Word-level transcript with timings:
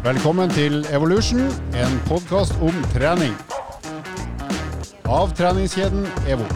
Velkommen 0.00 0.48
til 0.56 0.78
Evolution, 0.96 1.42
en 1.76 1.98
podkast 2.08 2.54
om 2.64 2.72
trening. 2.94 3.34
Av 5.04 5.28
treningskjeden 5.36 6.06
EVO. 6.24 6.46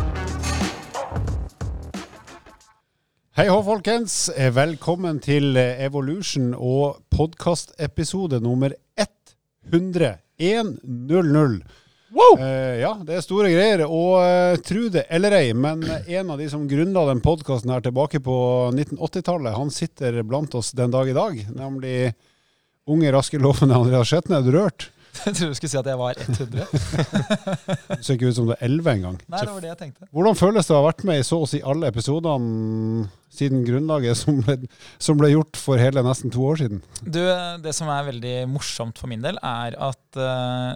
Hei 3.37 3.47
hå, 3.53 3.59
folkens. 3.69 4.17
Velkommen 4.57 5.21
til 5.21 5.61
Evolution 5.61 6.55
og 6.57 7.05
podkastepisode 7.13 8.41
nummer 8.41 8.73
100. 8.97 10.15
100. 10.41 11.61
Wow! 12.17 12.41
Eh, 12.41 12.81
ja, 12.81 12.97
det 13.05 13.19
er 13.19 13.29
store 13.29 13.53
greier. 13.53 13.85
Og 13.85 14.25
uh, 14.25 14.57
tro 14.65 14.89
det 14.89 15.05
eller 15.13 15.43
ei, 15.43 15.49
men 15.53 15.85
en 15.85 16.33
av 16.33 16.41
de 16.41 16.49
som 16.49 16.65
grunnla 16.65 17.11
den 17.13 17.21
podkasten 17.21 17.77
her 17.77 17.85
tilbake 17.85 18.25
på 18.25 18.37
1980-tallet, 18.73 19.59
han 19.61 19.81
sitter 19.83 20.23
blant 20.25 20.57
oss 20.57 20.73
den 20.73 20.97
dag 20.97 21.13
i 21.13 21.19
dag. 21.19 21.43
Nemlig 21.53 22.15
unge, 22.91 23.13
raske, 23.15 23.41
lovende 23.41 23.79
Andreas 23.79 24.11
Skjetne. 24.11 24.41
Er 24.41 24.47
du 24.47 24.53
rørt? 24.57 24.91
Jeg 25.25 25.37
tror 25.39 25.51
du 25.53 25.57
skulle 25.57 25.71
si 25.71 25.79
at 25.79 25.87
jeg 25.87 25.99
var 25.99 26.19
100. 26.19 26.65
Du 27.99 28.03
ser 28.03 28.17
ikke 28.17 28.31
ut 28.31 28.37
som 28.37 28.49
du 28.49 28.55
er 28.57 28.63
11 28.67 28.91
engang. 28.97 29.19
Nei, 29.31 29.43
det 29.45 29.53
var 29.53 29.63
det 29.63 29.69
jeg 29.71 29.79
tenkte. 29.79 30.09
Hvordan 30.15 30.39
føles 30.39 30.67
det 30.67 30.75
å 30.75 30.81
ha 30.81 30.87
vært 30.89 31.05
med 31.07 31.21
i 31.21 31.27
så 31.27 31.39
å 31.39 31.47
si 31.49 31.61
alle 31.63 31.91
episodene 31.93 33.07
siden 33.35 33.63
grunnlaget 33.67 34.19
som 34.19 34.41
ble, 34.43 34.57
som 35.03 35.19
ble 35.21 35.31
gjort 35.31 35.61
for 35.61 35.81
hele 35.81 36.03
nesten 36.07 36.35
to 36.35 36.43
år 36.49 36.59
siden? 36.65 36.83
Du, 37.03 37.23
Det 37.63 37.75
som 37.77 37.91
er 37.95 38.09
veldig 38.11 38.35
morsomt 38.51 38.99
for 39.01 39.11
min 39.11 39.23
del, 39.25 39.39
er 39.39 39.79
at 39.87 40.19
uh, 40.19 40.75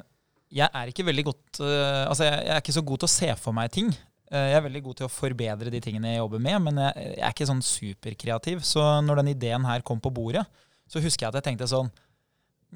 jeg 0.55 0.71
er 0.71 0.93
ikke 0.93 1.09
veldig 1.11 1.27
godt 1.29 1.61
uh, 1.65 2.07
Altså, 2.07 2.29
jeg, 2.29 2.39
jeg, 2.39 2.55
er 2.55 2.63
ikke 2.63 2.79
så 2.79 2.87
god 2.93 3.03
til 3.03 3.11
å 3.11 3.17
se 3.17 3.35
for 3.43 3.59
meg 3.59 3.75
ting. 3.75 3.91
Uh, 4.31 4.47
jeg 4.53 4.61
er 4.61 4.67
veldig 4.71 4.85
god 4.87 5.01
til 5.03 5.09
å 5.09 5.13
forbedre 5.13 5.75
de 5.75 5.83
tingene 5.83 6.15
jeg 6.15 6.23
jobber 6.23 6.47
med, 6.47 6.63
men 6.69 6.83
jeg, 6.87 7.11
jeg 7.11 7.27
er 7.27 7.37
ikke 7.37 7.51
sånn 7.51 7.67
superkreativ. 7.75 8.63
Så 8.67 8.87
når 9.03 9.25
den 9.25 9.35
ideen 9.35 9.67
her 9.67 9.83
kom 9.83 9.99
på 10.03 10.15
bordet, 10.15 10.47
så 10.89 11.03
husker 11.05 11.27
jeg 11.27 11.33
at 11.33 11.41
jeg 11.43 11.51
tenkte 11.51 11.69
sånn 11.69 11.91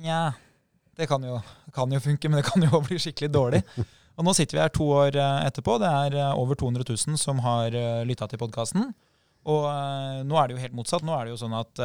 Nja, 0.01 0.33
det 0.97 1.09
kan 1.11 1.25
jo, 1.25 1.41
kan 1.75 1.93
jo 1.93 2.01
funke, 2.01 2.31
men 2.31 2.41
det 2.41 2.47
kan 2.49 2.65
jo 2.65 2.81
bli 2.87 2.99
skikkelig 3.01 3.31
dårlig. 3.33 3.63
Og 4.17 4.27
nå 4.27 4.35
sitter 4.37 4.59
vi 4.59 4.63
her 4.63 4.73
to 4.73 4.87
år 4.93 5.17
etterpå. 5.17 5.79
Det 5.81 5.89
er 5.89 6.17
over 6.37 6.59
200 6.59 6.85
000 6.89 7.21
som 7.21 7.41
har 7.45 7.73
lytta 8.09 8.29
til 8.29 8.41
podkasten. 8.41 8.91
Og 9.49 9.65
nå 10.29 10.37
er 10.39 10.49
det 10.49 10.55
jo 10.55 10.63
helt 10.63 10.77
motsatt. 10.77 11.05
Nå 11.05 11.15
er 11.17 11.25
det 11.25 11.33
jo 11.33 11.41
sånn 11.41 11.57
at 11.57 11.81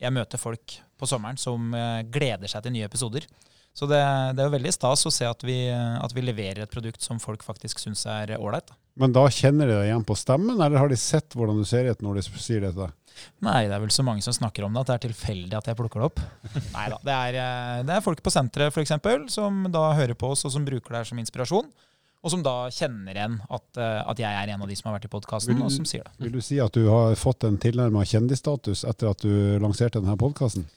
jeg 0.00 0.14
møter 0.16 0.40
folk 0.40 0.78
på 0.98 1.08
sommeren 1.08 1.36
som 1.40 1.68
gleder 2.12 2.48
seg 2.50 2.64
til 2.64 2.74
nye 2.74 2.88
episoder. 2.88 3.28
Så 3.76 3.88
det, 3.88 4.00
det 4.36 4.42
er 4.42 4.48
jo 4.48 4.56
veldig 4.56 4.72
stas 4.74 5.04
å 5.08 5.12
se 5.12 5.28
at 5.28 5.44
vi, 5.44 5.58
at 5.72 6.16
vi 6.16 6.24
leverer 6.24 6.64
et 6.64 6.72
produkt 6.72 7.04
som 7.04 7.20
folk 7.20 7.44
faktisk 7.44 7.80
syns 7.84 8.04
er 8.08 8.34
ålreit. 8.38 8.72
Men 9.00 9.14
da 9.14 9.24
kjenner 9.32 9.68
de 9.68 9.76
deg 9.76 9.86
igjen 9.88 10.04
på 10.04 10.16
stemmen, 10.18 10.58
eller 10.58 10.80
har 10.80 10.90
de 10.90 10.98
sett 11.00 11.36
hvordan 11.36 11.60
du 11.60 11.64
ser 11.68 11.88
ut 11.88 12.02
når 12.04 12.18
de 12.18 12.24
sier 12.28 12.60
det 12.60 12.74
til 12.74 12.84
deg? 12.84 12.98
Nei, 13.44 13.62
det 13.68 13.76
er 13.76 13.82
vel 13.82 13.92
så 13.92 14.04
mange 14.04 14.24
som 14.24 14.34
snakker 14.36 14.66
om 14.66 14.74
det 14.74 14.82
at 14.82 14.90
det 14.90 14.96
er 14.96 15.06
tilfeldig 15.06 15.56
at 15.58 15.70
jeg 15.70 15.78
plukker 15.78 16.02
det 16.02 16.10
opp. 16.10 16.20
Nei 16.76 16.88
da. 16.92 16.98
Det 17.04 17.16
er, 17.16 17.38
det 17.88 17.96
er 17.96 18.04
folk 18.04 18.22
på 18.24 18.32
senteret 18.32 18.72
f.eks. 18.72 18.94
som 19.32 19.64
da 19.72 19.90
hører 19.98 20.16
på 20.18 20.32
oss 20.34 20.44
og 20.48 20.54
som 20.54 20.66
bruker 20.66 20.92
det 20.92 21.02
her 21.02 21.10
som 21.12 21.20
inspirasjon. 21.22 21.72
Og 22.22 22.30
som 22.30 22.42
da 22.44 22.68
kjenner 22.70 23.16
igjen 23.16 23.40
at, 23.50 23.64
at, 23.82 24.20
jeg 24.20 24.30
er 24.30 24.52
en 24.52 24.62
av 24.62 24.68
de 24.70 24.76
som 24.78 24.88
har 24.88 24.94
vært 24.94 25.08
i 25.08 25.10
podkasten, 25.10 25.58
og 25.58 25.72
som 25.74 25.86
sier 25.88 26.04
det. 26.06 26.12
Vil 26.22 26.36
du 26.36 26.44
si 26.44 26.60
at 26.62 26.76
du 26.76 26.84
har 26.86 27.16
fått 27.18 27.42
en 27.48 27.58
tilnærma 27.58 28.04
kjendisstatus 28.06 28.84
etter 28.86 29.10
at 29.10 29.24
du 29.26 29.58
lanserte 29.62 29.98
denne 29.98 30.14
podkasten? 30.20 30.68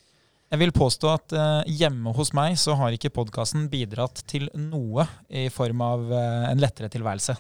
Jeg 0.50 0.62
vil 0.62 0.74
påstå 0.74 1.10
at 1.12 1.36
uh, 1.38 1.62
hjemme 1.70 2.14
hos 2.18 2.32
meg 2.38 2.58
så 2.62 2.74
har 2.80 2.94
ikke 2.96 3.14
podkasten 3.14 3.68
bidratt 3.70 4.24
til 4.30 4.48
noe 4.58 5.06
i 5.30 5.46
form 5.54 5.86
av 5.86 6.10
uh, 6.10 6.50
en 6.50 6.62
lettere 6.62 6.90
tilværelse. 6.94 7.38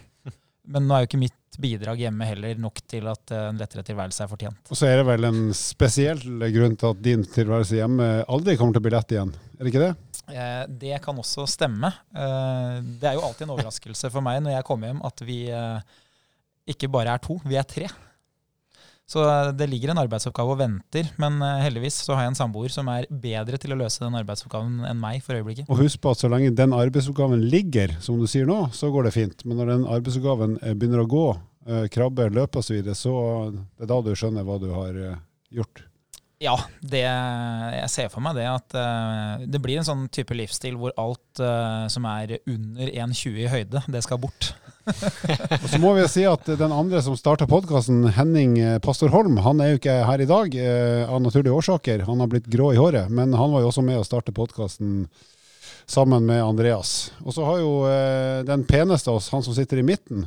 Men 0.72 0.88
nå 0.88 0.96
er 0.96 1.04
jo 1.04 1.10
ikke 1.10 1.22
mitt 1.22 1.60
bidrag 1.62 2.02
hjemme 2.04 2.28
heller 2.28 2.58
nok 2.60 2.82
til 2.90 3.06
at 3.08 3.32
uh, 3.32 3.46
en 3.52 3.60
lettere 3.62 3.86
tilværelse 3.88 4.26
er 4.26 4.32
fortjent. 4.32 4.72
Og 4.72 4.80
så 4.80 4.90
er 4.90 5.00
det 5.00 5.06
vel 5.08 5.28
en 5.30 5.44
spesiell 5.56 6.24
grunn 6.56 6.76
til 6.80 6.92
at 6.92 7.04
din 7.06 7.24
tilværelse 7.24 7.80
hjemme 7.80 8.10
aldri 8.24 8.58
kommer 8.60 8.76
til 8.76 8.84
å 8.84 8.88
bli 8.88 8.96
lett 8.96 9.16
igjen, 9.16 9.32
er 9.56 9.64
det 9.64 9.74
ikke 9.74 9.86
det? 9.86 9.94
det 10.82 10.96
kan 11.04 11.20
også 11.22 11.44
stemme. 11.46 11.92
det 12.10 13.06
er 13.06 13.14
jo 13.14 13.22
alltid 13.28 13.44
en 13.46 13.52
overraskelse 13.54 14.10
for 14.10 14.26
meg 14.26 14.40
når 14.42 14.56
jeg 14.56 14.66
kommer 14.66 14.90
hjem 14.90 15.04
at 15.06 15.22
vi 15.22 15.36
ikke 16.74 16.90
bare 16.90 17.14
er 17.14 17.22
to, 17.22 17.38
vi 17.46 17.60
er 17.62 17.68
tre. 17.70 17.86
Så 19.06 19.22
det 19.54 19.68
ligger 19.70 19.92
en 19.94 20.00
arbeidsoppgave 20.02 20.56
og 20.56 20.60
venter, 20.64 21.12
men 21.22 21.38
heldigvis 21.62 22.00
så 22.08 22.16
har 22.18 22.26
jeg 22.26 22.32
en 22.34 22.40
samboer 22.40 22.74
som 22.74 22.88
er 22.90 23.06
bedre 23.10 23.60
til 23.62 23.76
å 23.76 23.78
løse 23.78 24.02
den 24.02 24.18
arbeidsoppgaven 24.18 24.80
enn 24.90 24.98
meg 24.98 25.22
for 25.22 25.38
øyeblikket. 25.38 25.70
Og 25.70 25.84
husk 25.84 26.02
på 26.02 26.16
at 26.16 26.24
så 26.24 26.30
lenge 26.34 26.56
den 26.58 26.74
arbeidsoppgaven 26.74 27.46
ligger, 27.54 27.94
som 28.02 28.18
du 28.18 28.26
sier 28.30 28.50
nå, 28.50 28.64
så 28.74 28.90
går 28.94 29.06
det 29.06 29.14
fint. 29.14 29.46
Men 29.46 29.62
når 29.62 29.72
den 29.76 29.86
arbeidsoppgaven 29.94 30.58
begynner 30.74 31.04
å 31.04 31.10
gå, 31.12 31.26
krabbe, 31.94 32.32
løpe 32.34 32.62
osv., 32.64 32.72
så, 32.72 32.80
videre, 32.80 32.98
så 32.98 33.14
det 33.54 33.86
er 33.86 33.94
da 33.94 34.02
du 34.02 34.12
skjønner 34.18 34.48
hva 34.48 34.58
du 34.62 34.72
har 34.74 34.98
gjort. 35.54 35.86
Ja, 36.42 36.58
det, 36.82 37.06
jeg 37.06 37.94
ser 37.94 38.10
for 38.12 38.26
meg 38.26 38.36
det 38.42 38.50
at 38.50 38.74
det 39.46 39.62
blir 39.64 39.80
en 39.80 39.88
sånn 39.88 40.10
type 40.14 40.36
livsstil 40.36 40.82
hvor 40.82 40.98
alt 41.00 41.46
som 41.94 42.10
er 42.10 42.40
under 42.42 42.90
1,20 42.90 43.38
i 43.46 43.52
høyde, 43.54 43.86
det 43.86 44.02
skal 44.06 44.20
bort. 44.26 44.56
og 45.64 45.68
så 45.72 45.80
må 45.82 45.94
vi 45.98 46.06
si 46.12 46.26
at 46.30 46.48
den 46.60 46.74
andre 46.74 47.02
som 47.02 47.18
starta 47.18 47.48
podkasten, 47.50 48.04
Henning 48.16 48.58
Pastor 48.86 49.10
Holm, 49.14 49.40
han 49.46 49.62
er 49.64 49.74
jo 49.74 49.80
ikke 49.80 49.96
her 50.08 50.22
i 50.22 50.30
dag 50.30 50.58
eh, 50.60 51.04
av 51.10 51.24
naturlige 51.24 51.56
årsaker. 51.58 52.06
Han 52.10 52.22
har 52.22 52.30
blitt 52.32 52.50
grå 52.52 52.72
i 52.74 52.80
håret, 52.80 53.10
men 53.10 53.34
han 53.34 53.54
var 53.54 53.64
jo 53.64 53.72
også 53.72 53.86
med 53.86 54.02
å 54.02 54.06
starte 54.08 54.36
podkasten 54.36 55.08
sammen 55.90 56.26
med 56.30 56.44
Andreas. 56.44 57.12
Og 57.26 57.36
så 57.36 57.46
har 57.46 57.60
jo 57.62 57.74
den 58.48 58.64
peneste 58.66 59.12
av 59.12 59.20
oss, 59.20 59.30
han 59.34 59.44
som 59.46 59.54
sitter 59.54 59.82
i 59.82 59.86
midten 59.86 60.26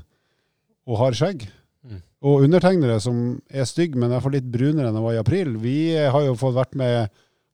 og 0.88 1.00
har 1.02 1.16
skjegg. 1.18 1.48
Mm. 1.84 2.02
Og 2.26 2.44
undertegnere 2.46 2.98
som 3.02 3.38
er 3.50 3.66
stygg, 3.68 3.96
men 3.98 4.12
iallfall 4.12 4.36
litt 4.38 4.48
brunere 4.50 4.88
enn 4.88 4.96
han 4.96 5.04
var 5.04 5.16
i 5.16 5.22
april, 5.22 5.56
vi 5.62 5.78
har 5.98 6.24
jo 6.24 6.36
fått 6.38 6.56
vært 6.56 6.78
med 6.78 7.10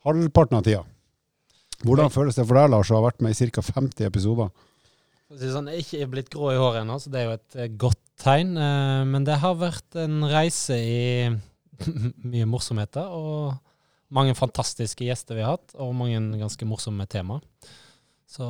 halvparten 0.06 0.60
av 0.60 0.66
tida. 0.66 0.84
Hvordan 1.84 2.12
føles 2.12 2.38
det 2.38 2.46
for 2.46 2.56
deg, 2.56 2.70
Lars, 2.72 2.92
å 2.92 2.98
ha 2.98 3.04
vært 3.04 3.24
med 3.24 3.34
i 3.34 3.50
ca. 3.52 3.64
50 3.64 4.06
episoder? 4.08 4.52
Sånn, 5.32 5.70
jeg 5.72 5.80
er 5.80 5.84
ikke 5.84 6.10
blitt 6.12 6.30
grå 6.32 6.50
i 6.52 6.58
håret 6.60 6.82
ennå, 6.82 6.98
så 7.00 7.10
det 7.10 7.22
er 7.22 7.30
jo 7.30 7.36
et 7.38 7.78
godt 7.80 8.00
tegn. 8.20 8.52
Men 9.08 9.24
det 9.26 9.38
har 9.42 9.56
vært 9.58 9.96
en 9.98 10.20
reise 10.28 10.76
i 10.76 11.30
mye 12.32 12.48
morsomheter, 12.48 13.08
og 13.08 13.56
mange 14.14 14.36
fantastiske 14.38 15.06
gjester 15.06 15.38
vi 15.38 15.46
har 15.46 15.56
hatt, 15.56 15.74
og 15.80 15.94
mange 15.96 16.20
ganske 16.38 16.68
morsomme 16.68 17.06
tema. 17.10 17.40
Så 18.30 18.46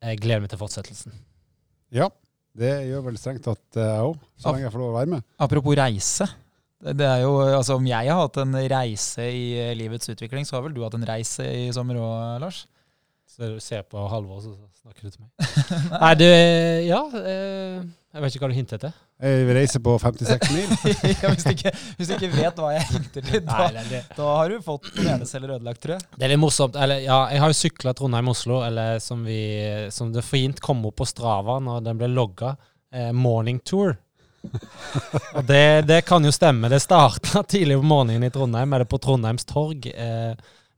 jeg 0.00 0.20
gleder 0.24 0.42
meg 0.44 0.52
til 0.52 0.60
fortsettelsen. 0.60 1.14
Ja, 1.94 2.08
det 2.56 2.72
gjør 2.88 3.06
vel 3.10 3.18
strengt 3.20 3.44
tatt 3.46 3.78
jeg 3.78 4.06
òg, 4.08 4.16
så 4.40 4.54
lenge 4.54 4.66
jeg 4.66 4.74
får 4.74 4.82
lov 4.82 4.92
å 4.92 4.98
være 4.98 5.14
med. 5.14 5.26
Apropos 5.42 5.76
reise. 5.78 6.26
Det 6.80 7.04
er 7.04 7.26
jo, 7.26 7.34
altså 7.44 7.74
Om 7.76 7.84
jeg 7.90 8.08
har 8.08 8.22
hatt 8.22 8.38
en 8.40 8.56
reise 8.72 9.26
i 9.28 9.74
livets 9.76 10.08
utvikling, 10.08 10.46
så 10.48 10.56
har 10.56 10.64
vel 10.64 10.72
du 10.72 10.80
hatt 10.80 10.96
en 10.96 11.04
reise 11.04 11.44
i 11.44 11.66
sommer 11.76 12.00
òg, 12.00 12.40
Lars? 12.40 12.62
Så 13.30 13.46
du 13.46 13.60
ser 13.62 13.86
på 13.86 14.02
Halvor, 14.10 14.42
så 14.42 14.56
snakker 14.82 15.06
du 15.06 15.14
til 15.14 15.22
meg? 15.22 15.48
Nei, 16.02 16.14
du 16.18 16.26
Ja. 16.26 17.04
Eh, 17.22 17.80
jeg 18.10 18.24
vet 18.24 18.34
ikke 18.34 18.42
hva 18.42 18.48
du 18.50 18.56
hintet 18.56 18.82
til. 18.82 18.94
Jeg 19.22 19.54
reiser 19.54 19.82
på 19.86 19.92
56 20.02 20.48
mil. 20.50 20.64
ja, 21.22 21.28
hvis, 21.30 21.44
du 21.46 21.52
ikke, 21.52 21.70
hvis, 21.94 22.08
du 22.08 22.14
ikke, 22.16 22.30
vet 22.32 22.58
hva 22.58 22.72
jeg 22.74 22.88
hinter 22.88 23.28
til, 23.28 23.44
da, 23.46 23.68
Nei, 23.76 24.00
da 24.16 24.30
har 24.34 24.50
du 24.50 24.56
fått 24.64 24.88
hjerneceller 24.96 25.52
ødelagt, 25.54 25.78
tror 25.84 25.94
jeg. 25.94 26.08
Det 26.16 26.26
er 26.26 26.32
litt 26.32 26.42
morsomt. 26.42 26.74
Eller, 26.74 27.04
ja, 27.04 27.20
jeg 27.30 27.44
har 27.44 27.52
jo 27.52 27.58
sykla 27.60 27.94
Trondheim-Oslo, 27.94 28.64
eller 28.66 28.98
som, 29.04 29.22
vi, 29.22 29.38
som 29.94 30.10
det 30.10 30.26
fint 30.26 30.58
kom 30.64 30.82
opp 30.90 30.98
på 30.98 31.06
Strava 31.06 31.60
når 31.62 31.86
den 31.86 32.02
ble 32.02 32.10
logga, 32.10 32.56
eh, 32.90 33.12
morning 33.14 33.62
tour. 33.62 33.94
og 35.36 35.44
det, 35.46 35.86
det, 35.86 36.02
kan 36.08 36.26
jo 36.26 36.34
stemme. 36.34 36.72
Det 36.72 36.82
starta 36.82 37.44
tidlig 37.46 37.78
på 37.78 37.86
morgenen 37.92 38.26
i 38.26 38.32
Trondheim, 38.34 38.74
eller 38.74 38.90
på 38.90 38.98
Trondheims 38.98 39.46
torg, 39.46 39.86
eh, 39.94 40.34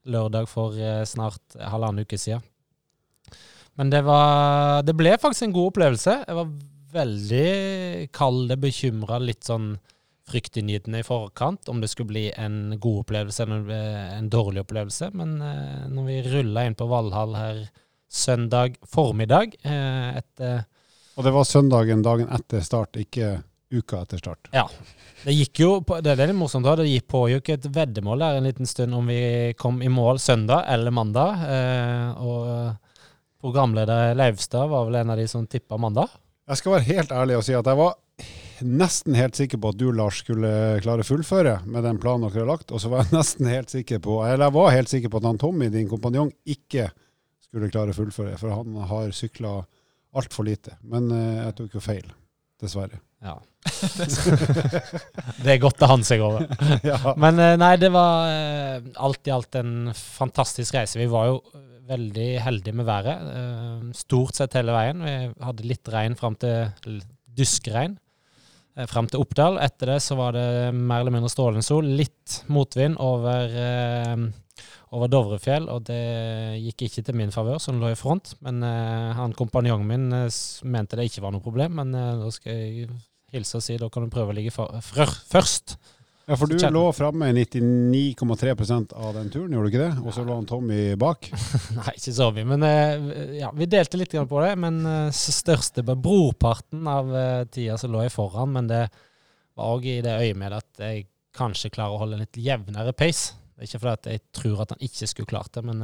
lørdag 0.09 0.49
for 0.51 0.77
eh, 0.77 1.03
snart 1.07 1.57
halvannen 1.59 2.03
uke 2.03 2.19
siden. 2.19 2.43
Men 3.79 3.89
det, 3.89 4.03
var, 4.05 4.83
det 4.85 4.93
ble 4.97 5.15
faktisk 5.17 5.47
en 5.47 5.55
god 5.55 5.71
opplevelse. 5.71 6.17
Jeg 6.27 6.37
var 6.37 6.51
veldig 6.93 8.09
kald 8.13 8.53
og 8.53 8.59
bekymra, 8.61 9.17
litt 9.21 9.47
sånn 9.49 9.73
fryktinngytende 10.29 11.01
i 11.01 11.05
forkant 11.05 11.67
om 11.71 11.81
det 11.83 11.89
skulle 11.91 12.13
bli 12.13 12.27
en 12.39 12.77
god 12.79 13.01
opplevelse 13.01 13.43
eller 13.43 13.71
en 14.19 14.29
dårlig 14.31 14.63
opplevelse. 14.63 15.09
Men 15.17 15.39
eh, 15.43 15.87
når 15.91 16.09
vi 16.09 16.19
rulla 16.29 16.67
inn 16.67 16.77
på 16.79 16.87
Valhall 16.91 17.35
her 17.37 17.63
søndag 18.13 18.77
formiddag 18.85 19.57
eh, 19.65 20.19
etter 20.21 20.63
Og 21.17 21.25
det 21.25 21.33
var 21.33 21.49
søndagen 21.49 22.05
dagen 22.05 22.29
etter 22.33 22.61
start, 22.65 22.97
ikke 23.01 23.39
uka 23.73 24.03
etter 24.03 24.21
start? 24.21 24.51
Ja. 24.53 24.67
Det 25.23 25.33
gikk 25.33 25.61
jo, 25.63 25.69
det 26.03 26.13
er 26.13 26.27
litt 26.27 26.37
morsomt, 26.37 26.65
da, 26.67 26.75
det 26.79 26.89
gikk 26.89 27.07
pågikk 27.13 27.53
et 27.53 27.67
veddemål 27.73 28.25
der 28.25 28.39
en 28.39 28.47
liten 28.47 28.67
stund 28.69 28.95
om 28.97 29.07
vi 29.07 29.53
kom 29.59 29.79
i 29.81 29.91
mål 29.91 30.19
søndag 30.19 30.67
eller 30.73 30.93
mandag. 30.95 31.45
Eh, 31.47 32.23
og 32.23 33.43
programleder 33.43 34.17
Leivstad 34.19 34.69
var 34.71 34.87
vel 34.87 34.99
en 35.01 35.13
av 35.13 35.19
de 35.19 35.27
som 35.31 35.47
tippa 35.47 35.79
mandag. 35.79 36.11
Jeg 36.47 36.59
skal 36.59 36.75
være 36.75 36.89
helt 36.89 37.13
ærlig 37.15 37.37
og 37.39 37.45
si 37.47 37.55
at 37.55 37.67
jeg 37.67 37.79
var 37.79 37.95
nesten 38.63 39.15
helt 39.17 39.35
sikker 39.35 39.59
på 39.59 39.71
at 39.73 39.79
du, 39.79 39.87
Lars, 39.95 40.19
skulle 40.23 40.49
klare 40.83 41.03
å 41.03 41.07
fullføre 41.07 41.57
med 41.65 41.85
den 41.87 41.99
planen 42.03 42.27
dere 42.27 42.43
har 42.43 42.51
lagt. 42.53 42.71
Og 42.71 42.81
så 42.83 42.91
var 42.91 43.03
jeg 43.03 43.17
nesten 43.17 43.49
helt 43.51 43.71
sikker 43.73 44.03
på 44.03 44.19
eller 44.25 44.47
jeg 44.47 44.57
var 44.57 44.75
helt 44.75 44.91
sikker 44.91 45.11
på 45.11 45.21
at 45.21 45.29
han 45.29 45.39
Tommy, 45.41 45.69
din 45.73 45.89
kompanjong, 45.91 46.33
ikke 46.43 46.89
skulle 47.43 47.71
klare 47.71 47.93
å 47.93 47.97
fullføre. 47.97 48.35
For 48.39 48.53
han 48.53 48.77
har 48.91 49.15
sykla 49.15 49.55
altfor 50.19 50.47
lite. 50.47 50.77
Men 50.89 51.09
uh, 51.11 51.47
jeg 51.47 51.57
tok 51.59 51.77
jo 51.77 51.83
feil, 51.83 52.07
dessverre. 52.61 53.01
Ja. 53.23 53.39
det 55.43 55.53
er 55.53 55.61
godt 55.63 55.83
å 55.85 55.89
han 55.93 56.03
seg 56.05 56.23
over. 56.23 56.47
ja. 56.89 56.99
Men 57.19 57.39
eh, 57.39 57.55
nei, 57.59 57.75
det 57.79 57.91
var 57.93 58.27
eh, 58.29 58.89
alt 58.99 59.29
i 59.29 59.33
alt 59.33 59.59
en 59.59 59.93
fantastisk 59.95 60.75
reise. 60.75 60.99
Vi 60.99 61.09
var 61.11 61.29
jo 61.31 61.39
veldig 61.87 62.29
heldige 62.43 62.75
med 62.75 62.87
været. 62.87 63.33
eh, 63.39 63.89
Stort 63.97 64.39
sett 64.39 64.59
hele 64.59 64.75
veien. 64.75 65.03
Vi 65.03 65.17
hadde 65.47 65.67
litt 65.69 65.93
regn 65.93 66.19
fram 66.19 66.37
til 66.39 67.01
Duskregn 67.33 67.97
fram 68.89 69.05
til 69.05 69.21
Oppdal. 69.21 69.59
Etter 69.61 69.93
det 69.93 69.99
så 70.01 70.17
var 70.17 70.33
det 70.33 70.73
mer 70.73 71.03
eller 71.03 71.13
mindre 71.13 71.29
strålende 71.29 71.65
sol. 71.65 71.85
Litt 71.85 72.39
motvind 72.49 72.97
over, 73.05 73.51
over 74.97 75.11
Dovrefjell, 75.13 75.67
og 75.69 75.83
det 75.85 75.99
gikk 76.57 76.87
ikke 76.87 77.03
til 77.05 77.19
min 77.19 77.33
favør, 77.35 77.61
som 77.61 77.77
lå 77.77 77.91
i 77.93 77.99
front. 77.99 78.33
Men 78.41 78.65
han 78.65 79.37
kompanjongen 79.37 79.85
min 79.85 80.09
mente 80.73 80.97
det 80.97 81.05
ikke 81.05 81.21
var 81.21 81.35
noe 81.35 81.45
problem. 81.45 81.77
Men 81.83 81.93
da 81.93 82.33
skal 82.33 82.57
jeg 82.57 82.89
hilse 83.33 83.59
og 83.59 83.65
si 83.65 83.75
da 83.81 83.89
kan 83.91 84.05
du 84.05 84.13
prøve 84.13 84.33
å 84.33 84.37
ligge 84.37 84.53
for, 84.53 84.71
først. 84.83 85.75
ja, 86.27 86.37
for 86.37 86.47
du 86.47 86.55
lå 86.55 86.83
framme 86.95 87.29
i 87.31 87.35
99,3 87.35 88.53
av 88.95 89.15
den 89.17 89.31
turen, 89.33 89.51
gjorde 89.53 89.67
du 89.67 89.71
ikke 89.71 89.83
det? 89.83 90.03
Og 90.03 90.15
så 90.15 90.23
lå 90.25 90.37
han 90.37 90.47
Tommy 90.47 90.81
bak. 90.99 91.27
Nei, 91.79 91.95
ikke 91.97 92.15
så 92.15 92.29
mye. 92.35 92.47
Men 92.53 92.67
eh, 92.67 93.33
ja, 93.41 93.51
vi 93.57 93.67
delte 93.69 93.99
litt 93.99 94.15
på 94.15 94.43
det. 94.45 94.53
Men 94.61 94.79
eh, 94.87 95.09
største 95.13 95.83
brorparten 95.83 96.87
av 96.87 97.11
eh, 97.17 97.43
tida 97.51 97.77
så 97.81 97.89
lå 97.91 98.05
jeg 98.05 98.15
foran. 98.15 98.53
Men 98.55 98.69
det 98.71 98.85
var 99.57 99.75
òg 99.75 99.89
i 99.89 99.99
det 100.05 100.15
øyemed 100.23 100.57
at 100.61 100.83
jeg 100.85 101.07
kanskje 101.35 101.73
klarer 101.73 101.97
å 101.97 102.03
holde 102.03 102.19
en 102.19 102.23
litt 102.25 102.39
jevnere 102.39 102.93
pace. 102.95 103.33
Det 103.53 103.65
er 103.65 103.69
ikke 103.69 103.83
fordi 103.83 103.97
at 103.97 104.11
jeg 104.13 104.23
tror 104.37 104.61
at 104.63 104.75
han 104.75 104.85
ikke 104.85 105.09
skulle 105.09 105.29
klart 105.29 105.53
det, 105.57 105.61
men 105.65 105.81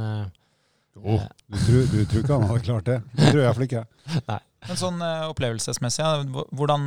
Jo, 0.94 1.20
du, 1.46 1.58
tror, 1.66 1.84
du 1.90 2.00
tror 2.02 2.22
ikke 2.24 2.36
han 2.38 2.48
hadde 2.48 2.64
klart 2.66 2.88
det? 2.88 2.96
Det 3.14 3.28
tror 3.28 3.40
jeg 3.40 3.46
iallfall 3.46 3.66
ikke. 3.68 3.84
Men 4.68 4.76
sånn 4.76 4.98
opplevelsesmessig, 5.30 6.04
hvordan, 6.58 6.82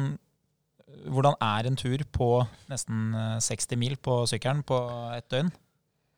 hvordan 1.10 1.36
er 1.42 1.68
en 1.70 1.78
tur 1.80 2.04
på 2.16 2.30
nesten 2.72 3.14
eh, 3.18 3.38
60 3.44 3.80
mil 3.82 3.98
på 4.04 4.24
sykkelen 4.30 4.64
på 4.68 4.80
et 5.18 5.28
døgn? 5.34 5.52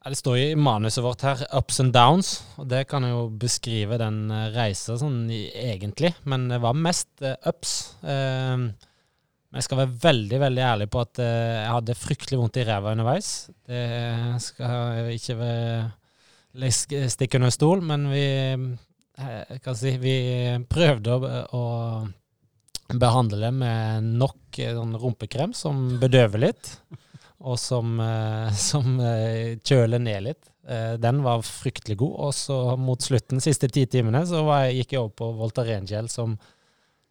Det 0.05 0.19
står 0.19 0.35
i 0.37 0.49
manuset 0.53 1.01
vårt 1.01 1.23
her 1.25 1.39
'ups 1.57 1.79
and 1.81 1.93
downs', 1.95 2.43
og 2.61 2.67
det 2.69 2.83
kan 2.87 3.01
jo 3.03 3.23
beskrive 3.41 3.97
den 3.97 4.29
eh, 4.29 4.51
reisa 4.53 4.97
sånn 5.01 5.23
egentlig. 5.31 6.13
Men 6.25 6.47
det 6.51 6.61
var 6.61 6.77
mest 6.77 7.09
eh, 7.25 7.33
ups. 7.49 7.95
Eh, 8.03 8.53
men 8.59 9.61
jeg 9.61 9.65
skal 9.65 9.77
være 9.81 9.97
veldig 10.03 10.39
veldig 10.39 10.61
ærlig 10.61 10.89
på 10.93 11.01
at 11.01 11.19
eh, 11.23 11.63
jeg 11.63 11.73
hadde 11.73 11.95
fryktelig 11.97 12.39
vondt 12.41 12.57
i 12.61 12.65
ræva 12.67 12.91
underveis. 12.93 13.49
Det 13.65 14.41
skal 14.43 14.99
jeg 14.99 15.21
ikke 15.21 15.37
være- 15.41 15.91
stikke 17.09 17.35
under 17.39 17.49
stol, 17.49 17.81
men 17.81 18.05
vi 18.11 18.25
eh, 19.17 19.73
si, 19.73 19.97
vi 19.97 20.15
prøvde 20.69 21.17
å, 21.17 21.31
å 21.49 21.63
behandle 22.93 23.39
det 23.41 23.51
med 23.55 24.09
nok 24.19 24.59
eh, 24.61 24.73
sånn 24.75 24.95
rumpekrem 25.01 25.55
som 25.57 25.95
bedøver 26.01 26.43
litt 26.47 26.75
og 27.45 27.57
som, 27.59 27.97
eh, 28.01 28.51
som 28.69 28.99
eh, 29.01 29.55
kjøler 29.63 30.01
ned 30.01 30.29
litt. 30.29 30.43
Den 30.97 31.19
var 31.21 31.43
fryktelig 31.45 31.93
god. 31.99 32.13
Og 32.25 32.31
så 32.33 32.55
mot 32.81 32.97
slutten, 32.97 33.37
siste 33.37 33.67
ti 33.69 33.83
timene, 33.85 34.23
så 34.25 34.39
var 34.47 34.63
jeg, 34.63 34.79
gikk 34.79 34.95
jeg 34.95 35.01
over 35.03 35.11
på 35.13 35.27
Voltarengel, 35.37 36.07
som 36.09 36.31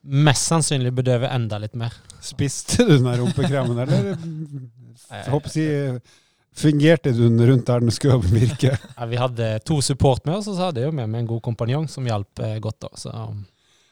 mest 0.03 0.49
sannsynlig 0.51 0.91
bedøver 0.97 1.31
enda 1.31 1.61
litt 1.63 1.77
mer. 1.79 1.95
Spiste 2.19 2.83
du 2.83 2.97
den 2.97 3.07
rumpekremen, 3.21 3.79
eller 3.85 4.09
jeg 4.11 5.31
håper 5.31 5.53
å 5.53 5.55
si, 5.55 5.69
fungerte 6.65 7.15
du 7.15 7.29
den 7.29 7.47
rundt 7.47 7.71
der 7.71 7.87
den 7.87 7.95
skulle 7.95 8.19
virke? 8.27 8.75
Ja, 8.75 9.07
vi 9.07 9.23
hadde 9.23 9.53
to 9.71 9.79
support 9.87 10.27
med 10.27 10.41
oss, 10.41 10.51
og 10.51 10.59
så 10.59 10.73
hadde 10.73 10.83
jeg 10.83 10.91
jo 10.91 10.99
med 10.99 11.15
meg 11.15 11.23
en 11.23 11.31
god 11.37 11.47
kompanjong 11.47 11.87
som 11.95 12.11
hjalp 12.11 12.43
godt. 12.67 12.89
da. 12.89 12.91
Så 13.07 13.15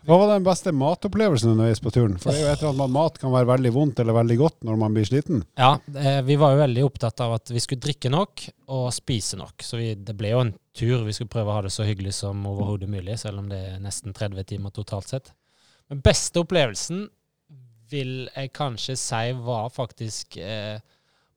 Hva 0.02 0.16
var 0.18 0.32
den 0.32 0.46
beste 0.46 0.72
matopplevelsen 0.74 1.52
underveis 1.52 1.80
på 1.82 1.92
turen? 1.94 2.16
For 2.18 2.34
det 2.34 2.40
er 2.40 2.48
jo 2.48 2.52
et 2.52 2.62
eller 2.64 2.72
annet 2.72 2.94
mat 2.96 3.20
kan 3.22 3.30
være 3.34 3.48
veldig 3.52 3.70
vondt 3.76 4.02
eller 4.02 4.16
veldig 4.16 4.36
godt 4.40 4.66
når 4.66 4.80
man 4.80 4.96
blir 4.96 5.06
sliten. 5.06 5.44
Ja, 5.58 5.76
vi 6.26 6.36
var 6.40 6.56
jo 6.56 6.62
veldig 6.64 6.86
opptatt 6.88 7.22
av 7.22 7.36
at 7.36 7.52
vi 7.54 7.62
skulle 7.62 7.84
drikke 7.84 8.10
nok 8.10 8.42
og 8.74 8.88
spise 8.96 9.38
nok. 9.38 9.62
Så 9.62 9.78
vi, 9.78 9.92
det 9.94 10.16
ble 10.18 10.32
jo 10.34 10.42
en 10.42 10.54
tur. 10.74 11.04
Vi 11.06 11.14
skulle 11.14 11.30
prøve 11.30 11.52
å 11.52 11.58
ha 11.60 11.62
det 11.68 11.74
så 11.74 11.86
hyggelig 11.86 12.16
som 12.18 12.42
overhodet 12.50 12.90
mulig, 12.90 13.14
selv 13.22 13.44
om 13.44 13.50
det 13.52 13.60
er 13.74 13.82
nesten 13.84 14.16
30 14.16 14.48
timer 14.50 14.74
totalt 14.74 15.12
sett. 15.12 15.30
Men 15.86 16.02
beste 16.02 16.42
opplevelsen 16.42 17.06
vil 17.92 18.26
jeg 18.32 18.52
kanskje 18.56 18.96
si 18.98 19.24
var 19.44 19.70
faktisk 19.70 20.38
eh, 20.40 20.80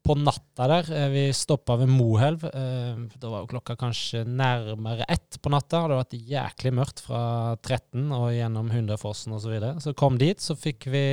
på 0.06 0.16
natta 0.19 0.68
der. 0.69 0.90
Eh, 0.94 1.07
vi 1.13 1.24
stoppa 1.36 1.78
ved 1.81 1.90
Moelv. 1.90 2.46
Eh, 2.46 2.98
da 3.18 3.31
var 3.31 3.44
jo 3.44 3.52
klokka 3.56 3.75
kanskje 3.80 4.24
nærmere 4.28 5.07
ett 5.10 5.40
på 5.42 5.52
natta. 5.54 5.80
Det 5.80 5.84
hadde 5.84 6.02
vært 6.04 6.18
jæklig 6.36 6.74
mørkt 6.78 7.02
fra 7.06 7.22
13 7.57 8.12
og 8.13 8.28
gjennom 8.36 8.69
Hunderfossen 8.74 9.36
osv. 9.36 9.48
Så, 9.48 9.54
videre. 9.54 9.74
så 9.81 9.96
kom 9.98 10.19
dit, 10.22 10.42
så 10.42 10.57
fikk 10.57 10.88
vi 10.94 11.06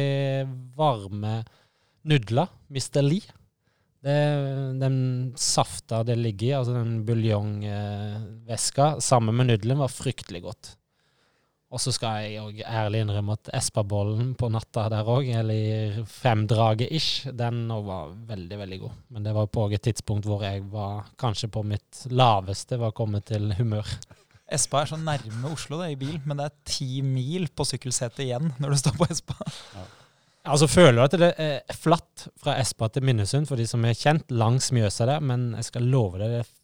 varme 0.77 1.41
nudler. 2.09 2.53
Mr. 2.73 3.00
Lee. 3.05 3.39
Det, 4.03 4.19
den 4.83 4.97
safta 5.39 6.00
det 6.03 6.17
ligger 6.19 6.47
i, 6.49 6.55
altså 6.59 6.73
den 6.75 7.05
buljongvæska, 7.06 8.97
sammen 8.99 9.37
med 9.39 9.53
nudelen, 9.53 9.79
var 9.79 9.93
fryktelig 9.94 10.43
godt. 10.43 10.73
Og 11.73 11.81
så 11.81 11.93
skal 11.95 12.27
jeg 12.27 12.43
òg 12.43 12.59
ærlig 12.69 13.01
innrømme 13.01 13.33
at 13.39 13.49
Espabollen 13.57 14.35
på 14.37 14.51
natta 14.53 14.91
der 14.93 15.09
òg, 15.09 15.31
eller 15.41 16.03
femdraget-ish, 16.05 17.31
den 17.33 17.63
òg 17.73 17.87
var 17.87 18.11
veldig, 18.29 18.59
veldig 18.61 18.81
god. 18.83 18.99
Men 19.17 19.25
det 19.25 19.33
var 19.39 19.49
på 19.49 19.65
et 19.73 19.85
tidspunkt 19.89 20.29
hvor 20.29 20.45
jeg 20.45 20.67
var 20.73 21.09
kanskje 21.21 21.49
på 21.55 21.65
mitt 21.65 22.03
laveste, 22.13 22.77
var 22.81 22.93
kommet 22.97 23.25
til 23.33 23.55
humør. 23.57 23.89
Espa 24.53 24.83
er 24.83 24.91
så 24.91 24.99
nærme 25.01 25.55
Oslo 25.55 25.81
det, 25.81 25.95
i 25.95 25.99
bil, 26.03 26.21
men 26.29 26.37
det 26.37 26.51
er 26.51 26.61
ti 26.69 27.01
mil 27.01 27.49
på 27.57 27.65
sykkelsetet 27.65 28.27
igjen 28.27 28.53
når 28.61 28.75
du 28.75 28.81
står 28.83 28.99
på 29.01 29.09
Espa. 29.09 29.39
Ja. 29.73 29.89
Altså 30.53 30.67
føler 30.67 30.99
du 30.99 31.03
at 31.07 31.17
det 31.23 31.33
er 31.41 31.77
flatt 31.79 32.27
fra 32.43 32.59
Espa 32.61 32.91
til 32.93 33.07
Minnesund 33.07 33.49
for 33.49 33.57
de 33.57 33.65
som 33.71 33.85
er 33.87 33.97
kjent 33.97 34.29
langs 34.35 34.73
Mjøsa 34.75 35.07
der, 35.09 35.25
men 35.25 35.53
jeg 35.57 35.71
skal 35.71 35.89
love 35.89 36.21
deg, 36.21 36.35
det 36.35 36.43
er 36.43 36.55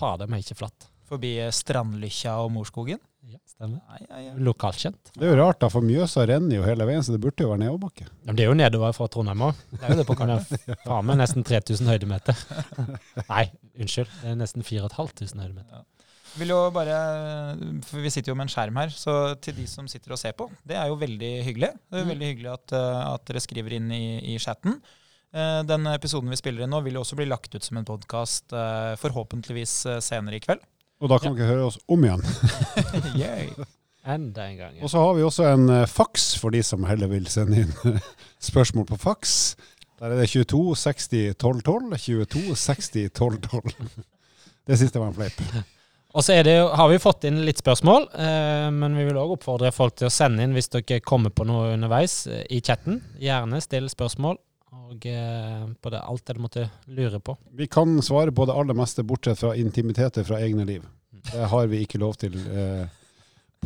fader 0.00 0.30
meg 0.32 0.42
ikke 0.42 0.58
flatt. 0.64 0.88
Forbi 1.06 1.36
Strandlykkja 1.54 2.34
og 2.42 2.50
Morskogen. 2.56 2.98
Ja, 3.26 3.38
stemmer. 3.50 3.80
Nei, 3.90 3.98
ja, 4.06 4.18
ja. 4.28 4.32
Lokalt 4.46 4.78
kjent. 4.78 5.10
Det 5.16 5.24
er 5.26 5.32
jo 5.34 5.38
rart, 5.42 5.58
da, 5.58 5.68
for 5.72 5.82
Mjøsa 5.82 6.22
renner 6.30 6.60
jo 6.60 6.62
hele 6.66 6.86
veien, 6.86 7.02
så 7.02 7.10
det 7.16 7.20
burde 7.24 7.42
jo 7.42 7.48
være 7.50 7.62
nedoverbakke. 7.64 8.06
Ja, 8.06 8.26
men 8.28 8.36
det 8.38 8.44
er 8.44 8.50
jo 8.52 8.54
nedover 8.60 8.92
fra 8.94 9.08
Trondheim 9.10 9.42
òg. 9.48 9.64
Det 9.72 9.82
er 9.82 9.94
jo 9.94 9.98
det 9.98 10.06
på. 10.06 10.16
Faen 10.86 11.08
meg 11.08 11.18
nesten 11.18 11.42
3000 11.46 11.90
høydemeter. 11.90 12.38
Nei, 13.32 13.44
unnskyld. 13.82 14.12
Det 14.22 14.30
er 14.30 14.38
nesten 14.38 14.62
4500 14.62 15.42
høydemeter. 15.42 15.84
Vil 16.36 16.50
jo 16.52 16.58
bare, 16.70 16.96
for 17.88 18.04
Vi 18.04 18.10
sitter 18.12 18.30
jo 18.30 18.36
med 18.36 18.46
en 18.46 18.52
skjerm 18.52 18.76
her, 18.78 18.90
så 18.92 19.12
til 19.40 19.56
de 19.56 19.64
som 19.70 19.86
sitter 19.88 20.12
og 20.14 20.20
ser 20.20 20.34
på, 20.36 20.46
det 20.68 20.76
er 20.76 20.90
jo 20.92 20.98
veldig 21.00 21.32
hyggelig. 21.48 21.70
Det 21.90 21.98
er 22.02 22.04
Mm. 22.04 22.10
veldig 22.12 22.30
hyggelig 22.30 22.52
at, 22.52 22.72
eh, 22.76 23.02
at 23.14 23.24
dere 23.26 23.40
skriver 23.40 23.72
inn 23.78 23.90
i, 23.90 24.04
i 24.34 24.38
chatten. 24.38 24.78
Eh, 25.32 25.62
Den 25.66 25.86
episoden 25.90 26.28
vi 26.30 26.36
spiller 26.36 26.62
inn 26.66 26.70
nå, 26.70 26.82
vil 26.84 26.94
jo 26.94 27.00
også 27.02 27.16
bli 27.16 27.24
lagt 27.26 27.54
ut 27.56 27.64
som 27.64 27.78
en 27.80 27.88
podkast 27.88 28.52
forhåpentligvis 29.00 29.74
eh, 29.90 30.00
senere 30.04 30.36
i 30.38 30.40
kveld. 30.44 30.60
Og 31.02 31.10
da 31.12 31.18
kan 31.20 31.36
dere 31.36 31.50
høre 31.50 31.68
oss 31.68 31.78
om 31.92 32.04
igjen. 32.06 32.22
Enda 34.06 34.46
en 34.46 34.56
gang. 34.56 34.74
Og 34.80 34.90
så 34.90 35.02
har 35.02 35.16
vi 35.18 35.24
også 35.26 35.48
en 35.50 35.68
uh, 35.68 35.86
faks 35.90 36.36
for 36.38 36.54
de 36.54 36.62
som 36.64 36.84
heller 36.86 37.10
vil 37.10 37.26
sende 37.30 37.64
inn 37.64 38.00
spørsmål 38.50 38.86
på 38.92 39.00
faks. 39.02 39.32
Der 39.98 40.12
er 40.12 40.20
det 40.20 40.28
22 40.30 40.76
60 40.78 41.08
12 41.40 41.62
12. 41.66 41.96
22 41.98 42.56
60 42.56 43.08
12 43.16 43.40
12. 43.48 43.72
Det 44.66 44.78
siste 44.78 45.02
var 45.02 45.10
en 45.10 45.16
fleip. 45.16 45.40
Og 46.16 46.24
så 46.24 46.38
det 46.46 46.54
har 46.56 46.88
vi 46.88 47.00
fått 47.02 47.26
inn 47.28 47.42
litt 47.44 47.58
spørsmål, 47.60 48.06
eh, 48.16 48.68
men 48.72 48.94
vi 48.96 49.04
vil 49.04 49.18
òg 49.20 49.34
oppfordre 49.34 49.68
folk 49.74 49.98
til 49.98 50.08
å 50.08 50.12
sende 50.12 50.46
inn 50.46 50.54
hvis 50.56 50.70
dere 50.72 51.02
kommer 51.04 51.34
på 51.34 51.44
noe 51.44 51.74
underveis 51.74 52.22
eh, 52.30 52.46
i 52.56 52.62
chatten. 52.64 53.02
Gjerne 53.20 53.60
still 53.60 53.90
spørsmål 53.92 54.38
og 54.86 55.06
eh, 55.10 55.64
på 55.80 55.90
det, 55.92 56.00
alt 56.00 56.26
det 56.26 56.36
du 56.36 56.42
måtte 56.44 56.68
lure 56.86 57.20
på. 57.20 57.36
Vi 57.56 57.66
kan 57.66 57.96
svare 58.02 58.32
på 58.32 58.46
det 58.46 58.54
aller 58.54 58.76
meste, 58.76 59.04
bortsett 59.06 59.40
fra 59.40 59.54
intimiteter 59.56 60.24
fra 60.24 60.40
egne 60.40 60.64
liv. 60.68 60.86
Det 61.32 61.48
har 61.50 61.66
vi 61.66 61.82
ikke 61.82 61.98
lov 61.98 62.14
til 62.20 62.36
eh, 62.36 62.86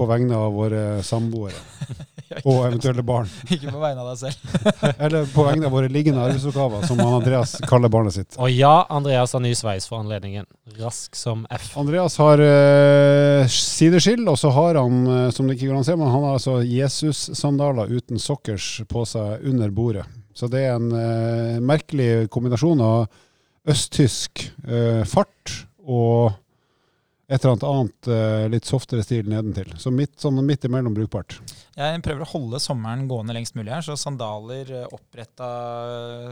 på 0.00 0.06
vegne 0.08 0.36
av 0.36 0.54
våre 0.56 0.82
samboere 1.04 1.58
og 2.48 2.62
eventuelle 2.64 3.02
barn. 3.04 3.28
Ikke 3.50 3.72
på 3.72 3.80
vegne 3.82 4.00
av 4.00 4.12
deg 4.12 4.20
selv. 4.22 4.70
Eller 5.04 5.26
på 5.28 5.44
vegne 5.44 5.68
av 5.68 5.74
våre 5.74 5.90
liggende 5.92 6.22
arbeidsoppgaver, 6.24 6.86
som 6.88 7.02
Andreas 7.04 7.56
kaller 7.68 7.92
barnet 7.92 8.16
sitt. 8.16 8.38
Og 8.40 8.52
ja, 8.54 8.86
Andreas 8.88 9.34
har 9.36 9.42
ny 9.44 9.52
sveis 9.58 9.88
for 9.90 10.00
anledningen. 10.00 10.48
Rask 10.78 11.18
som 11.18 11.42
F. 11.52 11.72
Andreas 11.80 12.16
har 12.22 12.40
uh, 12.40 13.50
sideskill, 13.50 14.24
og 14.30 14.38
så 14.40 14.54
har 14.56 14.78
han, 14.80 15.02
eh, 15.04 15.26
som 15.34 15.50
det 15.50 15.58
ikke 15.58 15.68
går 15.68 15.80
an 15.80 15.84
å 15.84 15.90
se, 15.90 15.98
men 15.98 16.14
han 16.14 16.26
har 16.28 16.38
altså 16.38 16.60
Jesus-sandaler 16.64 17.92
uten 17.92 18.22
sokkers 18.22 18.72
på 18.88 19.04
seg 19.10 19.44
under 19.50 19.74
bordet. 19.74 20.06
Så 20.36 20.48
det 20.50 20.64
er 20.66 20.76
en 20.76 20.92
eh, 20.94 21.58
merkelig 21.64 22.28
kombinasjon 22.32 22.82
av 22.84 23.08
østtysk 23.70 24.46
eh, 24.66 25.02
fart 25.08 25.56
og 25.84 26.32
et 27.30 27.44
eller 27.44 27.52
annet 27.52 27.66
annet 27.68 28.08
eh, 28.10 28.44
litt 28.50 28.66
softere 28.66 29.04
stil 29.06 29.28
nedentil. 29.30 29.68
Så 29.78 29.92
midt, 29.94 30.16
sånn 30.18 30.40
midt 30.42 30.64
imellom 30.66 30.96
brukbart. 30.96 31.36
Jeg 31.78 32.00
prøver 32.02 32.24
å 32.24 32.30
holde 32.32 32.58
sommeren 32.62 33.04
gående 33.10 33.36
lengst 33.36 33.54
mulig 33.54 33.70
her, 33.70 33.84
så 33.86 33.94
sandaler, 33.98 34.72
eh, 34.74 34.88
oppretta 34.90 35.50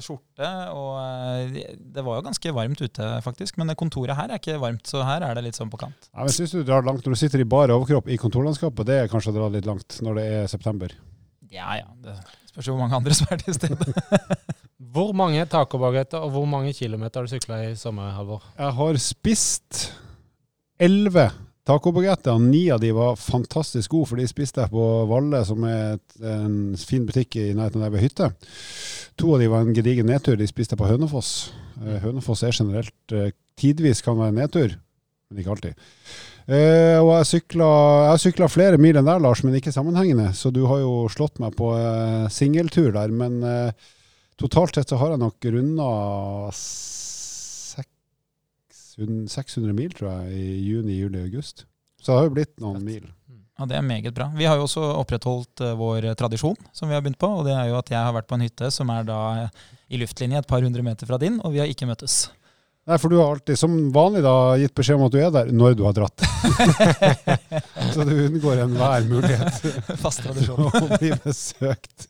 skjorte 0.03 0.49
og 0.75 0.97
eh, 0.99 1.77
Det 1.79 2.03
var 2.03 2.19
jo 2.19 2.27
ganske 2.27 2.55
varmt 2.57 2.83
ute, 2.83 3.13
faktisk, 3.23 3.61
men 3.63 3.77
kontoret 3.79 4.19
her 4.19 4.35
er 4.35 4.43
ikke 4.43 4.59
varmt, 4.59 4.91
så 4.91 5.05
her 5.07 5.23
er 5.23 5.39
det 5.39 5.47
litt 5.47 5.61
sånn 5.61 5.71
på 5.71 5.79
kant. 5.85 6.11
Ja, 6.11 6.25
men 6.25 6.35
synes 6.35 6.57
du 6.57 6.65
drar 6.67 6.83
langt 6.87 7.07
når 7.07 7.15
du 7.15 7.23
sitter 7.23 7.47
i 7.47 7.47
bare 7.47 7.79
overkropp 7.79 8.11
i 8.11 8.19
kontorlandskapet? 8.19 8.91
Det 8.91 8.99
er 9.05 9.13
kanskje 9.13 9.37
å 9.37 9.39
dra 9.39 9.53
litt 9.55 9.71
langt 9.71 10.01
når 10.03 10.19
det 10.19 10.27
er 10.41 10.51
september. 10.51 10.99
Ja 11.55 11.79
ja, 11.79 11.87
det 12.03 12.19
Spørs 12.59 12.73
hvor 12.73 12.81
mange 12.81 12.97
andre 12.99 13.15
som 13.15 13.29
er 13.31 13.39
til 13.39 13.55
stede. 13.55 13.93
Hvor 14.99 15.13
mange 15.13 15.45
tacobagetter 15.47 16.23
og 16.23 16.31
hvor 16.33 16.45
mange 16.49 16.73
kilometer 16.73 17.21
har 17.21 17.27
du 17.27 17.31
sykla 17.31 17.59
i 17.69 17.75
sommer, 17.77 18.09
Halvor? 18.15 18.43
Jeg 18.59 18.73
har 18.73 18.97
spist 19.03 19.81
elleve 20.81 21.29
tacobagetter. 21.69 22.39
Ni 22.43 22.65
av 22.73 22.81
de 22.81 22.91
var 22.97 23.19
fantastisk 23.21 23.93
gode, 23.93 24.09
for 24.11 24.19
de 24.19 24.27
spiste 24.31 24.63
jeg 24.65 24.73
på 24.73 24.87
Valle, 25.11 25.43
som 25.47 25.67
er 25.69 25.99
et, 25.99 26.17
en 26.23 26.57
fin 26.79 27.05
butikk 27.07 27.37
i 27.37 27.51
nærheten 27.53 27.83
av 27.83 27.89
der 27.89 27.95
ved 27.95 28.07
hytte. 28.07 28.31
To 29.21 29.35
av 29.35 29.43
de 29.43 29.51
var 29.53 29.67
en 29.67 29.77
gedigen 29.77 30.09
nedtur. 30.09 30.39
De 30.41 30.49
spiste 30.49 30.75
jeg 30.75 30.81
på 30.81 30.89
Hønefoss. 30.89 31.33
Eh, 31.83 32.01
Hønefoss 32.07 32.47
er 32.47 32.57
generelt 32.57 33.15
eh, 33.15 33.35
tidvis 33.61 34.03
kan 34.07 34.19
være 34.19 34.39
nedtur, 34.41 34.79
men 35.29 35.43
ikke 35.43 35.55
alltid. 35.55 35.87
Eh, 36.49 36.97
og 36.97 37.11
jeg 37.13 37.61
har 37.61 38.17
sykla 38.23 38.49
flere 38.49 38.79
mil 38.81 38.97
enn 38.97 39.05
deg, 39.09 39.21
Lars, 39.21 39.43
men 39.45 39.57
ikke 39.59 39.73
sammenhengende. 39.75 40.31
Så 40.33 40.49
du 40.55 40.63
har 40.71 40.81
jo 40.81 41.05
slått 41.13 41.37
meg 41.43 41.53
på 41.59 41.75
eh, 41.77 42.25
singeltur 42.33 42.89
der. 42.95 43.13
Men 43.13 43.43
eh, 43.45 43.89
totalt 44.41 44.79
sett 44.79 44.89
så 44.89 44.97
har 45.01 45.13
jeg 45.13 45.21
nok 45.27 45.51
runda 45.53 45.91
600 48.99 49.77
mil, 49.77 49.93
tror 49.95 50.09
jeg, 50.11 50.41
i 50.41 50.57
juni, 50.71 50.97
juli, 51.03 51.21
august. 51.29 51.67
Så 52.01 52.13
det 52.13 52.19
har 52.19 52.29
jo 52.31 52.37
blitt 52.39 52.57
noen 52.63 52.81
mil. 52.87 53.05
Ja, 53.59 53.67
Det 53.67 53.77
er 53.77 53.83
meget 53.83 54.15
bra. 54.15 54.31
Vi 54.39 54.47
har 54.47 54.57
jo 54.57 54.65
også 54.69 54.85
opprettholdt 55.03 55.61
eh, 55.67 55.77
vår 55.77 56.15
tradisjon, 56.17 56.57
som 56.73 56.89
vi 56.89 56.95
har 56.95 57.03
begynt 57.03 57.21
på. 57.21 57.29
Og 57.29 57.45
det 57.45 57.55
er 57.59 57.69
jo 57.69 57.79
at 57.81 57.91
jeg 57.91 57.99
har 57.99 58.15
vært 58.15 58.29
på 58.31 58.39
en 58.39 58.47
hytte 58.47 58.71
som 58.73 58.89
er 58.95 59.05
da 59.05 59.21
eh, 59.45 59.65
i 59.91 60.01
luftlinje 60.01 60.41
et 60.41 60.49
par 60.49 60.63
hundre 60.63 60.85
meter 60.87 61.11
fra 61.11 61.19
din, 61.21 61.41
og 61.43 61.53
vi 61.53 61.61
har 61.61 61.69
ikke 61.69 61.89
møttes. 61.91 62.29
Nei, 62.89 62.97
for 62.97 63.13
du 63.13 63.19
har 63.21 63.35
alltid, 63.35 63.59
som 63.61 63.73
vanlig, 63.93 64.23
da, 64.25 64.57
gitt 64.57 64.73
beskjed 64.73 64.97
om 64.97 65.03
at 65.05 65.13
du 65.13 65.19
er 65.21 65.33
der 65.33 65.51
når 65.53 65.75
du 65.77 65.83
har 65.85 65.93
dratt. 65.93 66.23
så 67.93 68.07
du 68.09 68.15
unngår 68.15 68.63
enhver 68.63 69.05
mulighet 69.11 69.59
Fast 70.05 70.23
tradisjon. 70.25 70.71
å 70.81 70.87
bli 70.95 71.11
besøkt. 71.21 72.07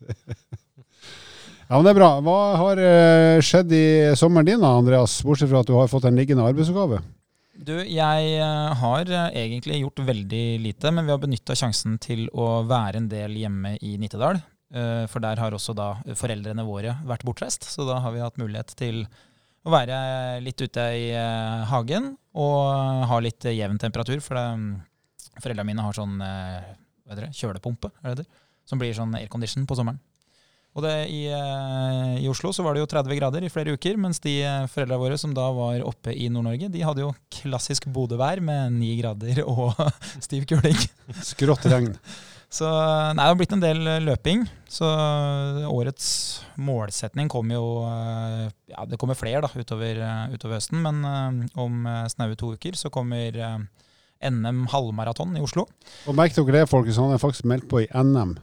Ja, 1.66 1.72
men 1.74 1.82
det 1.82 1.96
er 1.96 1.98
bra. 1.98 2.10
Hva 2.22 2.36
har 2.62 2.80
eh, 2.80 3.40
skjedd 3.42 3.74
i 3.74 3.86
sommeren 4.16 4.46
din, 4.46 4.62
da, 4.62 4.70
Andreas? 4.78 5.18
Bortsett 5.26 5.50
fra 5.50 5.64
at 5.64 5.68
du 5.68 5.74
har 5.74 5.90
fått 5.90 6.06
en 6.06 6.16
liggende 6.16 6.46
arbeidsoppgave. 6.46 7.00
Du, 7.58 7.74
jeg 7.82 8.28
eh, 8.38 8.78
har 8.78 9.10
eh, 9.10 9.34
egentlig 9.42 9.80
gjort 9.82 10.04
veldig 10.06 10.44
lite, 10.62 10.92
men 10.94 11.08
vi 11.08 11.12
har 11.16 11.18
benytta 11.24 11.58
sjansen 11.58 11.98
til 11.98 12.28
å 12.30 12.62
være 12.70 13.02
en 13.02 13.10
del 13.10 13.34
hjemme 13.40 13.74
i 13.82 13.96
Nittedal. 13.98 14.38
For 14.68 15.24
der 15.24 15.40
har 15.40 15.54
også 15.56 15.72
da 15.72 15.94
foreldrene 16.12 16.60
våre 16.68 16.98
vært 17.08 17.22
bortreist, 17.24 17.64
så 17.72 17.86
da 17.88 18.02
har 18.04 18.12
vi 18.12 18.20
hatt 18.20 18.36
mulighet 18.36 18.74
til 18.76 18.98
å 19.68 19.72
være 19.72 19.98
litt 20.44 20.60
ute 20.64 20.84
i 20.96 21.08
eh, 21.12 21.68
hagen 21.68 22.14
og 22.38 23.08
ha 23.10 23.20
litt 23.22 23.44
eh, 23.46 23.58
jevn 23.58 23.80
temperatur. 23.80 24.20
For 24.24 24.34
foreldra 24.34 25.42
foreldrene 25.42 25.68
mine 25.68 25.84
har 25.84 25.96
sånn 25.96 26.20
eh, 26.24 26.70
det, 27.14 27.32
kjølepumpe, 27.36 27.92
det 28.16 28.26
som 28.68 28.80
blir 28.80 28.96
sånn 28.96 29.16
aircondition 29.16 29.66
på 29.68 29.76
sommeren. 29.78 30.00
Og 30.76 30.84
det, 30.84 30.94
i, 31.10 31.24
eh, 31.32 32.16
I 32.22 32.28
Oslo 32.30 32.52
så 32.54 32.62
var 32.62 32.76
det 32.76 32.82
jo 32.82 32.90
30 32.90 33.18
grader 33.18 33.44
i 33.44 33.50
flere 33.50 33.74
uker, 33.74 33.96
mens 34.00 34.20
de 34.22 34.36
foreldra 34.70 34.98
våre 35.00 35.16
som 35.18 35.32
da 35.34 35.48
var 35.54 35.82
oppe 35.86 36.12
i 36.14 36.28
Nord-Norge, 36.30 36.68
de 36.70 36.84
hadde 36.84 37.02
jo 37.02 37.14
klassisk 37.34 37.88
Bodø-vær 37.90 38.42
med 38.44 38.76
9 38.76 38.92
grader 39.00 39.42
og 39.48 39.72
stiv 40.26 40.46
kuling. 40.50 40.78
Skrått 41.24 41.66
regn. 41.72 41.96
Så 42.48 42.64
nei, 42.64 43.20
det 43.20 43.28
har 43.28 43.36
blitt 43.36 43.52
en 43.52 43.60
del 43.62 43.82
eh, 43.86 43.98
løping. 44.00 44.46
Så 44.72 44.88
årets 45.68 46.06
målsetning 46.56 47.28
kommer 47.32 47.58
jo 47.58 47.66
eh, 47.88 48.46
Ja, 48.72 48.86
det 48.88 48.98
kommer 49.00 49.18
flere 49.18 49.42
da, 49.44 49.50
utover, 49.52 50.00
eh, 50.00 50.32
utover 50.32 50.56
høsten, 50.56 50.80
men 50.84 51.02
eh, 51.04 51.60
om 51.60 51.84
eh, 51.86 52.06
snaue 52.12 52.38
to 52.40 52.54
uker 52.56 52.76
så 52.78 52.90
kommer 52.94 53.36
eh, 53.36 53.58
NM 54.30 54.64
halvmaraton 54.72 55.36
i 55.38 55.44
Oslo. 55.44 55.66
Og 56.08 56.16
merk 56.18 56.34
dere 56.36 56.56
det, 56.62 56.68
folkens. 56.72 56.96
Han 56.98 57.12
er 57.14 57.20
faktisk 57.22 57.44
meldt 57.48 57.68
på 57.70 57.84
i 57.84 57.90
NM 57.94 58.38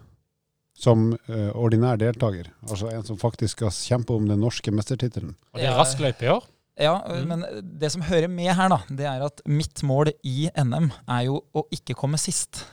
som 0.76 1.14
uh, 1.16 1.52
ordinær 1.56 1.96
deltaker. 1.96 2.50
Altså 2.68 2.90
en 2.92 3.04
som 3.08 3.16
faktisk 3.16 3.54
skal 3.62 3.70
kjempe 3.72 4.12
om 4.12 4.26
den 4.28 4.42
norske 4.44 4.74
mestertittelen. 4.76 5.30
Og 5.54 5.62
det 5.62 5.70
er 5.70 5.78
rask 5.80 6.02
løype 6.04 6.28
i 6.28 6.32
år. 6.34 6.44
Ja, 6.76 6.98
Mm. 7.08 7.30
men 7.30 7.46
det 7.80 7.94
som 7.94 8.04
hører 8.04 8.28
med 8.28 8.52
her, 8.52 8.68
da, 8.74 8.82
det 8.92 9.06
er 9.08 9.24
at 9.24 9.40
mitt 9.48 9.80
mål 9.88 10.12
i 10.28 10.50
NM 10.52 10.90
er 11.08 11.22
jo 11.30 11.38
å 11.56 11.64
ikke 11.72 11.96
komme 11.96 12.20
sist. 12.20 12.66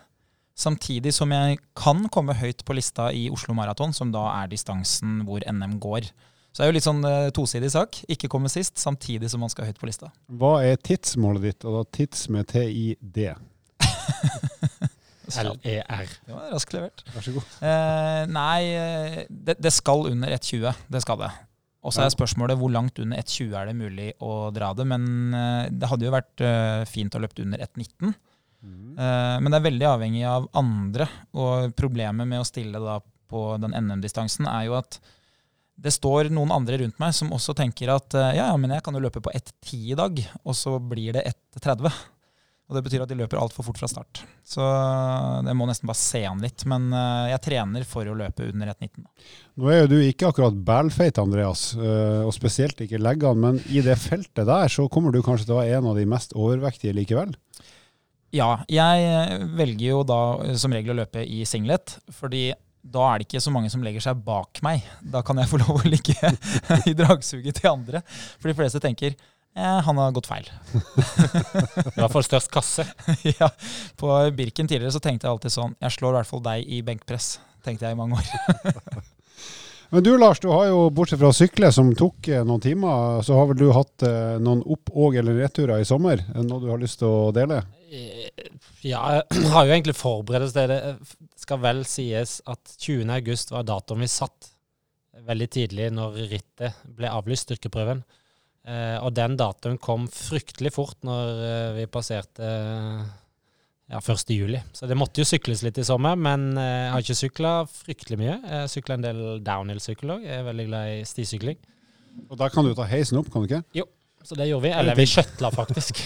Samtidig 0.59 1.15
som 1.17 1.33
jeg 1.33 1.59
kan 1.79 2.05
komme 2.13 2.37
høyt 2.37 2.61
på 2.67 2.77
lista 2.77 3.09
i 3.15 3.29
Oslo 3.33 3.55
Maraton, 3.57 3.95
som 3.97 4.13
da 4.13 4.27
er 4.43 4.51
distansen 4.53 5.23
hvor 5.27 5.45
NM 5.49 5.79
går. 5.83 6.11
Så 6.53 6.61
det 6.61 6.67
er 6.67 6.73
jo 6.73 6.77
litt 6.77 6.87
sånn 6.87 7.05
eh, 7.09 7.31
tosidig 7.33 7.71
sak. 7.73 8.03
Ikke 8.13 8.29
komme 8.33 8.51
sist, 8.53 8.77
samtidig 8.81 9.31
som 9.33 9.41
man 9.41 9.53
skal 9.53 9.71
høyt 9.71 9.81
på 9.81 9.89
lista. 9.89 10.11
Hva 10.29 10.59
er 10.67 10.77
tidsmålet 10.77 11.47
ditt? 11.49 11.65
Og 11.65 11.79
da 11.79 11.87
tids 11.97 12.27
med 12.33 12.51
TID. 12.53 13.23
LER. 15.33 16.11
Det 16.27 16.35
var 16.35 16.51
raskt 16.53 16.75
levert. 16.77 17.05
Vær 17.15 17.25
så 17.25 17.33
god. 17.33 17.55
Eh, 17.65 18.23
nei, 18.29 18.61
eh, 18.77 19.23
det, 19.31 19.57
det 19.63 19.73
skal 19.73 20.11
under 20.11 20.35
1,20. 20.37 20.83
Det 20.93 21.01
skal 21.05 21.23
det. 21.23 21.31
Og 21.83 21.95
så 21.95 22.05
er 22.05 22.13
spørsmålet 22.15 22.59
hvor 22.61 22.71
langt 22.71 23.01
under 23.03 23.19
1,20 23.19 23.55
er 23.59 23.71
det 23.71 23.75
mulig 23.79 24.11
å 24.23 24.51
dra 24.55 24.71
det. 24.77 24.87
Men 24.87 25.07
eh, 25.35 25.71
det 25.73 25.89
hadde 25.91 26.07
jo 26.07 26.15
vært 26.15 26.45
eh, 26.45 26.83
fint 26.91 27.17
å 27.17 27.23
løpt 27.23 27.41
under 27.43 27.65
1,19. 27.65 28.13
Eh, 28.63 29.37
men 29.41 29.51
det 29.51 29.59
er 29.59 29.67
veldig 29.67 29.89
avhengig 29.89 30.23
av 30.29 30.47
andre. 30.59 31.09
Og 31.35 31.75
problemet 31.79 32.29
med 32.29 32.43
å 32.43 32.47
stille 32.49 32.83
da 32.83 33.01
på 33.33 33.45
den 33.63 33.75
NM-distansen 33.75 34.49
er 34.51 34.69
jo 34.69 34.79
at 34.79 35.01
det 35.83 35.91
står 35.95 36.29
noen 36.31 36.53
andre 36.55 36.83
rundt 36.83 36.99
meg 37.03 37.15
som 37.17 37.33
også 37.35 37.55
tenker 37.59 37.91
at 37.91 38.15
uh, 38.15 38.29
ja, 38.37 38.51
men 38.61 38.75
jeg 38.75 38.85
kan 38.85 38.95
jo 38.95 39.01
løpe 39.03 39.23
på 39.25 39.33
1,10 39.35 39.87
i 39.95 39.97
dag, 39.99 40.21
og 40.45 40.55
så 40.55 40.77
blir 40.79 41.17
det 41.17 41.25
1,30. 41.33 41.89
Og 42.71 42.77
det 42.79 42.85
betyr 42.87 43.03
at 43.05 43.11
de 43.11 43.17
løper 43.19 43.37
altfor 43.37 43.67
fort 43.67 43.81
fra 43.83 43.89
start. 43.91 44.23
Så 44.49 44.65
jeg 44.65 45.57
må 45.59 45.67
nesten 45.69 45.89
bare 45.91 46.01
se 46.01 46.23
an 46.25 46.41
litt. 46.41 46.63
Men 46.71 46.87
eh, 46.97 47.33
jeg 47.35 47.43
trener 47.45 47.85
for 47.89 48.09
å 48.09 48.15
løpe 48.17 48.47
under 48.49 48.71
1,19. 48.73 49.03
Nå 49.61 49.69
er 49.69 49.83
jo 49.83 49.91
du 49.91 49.99
ikke 49.99 50.31
akkurat 50.31 50.57
bælfeit, 50.57 51.21
Andreas, 51.21 51.73
eh, 51.77 52.23
og 52.25 52.33
spesielt 52.33 52.81
ikke 52.81 53.03
leggene, 53.03 53.43
men 53.43 53.61
i 53.69 53.85
det 53.85 53.99
feltet 54.01 54.49
der 54.49 54.73
så 54.73 54.87
kommer 54.93 55.13
du 55.13 55.21
kanskje 55.21 55.51
til 55.51 55.59
å 55.59 55.61
være 55.61 55.83
en 55.83 55.91
av 55.91 56.01
de 56.01 56.07
mest 56.09 56.33
overvektige 56.33 56.97
likevel? 56.97 57.35
Ja, 58.33 58.63
jeg 58.73 59.05
eh, 59.05 59.43
velger 59.59 59.89
jo 59.91 60.03
da 60.09 60.21
eh, 60.47 60.55
som 60.57 60.73
regel 60.73 60.95
å 60.95 61.03
løpe 61.03 61.21
i 61.21 61.43
singlet, 61.49 61.99
fordi 62.17 62.47
da 62.83 63.05
er 63.11 63.21
det 63.21 63.27
ikke 63.29 63.43
så 63.45 63.53
mange 63.55 63.69
som 63.71 63.83
legger 63.85 64.03
seg 64.03 64.23
bak 64.25 64.63
meg. 64.65 64.87
Da 65.05 65.21
kan 65.27 65.39
jeg 65.39 65.51
få 65.51 65.61
lov 65.63 65.83
å 65.83 65.89
ligge 65.91 66.17
i 66.89 66.97
dragsuget 66.97 67.61
til 67.61 67.75
andre. 67.75 68.01
For 68.41 68.49
de 68.49 68.57
fleste 68.57 68.81
tenker 68.83 69.13
eh, 69.13 69.79
han 69.85 70.01
har 70.01 70.15
gått 70.17 70.31
feil. 70.31 70.49
I 70.73 71.99
hvert 71.99 72.15
fall 72.15 72.25
størst 72.25 72.53
kasse. 72.55 72.87
ja, 73.39 73.51
på 74.01 74.15
Birken 74.39 74.71
tidligere 74.71 74.95
så 74.97 75.03
tenkte 75.05 75.29
jeg 75.29 75.37
alltid 75.37 75.55
sånn 75.55 75.77
Jeg 75.83 75.97
slår 75.99 76.15
i 76.17 76.21
hvert 76.23 76.31
fall 76.33 76.45
deg 76.49 76.73
i 76.73 76.81
benkpress, 76.87 77.35
tenkte 77.67 77.91
jeg 77.91 77.99
i 77.99 78.01
mange 78.01 78.17
år. 78.17 79.05
Men 79.93 80.07
du 80.07 80.15
Lars, 80.17 80.41
du 80.41 80.49
har 80.49 80.71
jo 80.71 80.87
bortsett 80.89 81.21
fra 81.21 81.29
å 81.29 81.37
sykle 81.37 81.69
som 81.69 81.93
tok 81.93 82.33
eh, 82.33 82.41
noen 82.49 82.65
timer, 82.65 83.21
så 83.29 83.37
har 83.37 83.53
vel 83.53 83.61
du 83.61 83.69
hatt 83.77 84.09
noen 84.41 84.65
opp- 84.65 84.97
og 84.97 85.21
eller 85.21 85.37
returer 85.45 85.85
i 85.85 85.87
sommer? 85.87 86.25
Er 86.33 86.49
Noe 86.49 86.65
du 86.65 86.71
har 86.73 86.81
lyst 86.81 87.03
til 87.05 87.13
å 87.13 87.29
dele? 87.37 87.61
Ja, 87.93 89.03
jeg 89.21 89.51
har 89.53 89.67
jo 89.69 89.75
egentlig 89.75 89.95
forberedt 89.99 90.47
oss 90.47 90.57
det. 90.57 90.65
Det 90.73 91.43
skal 91.43 91.61
vel 91.61 91.83
sies 91.89 92.39
at 92.49 92.75
20. 92.81 93.05
august 93.13 93.53
var 93.53 93.67
datoen 93.69 94.05
vi 94.05 94.09
satt 94.11 94.49
veldig 95.29 95.49
tidlig 95.53 95.91
når 95.93 96.21
rittet 96.31 96.85
ble 96.97 97.11
avlyst, 97.13 97.51
styrkeprøven. 97.51 98.03
Eh, 98.63 98.97
og 99.03 99.11
den 99.17 99.35
datoen 99.39 99.79
kom 99.83 100.07
fryktelig 100.11 100.73
fort 100.77 101.01
når 101.05 101.43
eh, 101.49 101.73
vi 101.81 101.87
passerte 101.91 102.47
ja, 103.91 103.99
1. 103.99 104.33
juli. 104.33 104.61
Så 104.73 104.89
det 104.89 104.97
måtte 104.99 105.23
jo 105.23 105.29
sykles 105.29 105.65
litt 105.67 105.81
i 105.83 105.87
sommer, 105.87 106.17
men 106.17 106.53
eh, 106.57 106.87
jeg 106.87 106.93
har 106.95 107.07
ikke 107.07 107.19
sykla 107.19 107.55
fryktelig 107.71 108.21
mye. 108.23 108.39
Jeg 108.39 108.75
sykla 108.77 108.99
en 108.99 109.07
del 109.07 109.23
downhill-sykkel 109.45 110.17
òg. 110.17 110.29
Jeg 110.29 110.41
er 110.41 110.49
veldig 110.49 110.69
glad 110.71 110.95
i 110.95 111.01
stisykling. 111.09 111.61
Og 112.29 112.39
da 112.39 112.49
kan 112.53 112.65
du 112.65 112.75
ta 112.77 112.87
heisen 112.89 113.21
opp, 113.21 113.33
kan 113.33 113.45
du 113.45 113.51
ikke? 113.51 113.65
Jo, 113.83 113.89
Så 114.23 114.39
det 114.39 114.49
gjorde 114.49 114.69
vi. 114.69 114.77
Eller 114.79 114.97
vi 114.97 115.09
skjøtla 115.11 115.51
faktisk. 115.53 116.05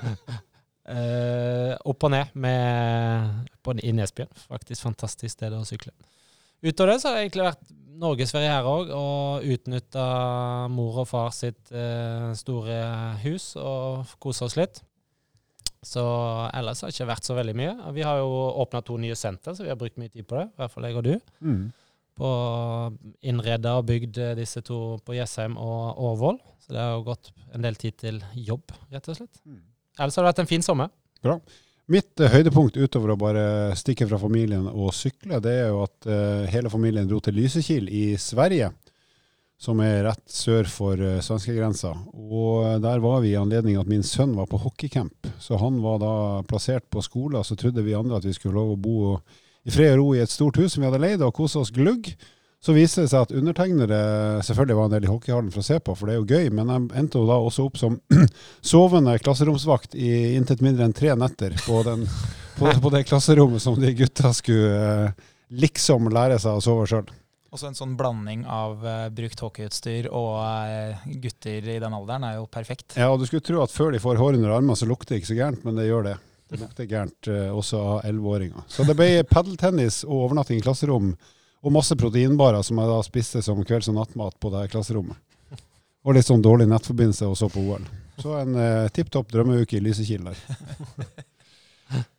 Eh, 0.90 1.74
opp 1.86 2.06
og 2.06 2.10
ned 2.10 2.32
med, 2.34 3.50
på, 3.62 3.74
i 3.78 3.92
Nesbjørn. 3.94 4.32
Faktisk 4.48 4.86
fantastisk 4.88 5.36
sted 5.36 5.54
å 5.54 5.62
sykle. 5.68 5.92
Utover 6.64 6.92
det 6.92 7.00
så 7.00 7.10
har 7.10 7.18
det 7.18 7.26
egentlig 7.28 7.46
vært 7.46 7.70
norgesferie 8.00 8.50
her 8.50 8.68
òg, 8.68 8.90
og 8.96 9.46
utnytta 9.54 10.04
mor 10.72 11.02
og 11.02 11.08
far 11.10 11.32
sitt 11.36 11.72
uh, 11.74 12.30
store 12.36 12.78
hus 13.24 13.52
og 13.60 14.14
kosa 14.22 14.46
oss 14.48 14.56
litt. 14.56 14.80
Så 15.84 16.02
ellers 16.52 16.82
har 16.82 16.90
det 16.90 16.96
ikke 16.96 17.08
vært 17.08 17.28
så 17.28 17.36
veldig 17.36 17.54
mye. 17.56 17.74
Vi 17.96 18.04
har 18.04 18.20
jo 18.20 18.28
åpna 18.60 18.82
to 18.84 18.98
nye 19.00 19.16
senter, 19.16 19.56
så 19.56 19.64
vi 19.64 19.72
har 19.72 19.78
brukt 19.80 20.00
mye 20.00 20.12
tid 20.12 20.28
på 20.28 20.36
det. 20.36 20.46
I 20.48 20.60
hvert 20.60 20.74
fall 20.74 20.88
jeg 20.88 21.00
og 21.00 21.06
du. 21.06 21.14
Mm. 21.44 21.62
På 22.20 22.30
innreda 23.24 23.78
og 23.80 23.86
bygd 23.88 24.20
eh, 24.20 24.36
disse 24.36 24.60
to 24.66 24.98
på 25.06 25.16
Jessheim 25.16 25.56
og 25.60 26.00
Årvoll. 26.10 26.40
Så 26.60 26.74
det 26.74 26.82
har 26.82 26.98
jo 26.98 27.06
gått 27.08 27.32
en 27.56 27.64
del 27.64 27.80
tid 27.80 27.96
til 28.00 28.20
jobb, 28.36 28.76
rett 28.92 29.08
og 29.08 29.20
slett. 29.22 29.40
Mm. 29.48 29.62
Ellers 29.98 30.16
har 30.16 30.24
det 30.24 30.32
vært 30.32 30.44
en 30.44 30.50
fin 30.50 30.64
sommer. 30.64 30.92
Mitt 31.90 32.20
eh, 32.22 32.30
høydepunkt 32.30 32.78
utover 32.78 33.14
å 33.14 33.18
bare 33.18 33.44
stikke 33.78 34.06
fra 34.06 34.20
familien 34.20 34.68
og 34.70 34.92
sykle, 34.94 35.40
det 35.42 35.56
er 35.64 35.72
jo 35.72 35.82
at 35.88 36.06
eh, 36.06 36.46
hele 36.52 36.70
familien 36.70 37.08
dro 37.10 37.18
til 37.24 37.34
Lysekil 37.34 37.90
i 37.90 38.04
Sverige, 38.20 38.70
som 39.60 39.82
er 39.84 40.04
rett 40.06 40.22
sør 40.32 40.64
for 40.72 40.96
uh, 40.96 41.18
svenskegrensa. 41.20 41.90
Og 42.16 42.80
der 42.80 43.02
var 43.04 43.18
vi 43.20 43.34
i 43.34 43.36
anledning 43.36 43.76
at 43.76 43.90
min 43.90 44.06
sønn 44.06 44.32
var 44.32 44.46
på 44.48 44.56
hockeycamp. 44.62 45.28
Så 45.36 45.58
han 45.60 45.82
var 45.84 45.98
da 46.00 46.12
plassert 46.48 46.86
på 46.88 47.02
skolen, 47.04 47.44
så 47.44 47.58
trodde 47.60 47.84
vi 47.84 47.92
andre 47.92 48.16
at 48.16 48.24
vi 48.24 48.32
skulle 48.32 48.56
lov 48.56 48.72
å 48.72 48.78
bo 48.80 49.02
i 49.68 49.74
fred 49.74 49.98
og 49.98 50.00
ro 50.00 50.06
i 50.14 50.22
et 50.22 50.32
stort 50.32 50.56
hus 50.56 50.72
som 50.72 50.80
vi 50.80 50.88
hadde 50.88 51.02
leid, 51.02 51.20
og 51.20 51.36
kose 51.36 51.60
oss 51.60 51.74
glugg. 51.76 52.08
Så 52.60 52.74
viser 52.76 53.06
det 53.06 53.08
seg 53.08 53.22
at 53.24 53.30
undertegnere 53.32 53.98
selvfølgelig 54.44 54.76
var 54.76 54.88
en 54.88 54.92
del 54.92 55.06
i 55.06 55.08
hockeyhallen 55.08 55.52
for 55.54 55.62
å 55.62 55.64
se 55.64 55.78
på, 55.80 55.94
for 55.96 56.08
det 56.08 56.12
er 56.14 56.18
jo 56.20 56.26
gøy, 56.28 56.50
men 56.52 56.68
jeg 56.68 56.88
endte 57.00 57.22
jo 57.22 57.28
da 57.30 57.38
også 57.40 57.64
opp 57.70 57.80
som 57.80 57.96
sovende 58.72 59.14
klasseromsvakt 59.22 59.96
i 59.96 60.10
intet 60.36 60.60
mindre 60.64 60.84
enn 60.84 60.96
tre 60.96 61.14
netter 61.16 61.56
på, 61.64 61.80
den, 61.86 62.04
på, 62.58 62.68
på 62.84 62.92
det 62.92 63.06
klasserommet 63.08 63.64
som 63.64 63.80
de 63.80 63.94
gutta 63.96 64.34
skulle 64.36 64.76
eh, 64.76 65.24
liksom 65.56 66.12
lære 66.12 66.36
seg 66.42 66.60
å 66.60 66.66
sove 66.66 66.84
sjøl. 66.90 67.08
Også 67.50 67.70
en 67.70 67.78
sånn 67.78 67.96
blanding 67.98 68.44
av 68.46 68.84
uh, 68.84 69.08
brukt 69.10 69.40
hockeyutstyr 69.42 70.06
og 70.12 70.36
uh, 70.38 71.08
gutter 71.18 71.64
i 71.64 71.80
den 71.82 71.96
alderen 71.96 72.28
er 72.28 72.36
jo 72.36 72.44
perfekt. 72.46 72.92
Ja, 72.94 73.08
og 73.10 73.18
du 73.18 73.26
skulle 73.26 73.42
tro 73.42 73.64
at 73.64 73.74
før 73.74 73.96
de 73.96 74.04
får 74.04 74.20
hår 74.20 74.36
under 74.36 74.52
armene, 74.54 74.76
så 74.78 74.86
lukter 74.86 75.16
det 75.16 75.24
ikke 75.24 75.32
så 75.32 75.40
gærent, 75.40 75.64
men 75.66 75.80
det 75.80 75.88
gjør 75.88 76.06
det. 76.12 76.16
Det 76.52 76.60
lukter 76.60 76.86
gærent 76.92 77.32
uh, 77.32 77.48
også 77.56 77.80
av 77.80 78.06
elleveåringer. 78.06 78.68
Så 78.70 78.84
det 78.86 78.94
ble 79.00 79.10
padeltennis 79.26 80.04
og 80.04 80.28
overnatting 80.28 80.60
i 80.60 80.68
klasserom 80.68 81.14
og 81.60 81.74
masse 81.74 81.96
proteinbarer 81.98 82.62
som 82.64 82.78
jeg 82.80 82.88
da 82.90 83.00
spiste 83.04 83.42
som 83.44 83.60
kvelds- 83.66 83.90
og 83.92 83.98
nattmat 83.98 84.36
på 84.40 84.52
det 84.52 84.64
her 84.64 84.72
klasserommet. 84.72 85.18
Og 86.06 86.16
litt 86.16 86.28
sånn 86.28 86.40
dårlig 86.44 86.68
nettforbindelse 86.70 87.28
og 87.28 87.36
så 87.36 87.50
på 87.52 87.60
OL. 87.60 87.82
Så 88.20 88.36
en 88.40 88.56
eh, 88.56 88.86
tipp 88.96 89.10
topp 89.12 89.28
drømmeuke 89.32 89.76
i 89.76 89.82
Lysekil 89.84 90.30
der. 90.30 90.38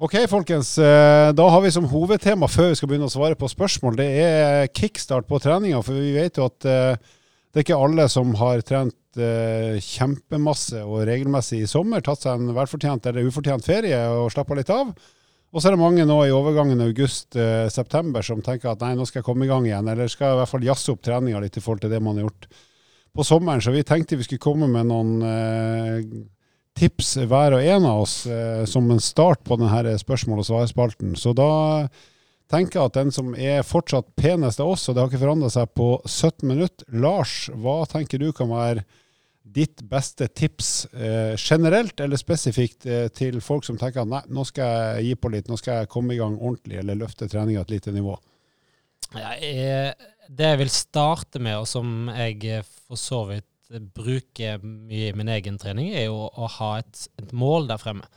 Ok, 0.03 0.17
folkens. 0.27 0.74
Eh, 0.77 1.31
da 1.31 1.45
har 1.48 1.62
vi 1.63 1.71
som 1.71 1.86
hovedtema 1.88 2.50
før 2.51 2.71
vi 2.71 2.79
skal 2.79 2.89
begynne 2.91 3.07
å 3.07 3.13
svare 3.13 3.38
på 3.39 3.48
spørsmål, 3.48 3.95
det 4.00 4.07
er 4.19 4.71
kickstart 4.75 5.29
på 5.29 5.39
treninga. 5.39 5.79
For 5.86 5.95
vi 5.95 6.12
vet 6.17 6.39
jo 6.39 6.50
at 6.50 6.67
eh, 6.67 7.00
det 7.51 7.62
er 7.62 7.65
ikke 7.65 7.79
alle 7.79 8.07
som 8.12 8.33
har 8.39 8.63
trent 8.67 9.19
eh, 9.19 9.79
kjempemasse 9.83 10.83
og 10.83 11.05
regelmessig 11.07 11.62
i 11.63 11.71
sommer, 11.71 12.03
tatt 12.03 12.24
seg 12.25 12.36
en 12.36 12.55
velfortjent 12.57 13.07
eller 13.07 13.27
ufortjent 13.31 13.65
ferie 13.67 14.01
og 14.12 14.31
slappa 14.36 14.60
litt 14.60 14.71
av. 14.75 14.91
Og 15.51 15.60
så 15.60 15.67
er 15.67 15.75
det 15.75 15.84
mange 15.84 16.03
nå 16.08 16.17
i 16.24 16.31
overgangen 16.31 16.79
august-september 16.86 18.24
som 18.24 18.43
tenker 18.43 18.72
at 18.72 18.84
nei, 18.86 18.93
nå 18.96 19.03
skal 19.08 19.20
jeg 19.20 19.27
komme 19.27 19.43
i 19.46 19.50
gang 19.51 19.65
igjen, 19.67 19.89
eller 19.91 20.08
skal 20.12 20.29
jeg 20.29 20.38
i 20.38 20.41
hvert 20.41 20.51
fall 20.53 20.67
jazze 20.67 20.93
opp 20.93 21.01
treninga 21.03 21.41
litt 21.43 21.60
i 21.60 21.63
forhold 21.63 21.84
til 21.84 21.91
det 21.91 22.00
man 22.03 22.15
har 22.15 22.29
gjort 22.29 22.48
på 23.12 23.25
sommeren. 23.27 23.63
Så 23.63 23.74
vi 23.75 23.84
tenkte 23.84 24.15
vi 24.15 24.27
skulle 24.29 24.46
komme 24.46 24.70
med 24.72 24.88
noen 24.88 26.29
tips 26.77 27.15
hver 27.27 27.58
og 27.58 27.65
en 27.67 27.86
av 27.86 28.05
oss 28.05 28.15
eh, 28.29 28.63
som 28.70 28.88
en 28.91 29.03
start 29.03 29.43
på 29.43 29.58
denne 29.60 29.98
spørsmål- 30.00 30.41
og 30.41 30.48
svarspalten. 30.48 31.15
Så 31.20 31.34
da 31.38 31.51
tenker 32.51 32.79
jeg 32.79 32.89
at 32.89 32.98
den 32.98 33.13
som 33.15 33.36
er 33.36 33.67
fortsatt 33.67 34.10
penest 34.20 34.63
av 34.63 34.74
oss, 34.74 34.88
og 34.88 34.96
det 34.96 35.03
har 35.03 35.12
ikke 35.12 35.24
forandra 35.24 35.51
seg 35.51 35.72
på 35.77 35.93
17 36.08 36.48
minutter 36.48 36.88
Lars, 37.03 37.50
hva 37.53 37.81
tenker 37.91 38.22
du 38.22 38.31
kan 38.36 38.51
være 38.51 38.86
ditt 39.41 39.81
beste 39.89 40.27
tips 40.27 40.86
eh, 40.93 41.33
generelt 41.38 42.00
eller 42.00 42.19
spesifikt 42.19 42.86
eh, 42.86 43.07
til 43.13 43.41
folk 43.43 43.65
som 43.67 43.79
tenker 43.79 44.03
at 44.03 44.12
nei, 44.12 44.21
nå 44.29 44.45
skal 44.48 44.98
jeg 44.98 45.10
gi 45.10 45.15
på 45.19 45.31
litt, 45.33 45.50
nå 45.50 45.57
skal 45.60 45.81
jeg 45.81 45.91
komme 45.91 46.15
i 46.15 46.19
gang 46.21 46.38
ordentlig 46.38 46.79
eller 46.81 47.00
løfte 47.00 47.29
treninga 47.31 47.65
et 47.65 47.74
lite 47.74 47.93
nivå? 47.95 48.15
Ja, 49.17 49.33
jeg, 49.41 49.95
det 50.29 50.53
jeg 50.53 50.62
vil 50.62 50.71
starte 50.71 51.41
med, 51.43 51.57
og 51.60 51.67
som 51.67 52.12
jeg 52.13 52.62
for 52.63 53.00
så 53.00 53.25
vidt 53.31 53.48
bruker 53.95 54.62
mye 54.63 55.10
i 55.10 55.15
min 55.15 55.31
egen 55.31 55.57
trening, 55.60 55.91
er 55.95 56.10
jo 56.10 56.27
å 56.27 56.50
ha 56.60 56.74
et, 56.81 57.05
et 57.19 57.33
mål 57.36 57.69
der 57.71 57.81
fremme. 57.81 58.07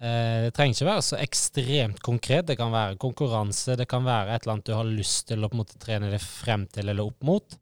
Eh, 0.00 0.46
det 0.46 0.54
trenger 0.56 0.76
ikke 0.76 0.88
være 0.88 1.04
så 1.04 1.18
ekstremt 1.20 1.98
konkret. 2.04 2.46
Det 2.48 2.56
kan 2.56 2.72
være 2.72 3.00
konkurranse, 3.00 3.76
det 3.76 3.88
kan 3.90 4.06
være 4.06 4.34
et 4.34 4.44
eller 4.44 4.56
annet 4.56 4.70
du 4.70 4.76
har 4.76 4.88
lyst 4.88 5.28
til 5.28 5.44
å 5.44 5.52
måte 5.52 5.80
trene 5.80 6.08
deg 6.12 6.24
frem 6.24 6.64
til 6.72 6.88
eller 6.88 7.12
opp 7.12 7.26
mot. 7.26 7.58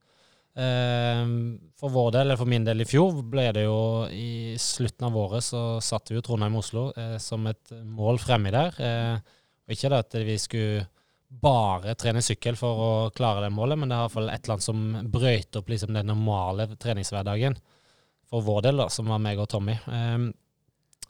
Eh, 0.59 1.25
for 1.79 1.95
vår 1.95 2.13
del, 2.17 2.27
eller 2.27 2.39
for 2.41 2.51
min 2.51 2.65
del 2.67 2.83
i 2.83 2.89
fjor, 2.89 3.21
ble 3.31 3.47
det 3.55 3.63
jo 3.69 3.81
i 4.11 4.57
slutten 4.59 5.07
av 5.07 5.19
året 5.21 5.47
så 5.47 5.63
satte 5.85 6.11
vi 6.11 6.19
jo 6.19 6.25
Trondheim-Oslo 6.27 6.89
eh, 6.99 7.17
som 7.23 7.47
et 7.47 7.75
mål 7.87 8.19
fremme 8.23 8.51
der. 8.55 8.81
Eh, 8.83 9.37
og 9.69 9.77
ikke 9.77 9.93
det 9.93 10.01
at 10.03 10.17
vi 10.27 10.39
skulle 10.43 10.89
bare 11.29 11.95
trene 12.01 12.25
sykkel 12.25 12.57
for 12.57 12.83
å 12.83 12.91
klare 13.15 13.45
det 13.45 13.53
målet, 13.55 13.79
men 13.79 13.91
det 13.91 13.95
er 13.99 14.07
iallfall 14.07 14.31
et 14.33 14.43
eller 14.43 14.57
annet 14.57 14.67
som 14.67 15.11
brøyter 15.13 15.61
opp 15.61 15.71
liksom 15.71 15.93
den 15.95 16.09
normale 16.09 16.67
treningshverdagen 16.81 17.59
for 18.29 18.45
vår 18.45 18.65
del, 18.67 18.83
da, 18.83 18.89
som 18.93 19.13
var 19.13 19.21
meg 19.23 19.41
og 19.41 19.51
Tommy. 19.53 19.77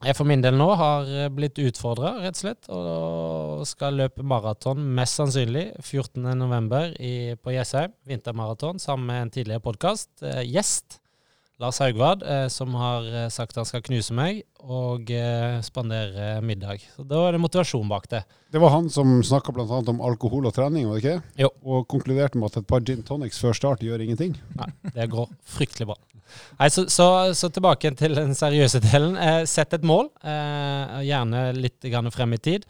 Jeg 0.07 0.15
for 0.15 0.29
min 0.31 0.43
del 0.45 0.55
nå 0.55 0.69
har 0.79 1.09
blitt 1.35 1.59
utfordra, 1.59 2.13
rett 2.23 2.37
og 2.37 2.43
slett, 2.45 2.69
og 2.71 3.65
skal 3.67 3.99
løpe 3.99 4.23
maraton, 4.23 4.79
mest 4.95 5.19
sannsynlig 5.19 5.73
14.11. 5.83 7.35
på 7.43 7.55
Jessheim. 7.57 7.97
Vintermaraton 8.07 8.79
sammen 8.79 9.11
med 9.11 9.25
en 9.25 9.33
tidligere 9.35 9.65
podkast. 9.65 10.11
Eh, 10.23 10.45
gjest 10.47 11.01
Lars 11.59 11.81
Haugvad, 11.83 12.23
eh, 12.23 12.47
som 12.49 12.75
har 12.79 13.07
eh, 13.25 13.29
sagt 13.35 13.57
han 13.59 13.67
skal 13.67 13.83
knuse 13.83 14.15
meg 14.15 14.45
og 14.63 15.11
eh, 15.11 15.59
spandere 15.67 16.37
middag. 16.47 16.85
Så 16.95 17.03
Da 17.03 17.25
er 17.27 17.35
det 17.35 17.41
motivasjon 17.43 17.91
bak 17.91 18.07
det. 18.13 18.21
Det 18.55 18.63
var 18.63 18.77
han 18.77 18.87
som 18.95 19.17
snakka 19.27 19.51
bl.a. 19.57 19.81
om 19.91 20.05
alkohol 20.07 20.47
og 20.47 20.55
trening, 20.55 20.87
var 20.87 21.01
det 21.01 21.03
ikke? 21.03 21.33
Jo. 21.43 21.51
Og 21.67 21.89
konkluderte 21.91 22.39
med 22.39 22.53
at 22.53 22.61
et 22.63 22.71
par 22.71 22.87
gin 22.87 23.03
tonics 23.03 23.43
før 23.43 23.59
start 23.59 23.83
gjør 23.83 24.07
ingenting. 24.07 24.39
Nei, 24.55 24.71
det 24.95 25.11
går 25.11 25.35
fryktelig 25.59 25.91
bra. 25.91 25.99
Nei, 26.59 26.69
så, 26.75 26.85
så, 26.91 27.09
så 27.35 27.51
tilbake 27.53 27.93
til 27.99 28.19
den 28.19 28.35
seriøse 28.37 28.83
delen. 28.85 29.17
Eh, 29.17 29.43
sett 29.49 29.77
et 29.77 29.87
mål, 29.87 30.11
eh, 30.23 30.99
gjerne 31.09 31.49
litt 31.57 31.89
frem 32.15 32.37
i 32.37 32.43
tid. 32.43 32.69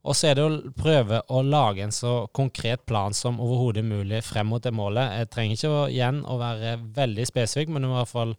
Og 0.00 0.16
så 0.16 0.30
er 0.30 0.38
det 0.38 0.44
å 0.46 0.72
prøve 0.72 1.18
å 1.28 1.42
lage 1.44 1.84
en 1.84 1.92
så 1.92 2.24
konkret 2.32 2.86
plan 2.88 3.12
som 3.16 3.40
overhodet 3.40 3.84
mulig 3.84 4.22
frem 4.24 4.48
mot 4.48 4.62
det 4.64 4.72
målet. 4.72 5.12
Jeg 5.18 5.30
trenger 5.34 5.58
ikke 5.58 5.72
å, 5.74 5.82
igjen 5.92 6.22
å 6.24 6.38
være 6.40 6.78
veldig 6.96 7.26
spesifikk, 7.28 7.74
men 7.74 7.84
i 7.84 7.92
hvert 7.92 8.08
fall 8.08 8.32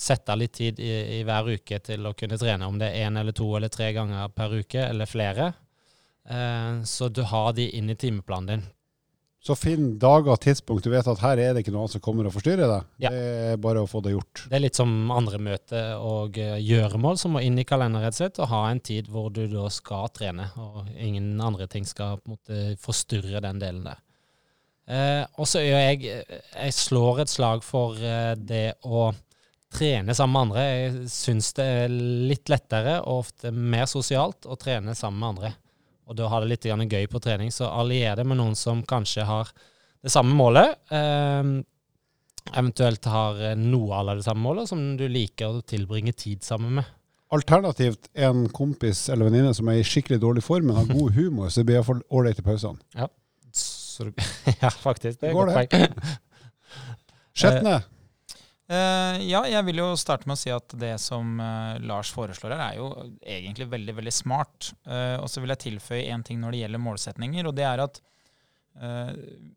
sette 0.00 0.36
litt 0.38 0.54
tid 0.56 0.78
i, 0.80 0.92
i 1.18 1.24
hver 1.26 1.50
uke 1.50 1.80
til 1.84 2.06
å 2.06 2.14
kunne 2.16 2.38
trene, 2.40 2.68
om 2.68 2.78
det 2.80 2.92
er 2.92 3.08
én 3.08 3.18
eller 3.20 3.34
to 3.36 3.48
eller 3.58 3.72
tre 3.72 3.90
ganger 3.96 4.30
per 4.32 4.54
uke, 4.62 4.86
eller 4.86 5.10
flere. 5.10 5.50
Eh, 6.30 6.82
så 6.86 7.10
du 7.10 7.24
har 7.26 7.52
de 7.58 7.66
inn 7.76 7.90
i 7.90 7.98
timeplanen 7.98 8.52
din. 8.54 8.64
Så 9.40 9.54
finn 9.56 9.94
dager 10.00 10.34
og 10.34 10.40
tidspunkt. 10.44 10.84
Du 10.84 10.92
vet 10.92 11.06
at 11.08 11.20
her 11.22 11.40
er 11.40 11.54
det 11.54 11.62
ikke 11.62 11.72
noe 11.72 11.86
annet 11.86 11.94
som 11.94 12.02
kommer 12.04 12.26
og 12.28 12.34
forstyrrer 12.34 12.68
deg. 12.68 12.88
Ja. 13.00 13.12
Det 13.14 13.20
er 13.54 13.62
bare 13.64 13.80
å 13.80 13.88
få 13.88 14.02
det 14.04 14.12
gjort. 14.12 14.42
Det 14.50 14.58
er 14.58 14.62
litt 14.66 14.76
som 14.76 14.92
andre 15.14 15.40
møter 15.40 15.94
og 15.96 16.36
uh, 16.36 16.58
gjøremål 16.60 17.16
som 17.20 17.32
må 17.36 17.40
inn 17.46 17.56
i 17.56 17.64
kalenderen, 17.64 18.04
rett 18.04 18.18
og 18.18 18.20
slett, 18.20 18.40
og 18.44 18.52
ha 18.52 18.60
en 18.68 18.82
tid 18.84 19.08
hvor 19.08 19.30
du 19.32 19.46
da 19.48 19.64
skal 19.72 20.12
trene, 20.12 20.50
og 20.60 20.90
ingen 20.92 21.40
andre 21.40 21.70
ting 21.72 21.88
skal 21.88 22.20
på 22.20 22.28
en 22.28 22.36
måte 22.36 22.60
forstyrre 22.84 23.40
den 23.46 23.62
delen 23.62 23.88
der. 23.88 24.04
Eh, 24.90 25.24
og 25.38 25.46
så 25.46 25.60
gjør 25.62 25.84
jeg 25.84 26.00
Jeg 26.02 26.72
slår 26.74 27.20
et 27.22 27.30
slag 27.30 27.64
for 27.64 27.96
uh, 27.96 28.34
det 28.36 28.74
å 28.84 29.08
trene 29.72 30.12
sammen 30.18 30.34
med 30.34 30.44
andre. 30.50 30.68
Jeg 30.68 31.10
syns 31.16 31.52
det 31.56 31.70
er 31.86 31.96
litt 32.28 32.52
lettere 32.52 32.98
og 33.06 33.24
ofte 33.24 33.56
mer 33.56 33.88
sosialt 33.88 34.44
å 34.44 34.60
trene 34.60 34.92
sammen 34.98 35.22
med 35.22 35.32
andre 35.32 35.56
og 36.10 36.16
da 36.18 36.26
har 36.26 36.42
det 36.42 36.50
litt 36.50 36.66
gøy 36.66 37.06
på 37.06 37.20
trening. 37.22 37.52
Så 37.54 37.68
allier 37.70 38.18
det 38.18 38.26
med 38.26 38.40
noen 38.40 38.56
som 38.58 38.82
kanskje 38.82 39.22
har 39.28 39.52
det 40.02 40.10
samme 40.10 40.34
målet. 40.34 40.74
Eh, 40.90 41.50
eventuelt 42.50 43.04
har 43.06 43.38
noe 43.60 44.00
av 44.00 44.16
det 44.16 44.26
samme 44.26 44.42
målet, 44.42 44.68
som 44.68 44.96
du 44.98 45.06
liker 45.06 45.60
å 45.60 45.62
tilbringe 45.62 46.12
tid 46.12 46.42
sammen 46.42 46.80
med. 46.80 46.96
Alternativt 47.30 48.08
en 48.18 48.48
kompis 48.50 49.04
eller 49.08 49.28
venninne 49.28 49.54
som 49.54 49.68
er 49.70 49.78
i 49.78 49.86
skikkelig 49.86 50.18
dårlig 50.18 50.42
form, 50.42 50.66
men 50.66 50.80
har 50.80 50.90
god 50.98 51.14
humor, 51.14 51.48
så 51.48 51.62
det 51.62 51.70
blir 51.70 51.78
iallfall 51.78 52.02
ålreit 52.10 52.42
i 52.42 52.46
pausene. 52.46 52.82
Ja. 52.98 53.06
ja, 54.62 54.70
faktisk. 54.70 55.20
Det 55.20 55.28
er 55.30 55.36
Går 55.36 55.50
godt 55.52 55.74
poeng. 55.76 56.12
Skjetne. 57.36 57.80
Uh, 58.70 59.18
ja, 59.26 59.40
jeg 59.50 59.66
vil 59.66 59.80
jo 59.80 59.86
starte 59.98 60.28
med 60.30 60.36
å 60.36 60.38
si 60.38 60.50
at 60.54 60.74
det 60.78 60.92
som 61.02 61.40
uh, 61.42 61.74
Lars 61.82 62.12
foreslår 62.14 62.54
her, 62.54 62.60
er 62.68 62.76
jo 62.78 62.90
egentlig 63.18 63.66
veldig 63.72 63.96
veldig 63.98 64.12
smart. 64.14 64.68
Uh, 64.86 65.18
og 65.18 65.26
så 65.32 65.42
vil 65.42 65.50
jeg 65.56 65.64
tilføye 65.64 66.06
én 66.14 66.22
ting 66.26 66.38
når 66.38 66.54
det 66.54 66.60
gjelder 66.62 66.84
målsetninger, 66.84 67.48
og 67.50 67.58
det 67.58 67.66
er 67.66 67.84
at 67.88 68.02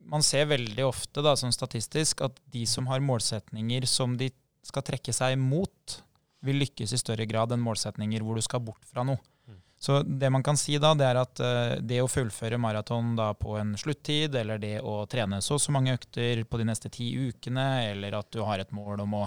man 0.09 0.23
ser 0.25 0.47
veldig 0.49 0.83
ofte 0.83 1.21
da, 1.23 1.35
som 1.37 1.51
statistisk 1.53 2.23
at 2.25 2.39
de 2.51 2.63
som 2.67 2.87
har 2.89 2.99
målsetninger 3.05 3.85
som 3.87 4.17
de 4.19 4.31
skal 4.65 4.83
trekke 4.83 5.13
seg 5.15 5.37
mot, 5.39 5.93
vil 6.43 6.57
lykkes 6.59 6.91
i 6.97 6.99
større 6.99 7.27
grad 7.29 7.53
enn 7.53 7.61
målsetninger 7.63 8.25
hvor 8.25 8.35
du 8.35 8.43
skal 8.43 8.63
bort 8.65 8.83
fra 8.89 9.05
noe. 9.07 9.21
Så 9.83 9.97
det 10.03 10.29
man 10.31 10.43
kan 10.43 10.55
si 10.55 10.77
da, 10.79 10.93
det 10.95 11.07
er 11.09 11.17
at 11.19 11.39
uh, 11.43 11.73
det 11.83 11.97
å 11.99 12.07
fullføre 12.07 12.55
maraton 12.61 13.17
da 13.17 13.33
på 13.35 13.57
en 13.59 13.73
sluttid, 13.75 14.35
eller 14.39 14.61
det 14.61 14.77
å 14.79 15.01
trene 15.11 15.41
så 15.43 15.57
og 15.57 15.63
så 15.63 15.73
mange 15.75 15.97
økter 15.97 16.45
på 16.47 16.59
de 16.61 16.67
neste 16.69 16.91
ti 16.93 17.09
ukene, 17.19 17.89
eller 17.89 18.15
at 18.15 18.29
du 18.31 18.39
har 18.47 18.63
et 18.63 18.71
mål 18.71 19.03
om 19.03 19.17
å 19.19 19.25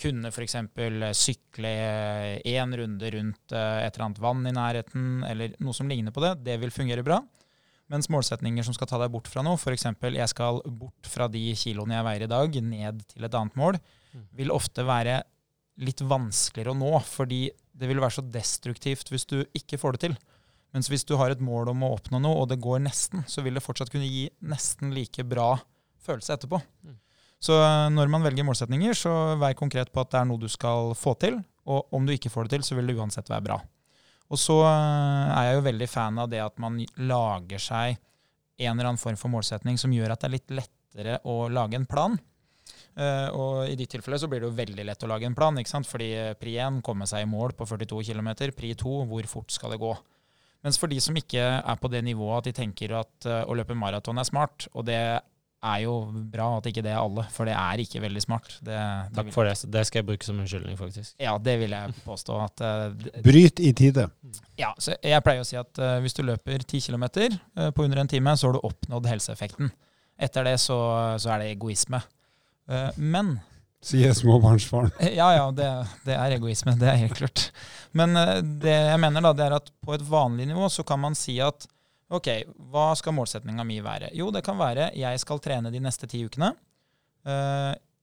kunne 0.00 0.30
f.eks. 0.30 0.54
sykle 1.18 1.72
én 2.46 2.76
runde 2.78 3.10
rundt 3.16 3.56
uh, 3.56 3.80
et 3.82 3.90
eller 3.90 4.06
annet 4.06 4.22
vann 4.22 4.46
i 4.46 4.54
nærheten, 4.54 5.08
eller 5.26 5.58
noe 5.58 5.74
som 5.74 5.90
ligner 5.90 6.14
på 6.14 6.22
det, 6.22 6.36
det 6.46 6.54
vil 6.62 6.70
fungere 6.74 7.04
bra. 7.06 7.18
Mens 7.90 8.06
målsetninger 8.14 8.62
som 8.62 8.76
skal 8.76 8.86
ta 8.86 9.00
deg 9.02 9.10
bort 9.10 9.26
fra 9.26 9.42
noe, 9.42 9.58
f.eks. 9.58 9.88
jeg 9.90 10.30
skal 10.30 10.62
bort 10.70 11.10
fra 11.10 11.26
de 11.26 11.48
kiloene 11.58 11.98
jeg 11.98 12.06
veier 12.06 12.28
i 12.28 12.30
dag, 12.30 12.60
ned 12.62 13.02
til 13.10 13.26
et 13.26 13.34
annet 13.34 13.58
mål, 13.58 13.80
mm. 14.14 14.28
vil 14.38 14.54
ofte 14.54 14.86
være 14.86 15.18
litt 15.82 16.04
vanskeligere 16.06 16.76
å 16.76 16.78
nå, 16.78 16.92
fordi 17.10 17.48
det 17.80 17.88
vil 17.88 18.02
være 18.02 18.18
så 18.18 18.24
destruktivt 18.24 19.10
hvis 19.12 19.26
du 19.28 19.40
ikke 19.56 19.78
får 19.80 19.96
det 19.96 20.02
til. 20.04 20.16
Mens 20.74 20.90
hvis 20.90 21.06
du 21.08 21.16
har 21.18 21.32
et 21.32 21.42
mål 21.42 21.72
om 21.72 21.82
å 21.82 21.94
oppnå 21.96 22.20
noe, 22.22 22.44
og 22.44 22.50
det 22.52 22.60
går 22.62 22.82
nesten, 22.84 23.24
så 23.26 23.42
vil 23.42 23.56
det 23.58 23.64
fortsatt 23.64 23.90
kunne 23.90 24.06
gi 24.06 24.28
nesten 24.46 24.92
like 24.94 25.24
bra 25.26 25.54
følelse 26.04 26.36
etterpå. 26.36 26.60
Mm. 26.86 26.98
Så 27.40 27.56
eh, 27.56 27.88
når 27.90 28.12
man 28.12 28.24
velger 28.24 28.46
målsetninger, 28.46 28.94
så 28.96 29.14
vær 29.40 29.56
konkret 29.58 29.90
på 29.92 30.04
at 30.04 30.12
det 30.12 30.20
er 30.20 30.28
noe 30.28 30.40
du 30.40 30.48
skal 30.52 30.92
få 30.98 31.16
til. 31.20 31.40
Og 31.70 31.96
om 31.96 32.06
du 32.06 32.14
ikke 32.14 32.30
får 32.32 32.46
det 32.46 32.58
til, 32.58 32.66
så 32.68 32.78
vil 32.78 32.90
det 32.90 32.98
uansett 33.00 33.30
være 33.32 33.46
bra. 33.48 33.58
Og 34.30 34.38
så 34.38 34.60
eh, 34.68 35.32
er 35.34 35.48
jeg 35.48 35.58
jo 35.58 35.66
veldig 35.66 35.90
fan 35.90 36.22
av 36.22 36.30
det 36.30 36.42
at 36.44 36.60
man 36.62 36.78
lager 37.10 37.62
seg 37.62 37.98
en 38.60 38.74
eller 38.76 38.92
annen 38.92 39.00
form 39.00 39.18
for 39.18 39.32
målsetning 39.32 39.80
som 39.80 39.92
gjør 39.94 40.12
at 40.12 40.22
det 40.22 40.28
er 40.28 40.36
litt 40.36 40.54
lettere 40.60 41.18
å 41.26 41.48
lage 41.50 41.80
en 41.80 41.88
plan. 41.88 42.18
Eh, 43.00 43.28
og 43.32 43.64
i 43.70 43.76
ditt 43.80 43.94
tilfelle 43.94 44.18
så 44.20 44.28
blir 44.28 44.42
det 44.42 44.50
jo 44.50 44.56
veldig 44.58 44.84
lett 44.84 45.04
å 45.06 45.08
lage 45.08 45.28
en 45.28 45.36
plan, 45.36 45.56
ikke 45.56 45.72
sant? 45.72 45.88
fordi 45.88 46.10
eh, 46.18 46.34
pri 46.36 46.58
1 46.60 46.82
komme 46.84 47.08
seg 47.08 47.24
i 47.24 47.30
mål 47.30 47.54
på 47.56 47.68
42 47.68 48.02
km, 48.10 48.32
pri 48.56 48.74
2 48.76 48.96
hvor 49.08 49.30
fort 49.30 49.54
skal 49.54 49.72
det 49.72 49.80
gå. 49.80 49.94
Mens 50.66 50.76
for 50.76 50.92
de 50.92 51.00
som 51.00 51.16
ikke 51.16 51.40
er 51.40 51.80
på 51.80 51.88
det 51.88 52.02
nivået 52.04 52.42
at 52.42 52.50
de 52.50 52.56
tenker 52.58 52.92
at 52.98 53.24
uh, 53.24 53.46
å 53.48 53.54
løpe 53.56 53.72
maraton 53.72 54.20
er 54.20 54.26
smart, 54.28 54.66
og 54.76 54.84
det 54.90 54.98
er 55.00 55.78
jo 55.84 55.94
bra 56.32 56.50
at 56.58 56.68
ikke 56.68 56.82
det 56.84 56.92
er 56.92 57.00
alle, 57.00 57.24
for 57.32 57.48
det 57.48 57.54
er 57.56 57.80
ikke 57.80 58.02
veldig 58.04 58.22
smart. 58.24 58.52
Det, 58.60 58.76
det 58.76 59.16
Takk 59.16 59.32
for 59.32 59.48
det. 59.48 59.54
Det 59.72 59.86
skal 59.88 60.02
jeg 60.02 60.08
bruke 60.10 60.28
som 60.28 60.40
unnskyldning, 60.40 60.76
faktisk. 60.76 61.14
Ja, 61.20 61.38
det 61.40 61.56
vil 61.62 61.72
jeg 61.76 61.96
påstå. 62.04 62.36
at 62.44 62.64
uh, 62.64 63.22
Bryt 63.24 63.60
i 63.64 63.72
tide. 63.76 64.06
Ja, 64.60 64.74
så 64.76 64.96
jeg 65.00 65.24
pleier 65.24 65.44
å 65.44 65.48
si 65.48 65.56
at 65.60 65.80
uh, 65.80 65.96
hvis 66.04 66.16
du 66.16 66.24
løper 66.28 66.60
10 66.60 66.84
km 66.88 67.08
uh, 67.08 67.70
på 67.72 67.88
under 67.88 68.04
en 68.04 68.12
time, 68.12 68.36
så 68.36 68.48
har 68.48 68.56
du 68.56 68.64
oppnådd 68.68 69.08
helseeffekten. 69.14 69.72
Etter 70.20 70.44
det 70.44 70.58
så, 70.60 70.80
så 71.20 71.32
er 71.32 71.44
det 71.44 71.54
egoisme. 71.54 72.02
Uh, 72.70 72.90
men 72.96 73.38
Sier 73.80 74.12
småbarnsfaren. 74.12 74.90
Ja, 75.16 75.30
ja, 75.32 75.44
det, 75.56 75.66
det, 76.04 76.12
er 76.12 76.34
egoisme. 76.36 76.74
Det 76.76 76.84
er 76.84 76.98
helt 77.00 77.16
klart. 77.16 77.46
Men 77.96 78.12
det 78.60 78.74
jeg 78.74 79.00
mener, 79.00 79.24
da, 79.24 79.30
det 79.32 79.46
er 79.46 79.54
at 79.56 79.70
på 79.80 79.94
et 79.96 80.04
vanlig 80.04 80.50
nivå 80.50 80.68
så 80.68 80.84
kan 80.84 81.00
man 81.00 81.16
si 81.16 81.38
at 81.40 81.64
ok, 82.12 82.28
hva 82.68 82.90
skal 83.00 83.16
målsetninga 83.16 83.64
mi 83.64 83.78
være? 83.80 84.10
Jo, 84.18 84.28
det 84.36 84.44
kan 84.44 84.60
være 84.60 84.90
jeg 85.00 85.22
skal 85.24 85.40
trene 85.40 85.72
de 85.72 85.80
neste 85.80 86.10
ti 86.10 86.20
ukene. 86.28 86.52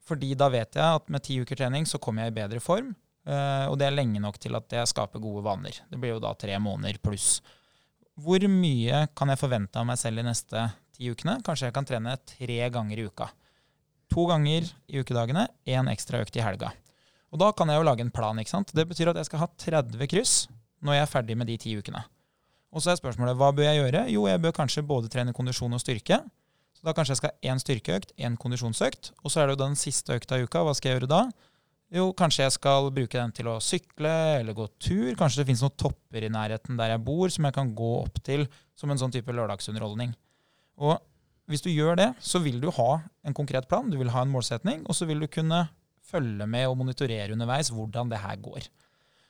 fordi 0.01 0.33
da 0.33 0.49
vet 0.49 0.81
jeg 0.81 0.97
at 0.97 1.13
med 1.13 1.23
ti 1.29 1.37
uker 1.45 1.61
trening 1.61 1.85
så 1.85 2.01
kommer 2.01 2.25
jeg 2.25 2.33
i 2.33 2.37
bedre 2.41 2.59
form. 2.63 2.95
Og 3.69 3.77
det 3.77 3.85
er 3.85 3.93
lenge 3.93 4.19
nok 4.23 4.41
til 4.41 4.57
at 4.57 4.73
jeg 4.79 4.89
skaper 4.89 5.21
gode 5.21 5.45
vaner. 5.45 5.77
Det 5.91 6.01
blir 6.01 6.15
jo 6.15 6.23
da 6.25 6.33
tre 6.33 6.57
måneder 6.57 6.97
pluss. 6.97 7.37
Hvor 8.17 8.41
mye 8.49 9.05
kan 9.13 9.29
jeg 9.29 9.37
forvente 9.45 9.77
av 9.77 9.85
meg 9.85 9.99
selv 10.01 10.23
de 10.23 10.25
neste 10.25 10.69
ti 10.97 11.11
ukene? 11.13 11.37
Kanskje 11.45 11.69
jeg 11.69 11.75
kan 11.75 11.85
trene 11.85 12.17
tre 12.25 12.63
ganger 12.73 12.97
i 12.97 13.05
uka. 13.11 13.29
To 14.13 14.27
ganger 14.29 14.69
i 14.87 15.01
ukedagene, 15.01 15.47
én 15.67 15.89
ekstra 15.91 16.21
økt 16.23 16.37
i 16.39 16.43
helga. 16.43 16.71
Og 17.33 17.41
da 17.41 17.51
kan 17.51 17.69
jeg 17.69 17.79
jo 17.79 17.87
lage 17.87 18.05
en 18.05 18.13
plan. 18.13 18.37
ikke 18.39 18.53
sant? 18.53 18.71
Det 18.73 18.87
betyr 18.87 19.11
at 19.11 19.19
jeg 19.19 19.27
skal 19.29 19.43
ha 19.43 19.47
30 19.59 20.07
kryss 20.11 20.35
når 20.81 20.97
jeg 20.97 21.03
er 21.03 21.11
ferdig 21.11 21.37
med 21.37 21.49
de 21.49 21.57
ti 21.59 21.75
ukene. 21.77 22.03
Og 22.71 22.83
så 22.83 22.91
er 22.91 22.99
spørsmålet 22.99 23.37
hva 23.39 23.51
bør 23.55 23.67
jeg 23.67 23.81
gjøre? 23.81 24.05
Jo, 24.13 24.27
jeg 24.29 24.41
bør 24.43 24.55
kanskje 24.55 24.85
både 24.85 25.11
trene 25.11 25.33
kondisjon 25.35 25.73
og 25.73 25.81
styrke. 25.81 26.21
Så 26.77 26.85
da 26.85 26.93
kanskje 26.93 27.15
jeg 27.15 27.21
skal 27.21 27.33
ha 27.33 27.51
én 27.51 27.61
styrkeøkt, 27.61 28.13
én 28.21 28.37
kondisjonsøkt. 28.39 29.11
Og 29.23 29.33
så 29.33 29.41
er 29.41 29.47
det 29.47 29.57
jo 29.57 29.63
den 29.63 29.77
siste 29.79 30.13
økta 30.13 30.37
i 30.37 30.45
uka. 30.45 30.61
Hva 30.63 30.75
skal 30.77 30.91
jeg 30.91 30.99
gjøre 30.99 31.11
da? 31.11 31.21
Jo, 31.97 32.09
kanskje 32.19 32.43
jeg 32.43 32.53
skal 32.57 32.89
bruke 32.91 33.15
den 33.15 33.31
til 33.31 33.47
å 33.47 33.59
sykle 33.63 34.13
eller 34.41 34.55
gå 34.55 34.67
tur. 34.75 35.09
Kanskje 35.17 35.41
det 35.41 35.47
finnes 35.47 35.63
noen 35.63 35.77
topper 35.79 36.25
i 36.27 36.31
nærheten 36.31 36.79
der 36.79 36.93
jeg 36.93 37.03
bor 37.07 37.31
som 37.33 37.47
jeg 37.47 37.55
kan 37.55 37.71
gå 37.75 37.91
opp 38.01 38.19
til 38.27 38.43
som 38.77 38.91
en 38.91 38.99
sånn 38.99 39.13
type 39.15 39.33
lørdagsunderholdning. 39.33 40.11
Og 40.83 40.99
hvis 41.47 41.63
du 41.63 41.69
gjør 41.71 41.95
det, 41.99 42.07
så 42.19 42.41
vil 42.43 42.59
du 42.63 42.69
ha 42.75 42.89
en 43.27 43.35
konkret 43.35 43.67
plan, 43.71 43.87
du 43.87 43.97
vil 43.99 44.11
ha 44.11 44.23
en 44.23 44.31
målsetning, 44.31 44.83
og 44.87 44.97
så 44.97 45.07
vil 45.07 45.23
du 45.23 45.29
kunne 45.31 45.63
følge 46.07 46.47
med 46.47 46.67
og 46.67 46.77
monitorere 46.79 47.33
underveis 47.35 47.71
hvordan 47.73 48.11
det 48.11 48.19
her 48.23 48.35
går. 48.43 48.67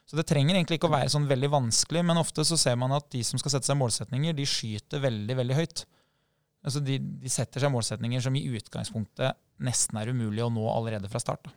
Så 0.08 0.16
det 0.16 0.24
trenger 0.30 0.56
egentlig 0.56 0.78
ikke 0.78 0.88
å 0.88 0.94
være 0.94 1.12
sånn 1.12 1.28
veldig 1.28 1.50
vanskelig, 1.52 2.02
men 2.08 2.20
ofte 2.20 2.44
så 2.48 2.56
ser 2.58 2.78
man 2.80 2.94
at 2.96 3.10
de 3.12 3.20
som 3.26 3.40
skal 3.40 3.52
sette 3.54 3.68
seg 3.68 3.78
målsetninger, 3.78 4.34
de 4.34 4.46
skyter 4.48 5.02
veldig, 5.04 5.36
veldig 5.42 5.58
høyt. 5.58 5.84
Altså 6.64 6.82
de, 6.82 6.96
de 6.98 7.30
setter 7.30 7.62
seg 7.62 7.72
målsetninger 7.74 8.22
som 8.24 8.36
i 8.38 8.46
utgangspunktet 8.56 9.36
nesten 9.62 10.00
er 10.00 10.10
umulig 10.10 10.42
å 10.42 10.50
nå 10.52 10.64
allerede 10.72 11.10
fra 11.12 11.20
start. 11.22 11.46
Da. 11.46 11.54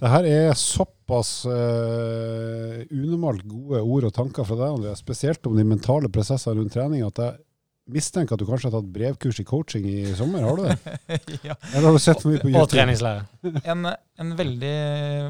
Det 0.00 0.10
her 0.10 0.26
er 0.28 0.56
såpass 0.58 1.30
uh, 1.46 2.82
unormalt 2.90 3.44
gode 3.48 3.82
ord 3.82 4.08
og 4.08 4.14
tanker 4.16 4.46
fra 4.46 4.58
deg, 4.58 4.76
Andreas, 4.76 5.02
spesielt 5.02 5.46
om 5.48 5.58
de 5.58 5.66
mentale 5.66 6.10
prosessene 6.12 6.58
rundt 6.58 6.74
trening, 6.74 7.04
at 7.06 7.20
jeg 7.22 7.40
mistenker 7.94 8.36
at 8.36 8.42
du 8.42 8.46
kanskje 8.48 8.70
har 8.70 8.76
tatt 8.76 8.92
brevkurs 8.94 9.40
i 9.42 9.46
coaching 9.48 9.88
i 9.88 9.96
sommer. 10.18 10.44
Har 10.46 10.58
du 10.58 10.66
det? 10.66 10.98
ja. 11.48 11.56
Eller 11.72 11.88
har 11.88 11.96
du 11.98 12.02
sett 12.02 12.22
for 12.22 12.32
mye 12.32 12.42
på 12.42 12.50
YouTube? 12.50 12.64
Og 12.64 12.72
treningslære. 12.72 13.24
En, 13.62 13.88
en, 14.20 14.36
veldig 14.38 14.76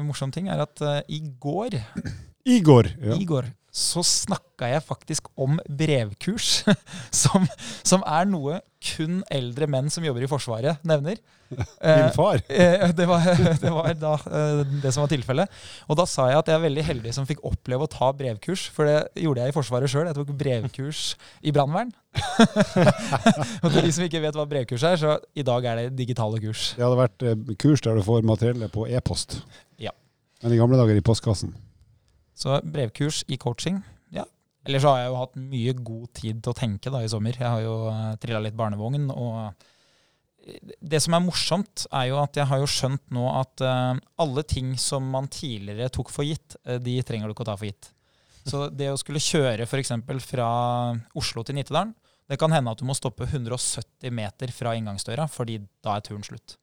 morsom 0.07 0.33
ting 0.33 0.49
er 0.51 0.63
at 0.65 0.83
uh, 0.83 0.99
i 1.11 1.21
går 1.43 1.79
Igor. 2.45 2.89
Ja. 3.01 3.17
Igor 3.19 3.51
så 3.73 4.03
snakka 4.05 4.67
jeg 4.69 4.85
faktisk 4.85 5.31
om 5.33 5.57
brevkurs, 5.65 6.61
som, 7.23 7.47
som, 7.81 8.03
er 8.05 8.27
noe 8.29 8.59
kun 8.83 9.23
eldre 9.33 9.65
menn 9.71 9.89
som 9.89 10.05
jobber 10.05 10.25
i 10.25 10.29
Forsvaret, 10.29 10.83
nevner. 10.85 11.17
Din 11.53 12.13
far? 12.13 12.43
Eh, 12.53 12.85
det, 12.93 13.07
var, 13.09 13.25
det 13.63 13.73
var 13.73 13.97
da 13.97 14.13
eh, 14.29 14.61
det 14.83 14.93
som 14.93 15.01
var 15.03 15.09
tilfellet. 15.09 15.57
Og 15.89 15.97
da 15.97 16.05
sa 16.09 16.27
jeg 16.29 16.43
at 16.43 16.53
jeg 16.53 16.59
er 16.59 16.65
veldig 16.67 16.85
heldig 16.85 17.15
som 17.17 17.27
fikk 17.29 17.41
oppleve 17.49 17.87
å 17.87 17.89
ta 17.89 18.11
brevkurs, 18.13 18.67
for 18.75 18.89
det 18.89 19.25
gjorde 19.25 19.41
jeg 19.41 19.55
i 19.55 19.57
Forsvaret 19.57 19.89
sjøl. 19.89 20.05
Jeg 20.11 20.19
tok 20.21 20.31
brevkurs 20.37 21.03
i 21.41 21.55
brannvern. 21.55 21.89
og 22.13 23.67
til 23.73 23.81
de 23.81 23.89
som 23.89 24.05
ikke 24.05 24.21
vet 24.21 24.37
hva 24.37 24.49
brevkurs 24.53 24.85
er, 24.85 25.01
så 25.01 25.17
i 25.33 25.45
dag 25.49 25.65
er 25.65 25.81
det 25.81 25.89
digitale 25.97 26.37
kurs. 26.45 26.71
Det 26.77 26.85
hadde 26.85 27.01
vært 27.01 27.25
eh, 27.25 27.53
kurs 27.57 27.81
der 27.81 27.97
du 27.97 28.05
får 28.05 28.25
materiellet 28.35 28.73
på 28.73 28.85
e-post. 28.85 29.39
Ja. 29.81 29.97
Men 30.45 30.53
i 30.53 30.61
gamle 30.61 30.77
dager 30.77 30.97
i 30.97 31.05
postkassen. 31.05 31.57
Så 32.37 32.57
brevkurs 32.65 33.21
i 33.31 33.37
coaching, 33.41 33.81
ja. 34.13 34.25
Eller 34.65 34.81
så 34.81 34.93
har 34.93 35.03
jeg 35.03 35.11
jo 35.11 35.19
hatt 35.19 35.37
mye 35.37 35.75
god 35.85 36.07
tid 36.17 36.41
til 36.41 36.53
å 36.53 36.57
tenke 36.57 36.91
da 36.93 37.03
i 37.03 37.11
sommer. 37.11 37.35
Jeg 37.37 37.49
har 37.49 37.61
jo 37.65 37.75
uh, 37.91 38.13
trilla 38.21 38.41
litt 38.43 38.57
barnevogn. 38.57 39.09
og 39.11 39.69
det 40.83 40.99
som 41.03 41.15
er 41.15 41.23
morsomt, 41.23 41.85
er 41.91 42.09
jo 42.09 42.19
at 42.19 42.35
jeg 42.35 42.49
har 42.49 42.59
jo 42.59 42.69
skjønt 42.69 43.03
nå 43.15 43.25
at 43.31 43.63
uh, 43.63 43.95
alle 44.23 44.43
ting 44.47 44.73
som 44.79 45.05
man 45.13 45.29
tidligere 45.31 45.91
tok 45.93 46.11
for 46.11 46.27
gitt, 46.27 46.57
uh, 46.67 46.79
de 46.83 46.97
trenger 47.03 47.27
du 47.27 47.35
ikke 47.35 47.45
å 47.45 47.51
ta 47.51 47.57
for 47.59 47.69
gitt. 47.69 47.91
Så 48.43 48.65
det 48.75 48.89
å 48.91 48.99
skulle 48.99 49.23
kjøre 49.23 49.67
f.eks. 49.67 49.93
fra 50.27 50.47
Oslo 51.15 51.45
til 51.47 51.55
Nittedalen, 51.55 51.93
det 52.27 52.39
kan 52.39 52.51
hende 52.55 52.71
at 52.71 52.79
du 52.79 52.87
må 52.87 52.95
stoppe 52.95 53.27
170 53.27 54.11
meter 54.15 54.51
fra 54.55 54.73
inngangsdøra, 54.79 55.27
fordi 55.31 55.59
da 55.83 55.97
er 55.97 56.05
turen 56.07 56.23
slutt. 56.25 56.57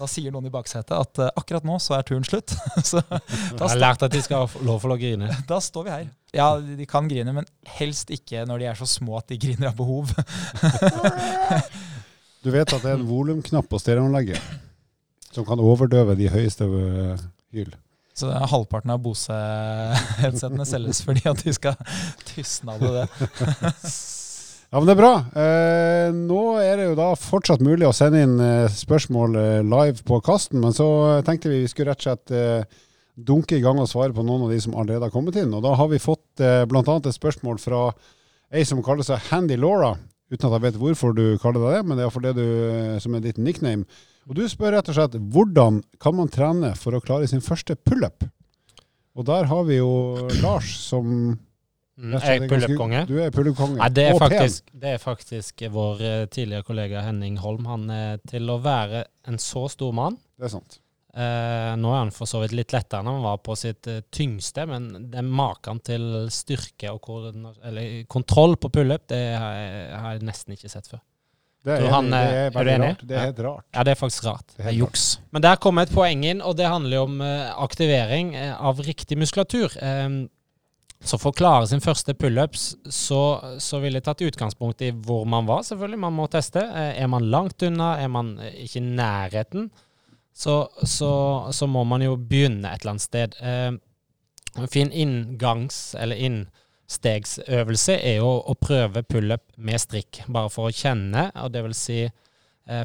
Da 0.00 0.06
sier 0.08 0.32
noen 0.32 0.48
i 0.48 0.52
baksetet 0.52 0.94
at 0.96 1.20
uh, 1.20 1.28
akkurat 1.38 1.66
nå 1.66 1.76
så 1.82 1.98
er 1.98 2.06
turen 2.08 2.24
slutt. 2.26 2.54
så, 2.90 3.02
jeg 3.02 3.60
har 3.60 3.78
lært 3.78 4.04
at 4.06 4.14
de 4.14 4.22
skal 4.24 4.46
ha 4.46 4.64
lov 4.66 4.80
til 4.84 4.94
å 4.94 4.98
grine. 5.00 5.28
Da 5.50 5.60
står 5.62 5.86
vi 5.86 5.92
her. 5.94 6.08
Ja, 6.36 6.48
de 6.60 6.86
kan 6.88 7.08
grine, 7.10 7.34
men 7.36 7.48
helst 7.78 8.12
ikke 8.14 8.44
når 8.48 8.62
de 8.62 8.70
er 8.70 8.80
så 8.80 8.88
små 8.88 9.18
at 9.18 9.28
de 9.30 9.38
griner 9.40 9.72
av 9.72 9.76
behov. 9.78 10.14
du 12.44 12.50
vet 12.54 12.70
at 12.70 12.82
det 12.82 12.92
er 12.92 12.98
en 12.98 13.08
volumknapp 13.08 13.68
på 13.70 13.80
stereoanlegget 13.82 14.40
som 15.34 15.46
kan 15.46 15.62
overdøve 15.62 16.16
de 16.18 16.30
høyeste 16.30 16.66
hyl. 17.54 17.74
Så 18.16 18.30
halvparten 18.30 18.92
av 18.92 19.02
Bose-headsetene 19.04 20.66
selges 20.68 21.02
fordi 21.06 21.22
at 21.30 21.44
de 21.44 21.54
skal 21.56 21.76
tysne 22.28 22.74
av 22.74 22.82
det. 22.82 23.06
Ja, 24.70 24.78
men 24.78 24.86
Det 24.86 24.92
er 24.94 25.00
bra. 25.00 25.14
Eh, 25.34 26.12
nå 26.14 26.42
er 26.62 26.76
det 26.78 26.84
jo 26.84 26.98
da 26.98 27.08
fortsatt 27.18 27.62
mulig 27.64 27.88
å 27.88 27.94
sende 27.96 28.20
inn 28.22 28.36
eh, 28.38 28.68
spørsmål 28.70 29.34
eh, 29.40 29.62
live 29.66 30.04
på 30.06 30.20
kasten, 30.22 30.60
men 30.62 30.76
så 30.76 30.86
tenkte 31.26 31.50
vi 31.50 31.64
vi 31.64 31.70
skulle 31.72 31.90
rett 31.90 32.04
og 32.04 32.06
slett 32.06 32.30
eh, 32.38 32.78
dunke 33.18 33.58
i 33.58 33.64
gang 33.64 33.80
og 33.82 33.88
svare 33.90 34.14
på 34.14 34.22
noen 34.22 34.46
av 34.46 34.52
de 34.54 34.60
som 34.62 34.76
allerede 34.78 35.08
har 35.08 35.14
kommet 35.14 35.40
inn. 35.42 35.50
Og 35.58 35.64
Da 35.66 35.74
har 35.74 35.90
vi 35.90 35.98
fått 35.98 36.44
eh, 36.44 36.62
bl.a. 36.70 36.84
et 37.00 37.18
spørsmål 37.18 37.58
fra 37.58 37.82
ei 38.54 38.62
som 38.66 38.78
kaller 38.86 39.06
seg 39.06 39.26
Handy 39.32 39.58
Laura, 39.58 39.96
uten 40.30 40.46
at 40.46 40.54
jeg 40.60 40.66
vet 40.68 40.78
hvorfor 40.84 41.18
du 41.18 41.24
kaller 41.42 41.66
deg 41.66 41.74
det, 41.80 41.82
men 41.90 41.98
det 41.98 42.06
er 42.06 42.14
for 42.14 42.28
det 42.28 42.36
du, 42.38 42.46
eh, 42.70 42.96
som 43.02 43.18
er 43.18 43.26
ditt 43.26 43.42
nickname. 43.42 43.88
Og 44.30 44.38
Du 44.38 44.46
spør 44.46 44.76
rett 44.78 44.86
og 44.92 44.94
slett 45.00 45.18
hvordan 45.34 45.82
kan 45.98 46.14
man 46.14 46.30
trene 46.30 46.76
for 46.78 46.94
å 46.94 47.02
klare 47.02 47.26
sin 47.26 47.42
første 47.42 47.74
pullup? 47.74 48.22
Og 49.18 49.26
der 49.26 49.50
har 49.50 49.66
vi 49.66 49.80
jo 49.82 49.90
Lars 50.44 50.70
som 50.86 51.40
Mm, 52.00 52.14
jeg 52.16 52.38
er 52.38 52.46
pullup-konge. 52.48 53.00
Du 53.08 53.16
er 53.20 53.32
pullup-konge. 53.34 53.76
Nei, 53.76 53.88
det 53.92 54.06
er, 54.08 54.18
faktisk, 54.18 54.70
det 54.72 54.92
er 54.94 55.00
faktisk 55.02 55.64
vår 55.74 56.04
eh, 56.06 56.22
tidligere 56.32 56.64
kollega 56.64 57.02
Henning 57.04 57.36
Holm. 57.42 57.66
Han 57.68 57.90
er 57.92 58.22
til 58.30 58.48
å 58.48 58.56
være 58.64 59.04
en 59.28 59.36
så 59.42 59.66
stor 59.68 59.92
mann. 59.96 60.16
Det 60.40 60.48
er 60.48 60.54
sant. 60.54 60.78
Eh, 61.10 61.72
nå 61.76 61.92
er 61.92 62.00
han 62.04 62.14
for 62.14 62.30
så 62.30 62.40
vidt 62.40 62.54
litt 62.56 62.72
lettere 62.72 63.02
enn 63.02 63.10
han 63.10 63.24
var 63.24 63.40
på 63.42 63.56
sitt 63.58 63.88
uh, 63.90 63.98
tyngste, 64.14 64.62
men 64.70 65.10
det 65.10 65.24
maken 65.26 65.82
til 65.84 66.06
styrke 66.32 66.92
og 66.94 67.08
kontroll 68.08 68.54
på 68.62 68.70
pullup, 68.78 69.08
det 69.10 69.20
har 69.34 69.56
jeg, 69.58 69.86
har 69.90 70.14
jeg, 70.14 70.26
nesten 70.30 70.54
ikke 70.56 70.70
sett 70.70 70.86
før. 70.88 71.02
Det 71.66 71.74
er, 71.76 71.88
han, 71.92 72.08
det 72.08 72.20
er, 72.24 72.54
er 72.62 72.68
enig? 72.72 72.92
Rart. 72.94 73.02
Det 73.10 73.16
er 73.18 73.26
helt 73.26 73.40
rart. 73.44 73.64
Ja, 73.74 73.82
det 73.84 73.92
er 73.92 73.98
faktisk 74.00 74.30
rart. 74.30 74.54
Det 74.56 74.70
er 74.70 74.78
juks. 74.78 75.08
Men 75.34 75.44
der 75.44 75.58
kommer 75.60 75.84
et 75.84 75.92
poeng 75.92 76.22
inn, 76.24 76.40
og 76.40 76.54
det 76.56 76.70
handler 76.70 77.02
jo 77.02 77.08
om 77.10 77.18
aktivering 77.66 78.32
av 78.54 78.80
riktig 78.86 79.18
muskulatur. 79.20 79.74
Um, 79.82 80.22
så 81.00 81.16
for 81.16 81.32
å 81.32 81.36
klare 81.36 81.68
sin 81.68 81.80
første 81.80 82.12
pullups, 82.18 82.74
så, 82.92 83.20
så 83.62 83.80
ville 83.80 84.00
jeg 84.00 84.06
tatt 84.08 84.24
utgangspunkt 84.26 84.82
i 84.84 84.90
hvor 84.92 85.24
man 85.28 85.48
var, 85.48 85.62
selvfølgelig. 85.64 86.00
Man 86.02 86.16
må 86.18 86.26
teste. 86.32 86.60
Eh, 86.60 86.92
er 87.00 87.08
man 87.08 87.30
langt 87.32 87.64
unna, 87.64 87.94
er 88.02 88.10
man 88.12 88.34
ikke 88.50 88.82
i 88.82 88.84
nærheten, 88.84 89.70
så, 90.36 90.62
så, 90.84 91.12
så 91.56 91.68
må 91.68 91.86
man 91.88 92.04
jo 92.04 92.18
begynne 92.20 92.68
et 92.68 92.84
eller 92.84 92.96
annet 92.96 93.06
sted. 93.06 93.38
Eh, 93.40 93.72
en 94.60 94.72
fin 94.72 94.90
inngangs- 94.92 95.94
eller 95.96 96.20
innstegsøvelse 96.28 97.96
er 97.96 98.18
jo 98.20 98.34
å 98.44 98.56
prøve 98.60 99.04
pullup 99.08 99.46
med 99.56 99.80
strikk, 99.80 100.24
bare 100.28 100.52
for 100.52 100.68
å 100.68 100.74
kjenne, 100.74 101.30
og 101.40 101.54
det 101.54 101.64
vil 101.64 101.76
si 101.76 102.02
Eh, 102.04 102.29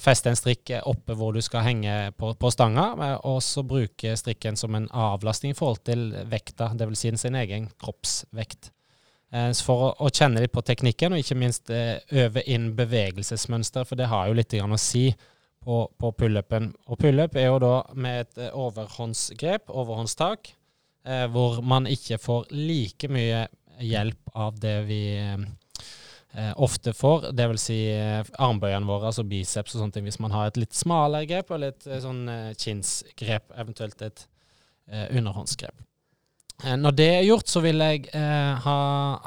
feste 0.01 0.31
en 0.31 0.37
strikk 0.39 0.71
oppe 0.89 1.15
hvor 1.17 1.35
du 1.35 1.41
skal 1.45 1.65
henge 1.67 1.95
på, 2.17 2.31
på 2.39 2.51
stanga, 2.53 2.87
eh, 3.07 3.17
og 3.27 3.41
så 3.45 3.63
bruke 3.67 4.15
strikken 4.17 4.57
som 4.59 4.75
en 4.77 4.87
avlastning 4.89 5.53
i 5.53 5.57
forhold 5.57 5.83
til 5.85 6.07
vekta, 6.31 6.71
dvs. 6.73 7.03
Si 7.05 7.13
sin 7.21 7.37
egen 7.37 7.69
kroppsvekt. 7.81 8.71
Eh, 9.35 9.51
for 9.65 9.93
å, 9.93 10.09
kjenne 10.13 10.43
litt 10.43 10.53
på 10.55 10.63
teknikken, 10.65 11.15
og 11.15 11.21
ikke 11.21 11.37
minst 11.39 11.71
eh, 11.73 11.97
øve 12.23 12.43
inn 12.49 12.71
bevegelsesmønster, 12.77 13.87
for 13.87 13.99
det 13.99 14.09
har 14.11 14.29
jo 14.29 14.37
litt 14.37 14.55
å 14.57 14.81
si 14.81 15.09
på, 15.65 15.81
på 15.97 16.11
pullupen. 16.19 16.71
Og 16.89 17.01
pullup 17.01 17.35
er 17.39 17.49
jo 17.49 17.59
da 17.63 17.75
med 17.97 18.25
et 18.25 18.41
eh, 18.45 18.53
overhåndsgrep, 18.53 19.69
overhåndstak, 19.73 20.53
eh, 21.07 21.25
hvor 21.33 21.61
man 21.65 21.89
ikke 21.89 22.19
får 22.21 22.49
like 22.53 23.09
mye 23.11 23.45
hjelp 23.81 24.35
av 24.37 24.59
det 24.61 24.77
vi 24.87 25.01
eh, 25.19 25.45
ofte 26.61 26.91
får, 26.95 27.29
dvs. 27.37 27.65
Si, 27.65 27.79
eh, 27.93 28.21
armbøyene 28.43 28.89
våre, 28.89 29.11
altså 29.11 29.23
biceps 29.27 29.75
og 29.75 29.83
sånne 29.83 29.95
ting, 29.95 30.07
hvis 30.09 30.21
man 30.23 30.35
har 30.35 30.49
et 30.49 30.59
litt 30.59 30.75
smalere 30.75 31.29
grep 31.29 31.51
eller 31.55 31.73
et 31.73 31.89
sånn 32.03 32.25
kinnsgrep, 32.59 33.51
eventuelt 33.55 34.05
et 34.05 34.27
underhåndsgrep. 35.15 35.85
Eh, 36.63 36.77
når 36.79 36.95
det 36.95 37.09
er 37.17 37.27
gjort, 37.27 37.49
så 37.51 37.61
vil 37.63 37.83
jeg 37.83 38.07
eh, 38.15 38.63
ha, 38.63 38.79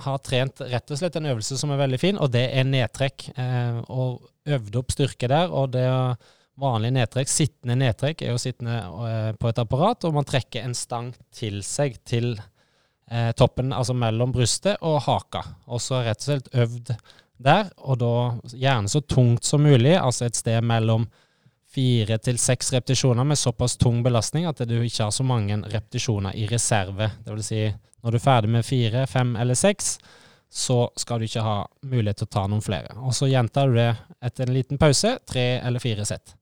ha, 0.05 0.17
trent 0.25 0.63
rett 0.65 0.93
og 0.93 1.01
slett 1.01 1.19
en 1.21 1.29
øvelse 1.29 1.59
som 1.61 1.73
er 1.75 1.83
veldig 1.83 2.01
fin, 2.01 2.19
og 2.21 2.33
det 2.33 2.47
er 2.57 2.69
nedtrekk. 2.69 3.29
Eh, 3.37 3.81
og 3.93 4.29
øvd 4.49 4.79
opp 4.81 4.95
styrke 4.95 5.29
der. 5.31 5.53
Og 5.53 5.75
det 5.75 5.85
er 5.85 6.17
vanlig 6.59 6.93
nedtrekk, 6.97 7.31
sittende 7.31 7.77
nedtrekk, 7.79 8.25
er 8.25 8.33
jo 8.33 8.43
sittende 8.43 8.79
eh, 8.81 9.33
på 9.39 9.51
et 9.51 9.61
apparat, 9.61 10.09
og 10.09 10.17
man 10.17 10.29
trekker 10.29 10.65
en 10.65 10.77
stang 10.77 11.13
til 11.35 11.61
seg 11.67 12.01
til 12.09 12.33
eh, 13.11 13.31
toppen, 13.33 13.73
altså 13.73 13.97
mellom 13.97 14.33
brystet 14.35 14.79
og 14.85 15.01
haka. 15.07 15.45
Og 15.67 15.83
så 15.83 16.03
rett 16.07 16.21
og 16.23 16.29
slett 16.29 16.53
øvd 16.55 16.93
der, 17.39 17.71
og 17.79 18.01
da 18.01 18.13
gjerne 18.51 18.91
så 18.91 19.01
tungt 19.01 19.47
som 19.47 19.63
mulig, 19.63 19.95
altså 19.97 20.27
et 20.27 20.39
sted 20.39 20.65
mellom 20.67 21.07
fire 21.69 22.17
til 22.25 22.39
seks 22.41 22.73
repetisjoner 22.75 23.27
med 23.29 23.39
såpass 23.39 23.77
tung 23.79 24.01
belastning 24.03 24.49
at 24.49 24.63
du 24.67 24.79
ikke 24.81 25.05
har 25.05 25.13
så 25.15 25.27
mange 25.27 25.61
repetisjoner 25.69 26.35
i 26.35 26.49
reserve. 26.51 27.11
Det 27.25 27.35
vil 27.35 27.45
si, 27.45 27.61
når 28.03 28.15
du 28.15 28.19
er 28.19 28.25
ferdig 28.25 28.51
med 28.57 28.67
fire, 28.67 29.05
fem 29.07 29.37
eller 29.37 29.59
seks, 29.59 29.99
så 30.51 30.87
skal 30.97 31.21
du 31.21 31.29
ikke 31.29 31.45
ha 31.45 31.59
mulighet 31.85 32.23
til 32.23 32.31
å 32.31 32.35
ta 32.39 32.47
noen 32.49 32.65
flere. 32.65 32.97
Og 33.05 33.15
så 33.15 33.29
gjentar 33.29 33.69
du 33.69 33.77
det 33.77 33.91
etter 34.25 34.49
en 34.49 34.57
liten 34.57 34.81
pause, 34.81 35.19
tre 35.29 35.49
eller 35.61 35.83
fire 35.83 36.09
sett. 36.09 36.38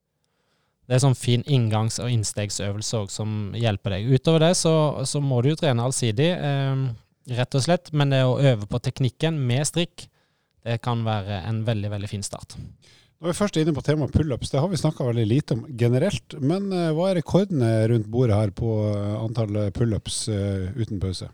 Det 0.86 0.94
er 0.94 1.02
sånn 1.02 1.18
fin 1.18 1.42
inngangs- 1.50 1.98
og 2.02 2.12
innstegsøvelse 2.14 3.00
òg 3.00 3.10
som 3.10 3.30
hjelper 3.58 3.96
deg. 3.96 4.10
Utover 4.14 4.44
det 4.46 4.52
så, 4.58 4.74
så 5.08 5.22
må 5.22 5.40
du 5.42 5.50
jo 5.50 5.58
trene 5.58 5.82
allsidig, 5.82 6.28
eh, 6.38 6.84
rett 7.34 7.56
og 7.58 7.64
slett. 7.64 7.90
Men 7.90 8.14
det 8.14 8.22
å 8.22 8.36
øve 8.38 8.68
på 8.70 8.80
teknikken 8.84 9.40
med 9.48 9.66
strikk, 9.66 10.06
det 10.66 10.78
kan 10.82 11.02
være 11.06 11.42
en 11.46 11.64
veldig, 11.66 11.90
veldig 11.90 12.10
fin 12.10 12.22
start. 12.26 12.54
Nå 13.16 13.26
er 13.26 13.32
vi 13.32 13.38
først 13.38 13.56
er 13.56 13.64
inne 13.64 13.74
på 13.74 13.82
temaet 13.82 14.12
pullups. 14.14 14.52
Det 14.52 14.60
har 14.60 14.68
vi 14.70 14.78
snakka 14.78 15.06
veldig 15.08 15.24
lite 15.26 15.56
om 15.56 15.64
generelt. 15.80 16.36
Men 16.38 16.68
eh, 16.70 16.92
hva 16.94 17.10
er 17.10 17.18
rekordene 17.18 17.72
rundt 17.90 18.06
bordet 18.12 18.38
her 18.38 18.54
på 18.54 18.76
uh, 18.86 19.16
antall 19.24 19.58
pullups 19.74 20.26
eh, 20.30 20.68
uten 20.76 21.02
pause? 21.02 21.30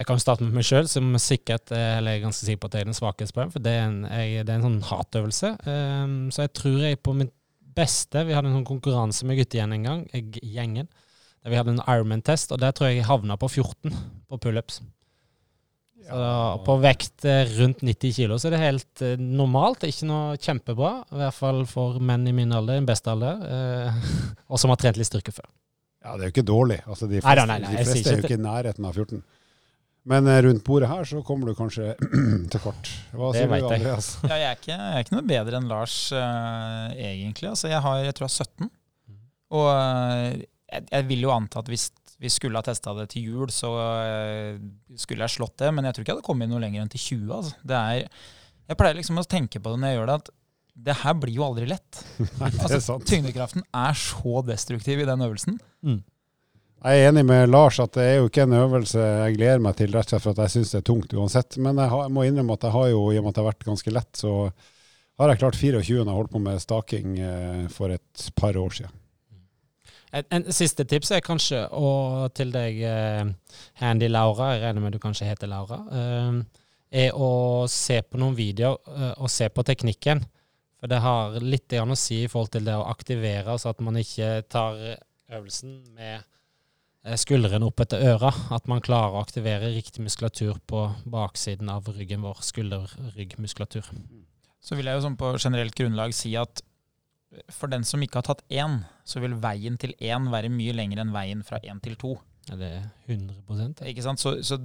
Jeg 0.00 0.08
kan 0.08 0.22
starte 0.22 0.46
med 0.46 0.56
meg 0.56 0.64
sjøl, 0.64 0.86
som 0.88 1.12
sikkert 1.20 1.74
eller 1.76 2.14
jeg 2.14 2.22
er 2.22 2.24
ganske 2.24 2.46
sikker 2.46 2.60
på 2.62 2.70
at 2.70 2.76
jeg 2.78 2.86
er 2.86 2.88
den 2.88 2.96
svakeste 2.96 3.36
på 3.36 3.44
For 3.52 3.60
det 3.60 3.74
er 3.76 3.82
en, 3.84 3.98
jeg, 4.08 4.46
det 4.48 4.54
er 4.54 4.62
en 4.62 4.64
sånn 4.64 4.78
hatøvelse. 4.88 5.50
Um, 5.66 6.14
så 6.32 6.46
jeg 6.46 6.54
tror 6.56 6.78
jeg 6.86 7.02
på 7.04 7.12
mitt 7.18 7.34
beste 7.76 8.24
Vi 8.26 8.34
hadde 8.36 8.50
en 8.50 8.60
sånn 8.60 8.68
konkurranse 8.68 9.26
med 9.28 9.40
guttegjengen 9.40 9.78
en 9.78 9.86
gang, 9.86 10.30
gjengen. 10.42 10.88
Der 11.40 11.52
vi 11.52 11.58
hadde 11.60 11.76
en 11.76 11.84
Ironman-test, 11.84 12.52
og 12.52 12.60
der 12.60 12.74
tror 12.76 12.90
jeg 12.90 13.00
jeg 13.00 13.08
havna 13.08 13.36
på 13.40 13.48
14 13.48 13.94
på 14.28 14.40
pullups. 14.40 14.80
Så 16.10 16.20
på 16.66 16.74
vekt 16.82 17.24
eh, 17.28 17.44
rundt 17.58 17.84
90 17.86 18.14
kilo 18.16 18.38
så 18.40 18.48
er 18.48 18.54
det 18.56 18.60
helt 18.64 19.02
eh, 19.04 19.20
normalt. 19.20 19.84
Ikke 19.86 20.08
noe 20.08 20.38
kjempebra. 20.40 20.92
I 21.12 21.20
hvert 21.20 21.36
fall 21.36 21.62
for 21.70 22.00
menn 22.02 22.26
i 22.26 22.34
min 22.34 22.52
alder, 22.56 22.80
den 22.80 22.88
beste 22.88 23.12
alder, 23.12 23.44
eh, 23.46 24.08
og 24.50 24.60
som 24.60 24.72
har 24.72 24.80
trent 24.80 24.98
litt 24.98 25.10
styrke 25.10 25.34
før. 25.36 25.46
Ja, 26.00 26.16
det 26.16 26.24
er 26.24 26.30
jo 26.30 26.34
ikke 26.34 26.48
dårlig. 26.48 26.80
Altså, 26.86 27.06
de 27.06 27.20
fleste, 27.20 27.44
nei, 27.44 27.60
nei, 27.60 27.60
nei, 27.66 27.76
de 27.76 27.84
fleste 27.84 28.14
er 28.14 28.18
jo 28.18 28.24
ikke 28.24 28.40
i 28.40 28.42
nærheten 28.42 28.88
av 28.88 28.96
14. 28.96 29.22
Men 30.08 30.26
eh, 30.30 30.40
rundt 30.46 30.64
bordet 30.64 30.88
her 30.88 31.04
så 31.08 31.20
kommer 31.26 31.50
du 31.50 31.56
kanskje 31.58 31.92
til 32.52 32.62
kort. 32.62 32.90
Hva 33.12 33.32
det 33.34 33.42
sier 33.42 33.50
du, 33.50 33.56
Andreas? 33.68 34.10
ja, 34.30 34.36
jeg, 34.36 34.46
er 34.48 34.60
ikke, 34.60 34.72
jeg, 34.72 34.92
er 34.94 35.04
ikke, 35.04 35.16
noe 35.16 35.28
bedre 35.28 35.60
enn 35.60 35.68
Lars, 35.70 35.96
uh, 36.16 36.88
egentlig. 36.96 37.50
Altså, 37.52 37.68
jeg, 37.72 37.82
har, 37.84 38.04
jeg 38.06 38.16
tror 38.16 38.26
jeg 38.26 38.32
har 38.32 38.48
17. 38.48 38.70
Mm. 39.10 39.18
Og 39.60 39.66
uh, 39.68 40.28
jeg, 40.40 40.86
jeg, 40.86 41.08
vil 41.10 41.26
jo 41.26 41.34
anta 41.34 41.60
at 41.60 41.70
hvis 41.72 41.90
vi 42.20 42.32
skulle 42.32 42.60
ha 42.60 42.64
testa 42.64 42.94
det 42.96 43.10
til 43.12 43.28
jul, 43.30 43.52
så 43.52 43.70
uh, 43.76 44.60
skulle 44.96 45.26
jeg 45.26 45.36
slått 45.36 45.58
det. 45.60 45.72
Men 45.76 45.88
jeg 45.88 45.96
tror 45.96 46.06
ikke 46.06 46.14
jeg 46.14 46.20
hadde 46.20 46.28
kommet 46.30 46.52
noe 46.52 46.62
lenger 46.64 46.84
enn 46.84 46.92
til 46.92 47.04
20. 47.04 47.32
Altså. 47.36 47.56
Det 47.60 47.80
er, 47.80 48.28
jeg 48.72 48.80
pleier 48.80 49.00
liksom 49.00 49.20
å 49.20 49.28
tenke 49.28 49.60
på 49.60 49.74
det 49.74 49.82
når 49.82 49.92
jeg 49.92 50.00
gjør 50.00 50.12
det, 50.12 50.20
at 50.24 50.36
det 50.80 50.96
her 51.02 51.16
blir 51.18 51.36
jo 51.36 51.44
aldri 51.44 51.68
lett. 51.68 52.00
Nei, 52.40 52.48
det 52.54 52.62
er 52.62 52.78
altså. 52.78 52.96
Tyngdekraften 53.04 53.66
er 53.68 54.00
så 54.00 54.40
destruktiv 54.48 55.02
i 55.02 55.08
den 55.08 55.26
øvelsen. 55.26 55.60
Mm. 55.84 56.00
Jeg 56.80 56.96
er 56.96 57.10
enig 57.10 57.26
med 57.28 57.50
Lars 57.52 57.76
at 57.82 57.92
det 57.92 58.04
er 58.08 58.14
jo 58.22 58.28
ikke 58.30 58.46
en 58.46 58.56
øvelse 58.56 59.00
jeg 59.04 59.34
gleder 59.36 59.58
meg 59.60 59.74
til, 59.76 59.90
rett 59.92 60.06
og 60.06 60.14
slett 60.14 60.24
for 60.24 60.32
at 60.32 60.46
jeg 60.46 60.52
syns 60.54 60.70
det 60.72 60.78
er 60.78 60.84
tungt 60.88 61.10
uansett. 61.12 61.58
Men 61.60 61.76
jeg, 61.76 61.92
har, 61.92 62.06
jeg, 62.06 62.12
må 62.16 62.24
innrømme 62.24 62.56
at 62.56 62.62
jeg 62.64 62.72
har 62.72 62.86
jo, 62.88 63.02
i 63.12 63.18
og 63.20 63.26
med 63.26 63.34
at 63.34 63.36
det 63.36 63.42
har 63.42 63.50
vært 63.50 63.66
ganske 63.66 63.92
lett, 63.92 64.12
så 64.16 64.32
har 65.20 65.32
jeg 65.32 65.40
klart 65.42 65.58
24 65.60 65.98
når 65.98 66.08
jeg 66.08 66.20
holdt 66.20 66.32
på 66.32 66.40
med 66.46 66.62
staking 66.64 67.18
eh, 67.20 67.66
for 67.74 67.92
et 67.92 68.24
par 68.40 68.56
år 68.56 68.72
siden. 68.78 68.96
En, 70.16 70.24
en, 70.38 70.48
siste 70.56 70.86
tips 70.88 71.12
er 71.14 71.20
kanskje, 71.22 71.60
og 71.76 72.32
til 72.34 72.48
deg, 72.54 72.80
eh, 72.88 73.60
Handy 73.82 74.08
Laura, 74.08 74.54
jeg 74.54 74.64
regner 74.64 74.86
med 74.86 74.96
du 74.96 75.02
kanskje 75.02 75.28
heter 75.28 75.52
Laura, 75.52 75.82
eh, 76.00 76.64
er 77.04 77.12
å 77.12 77.68
se 77.70 78.00
på 78.08 78.18
noen 78.18 78.34
videoer 78.34 79.20
og 79.20 79.28
se 79.30 79.52
på 79.52 79.62
teknikken. 79.68 80.24
For 80.80 80.88
det 80.88 81.04
har 81.04 81.36
litt 81.44 81.76
å 81.76 82.00
si 82.00 82.24
i 82.24 82.32
forhold 82.32 82.56
til 82.56 82.64
det 82.64 82.80
å 82.80 82.88
aktivere, 82.88 83.60
så 83.60 83.74
at 83.74 83.84
man 83.84 84.00
ikke 84.00 84.40
tar 84.48 84.80
øvelsen 85.28 85.76
med 85.92 86.24
skuldrene 87.20 87.66
opp 87.66 87.80
etter 87.84 88.02
øra. 88.12 88.32
At 88.54 88.66
man 88.70 88.82
klarer 88.84 89.16
å 89.16 89.22
aktivere 89.24 89.72
riktig 89.74 90.04
muskulatur 90.04 90.58
på 90.70 90.86
baksiden 91.08 91.70
av 91.72 91.88
ryggen 91.96 92.24
vår. 92.24 92.42
Skulder-ryggmuskulatur. 92.50 93.92
Så 94.60 94.76
vil 94.76 94.90
jeg 94.90 94.98
jo 94.98 95.06
sånn 95.06 95.20
på 95.20 95.32
generelt 95.38 95.76
grunnlag 95.76 96.12
si 96.16 96.34
at 96.36 96.60
for 97.54 97.70
den 97.70 97.84
som 97.86 98.02
ikke 98.02 98.20
har 98.20 98.26
tatt 98.26 98.42
én, 98.50 98.80
så 99.06 99.22
vil 99.22 99.38
veien 99.40 99.76
til 99.80 99.94
én 100.02 100.28
være 100.32 100.50
mye 100.52 100.74
lengre 100.74 101.04
enn 101.04 101.14
veien 101.14 101.44
fra 101.46 101.60
én 101.62 101.80
til 101.82 101.96
to. 102.00 102.16
Ja, 102.48 102.56
det 102.58 102.70
er 102.80 102.86
100% 103.06 103.84
Ikke 103.86 104.02
sant? 104.02 104.22
Så, 104.22 104.32
så, 104.42 104.56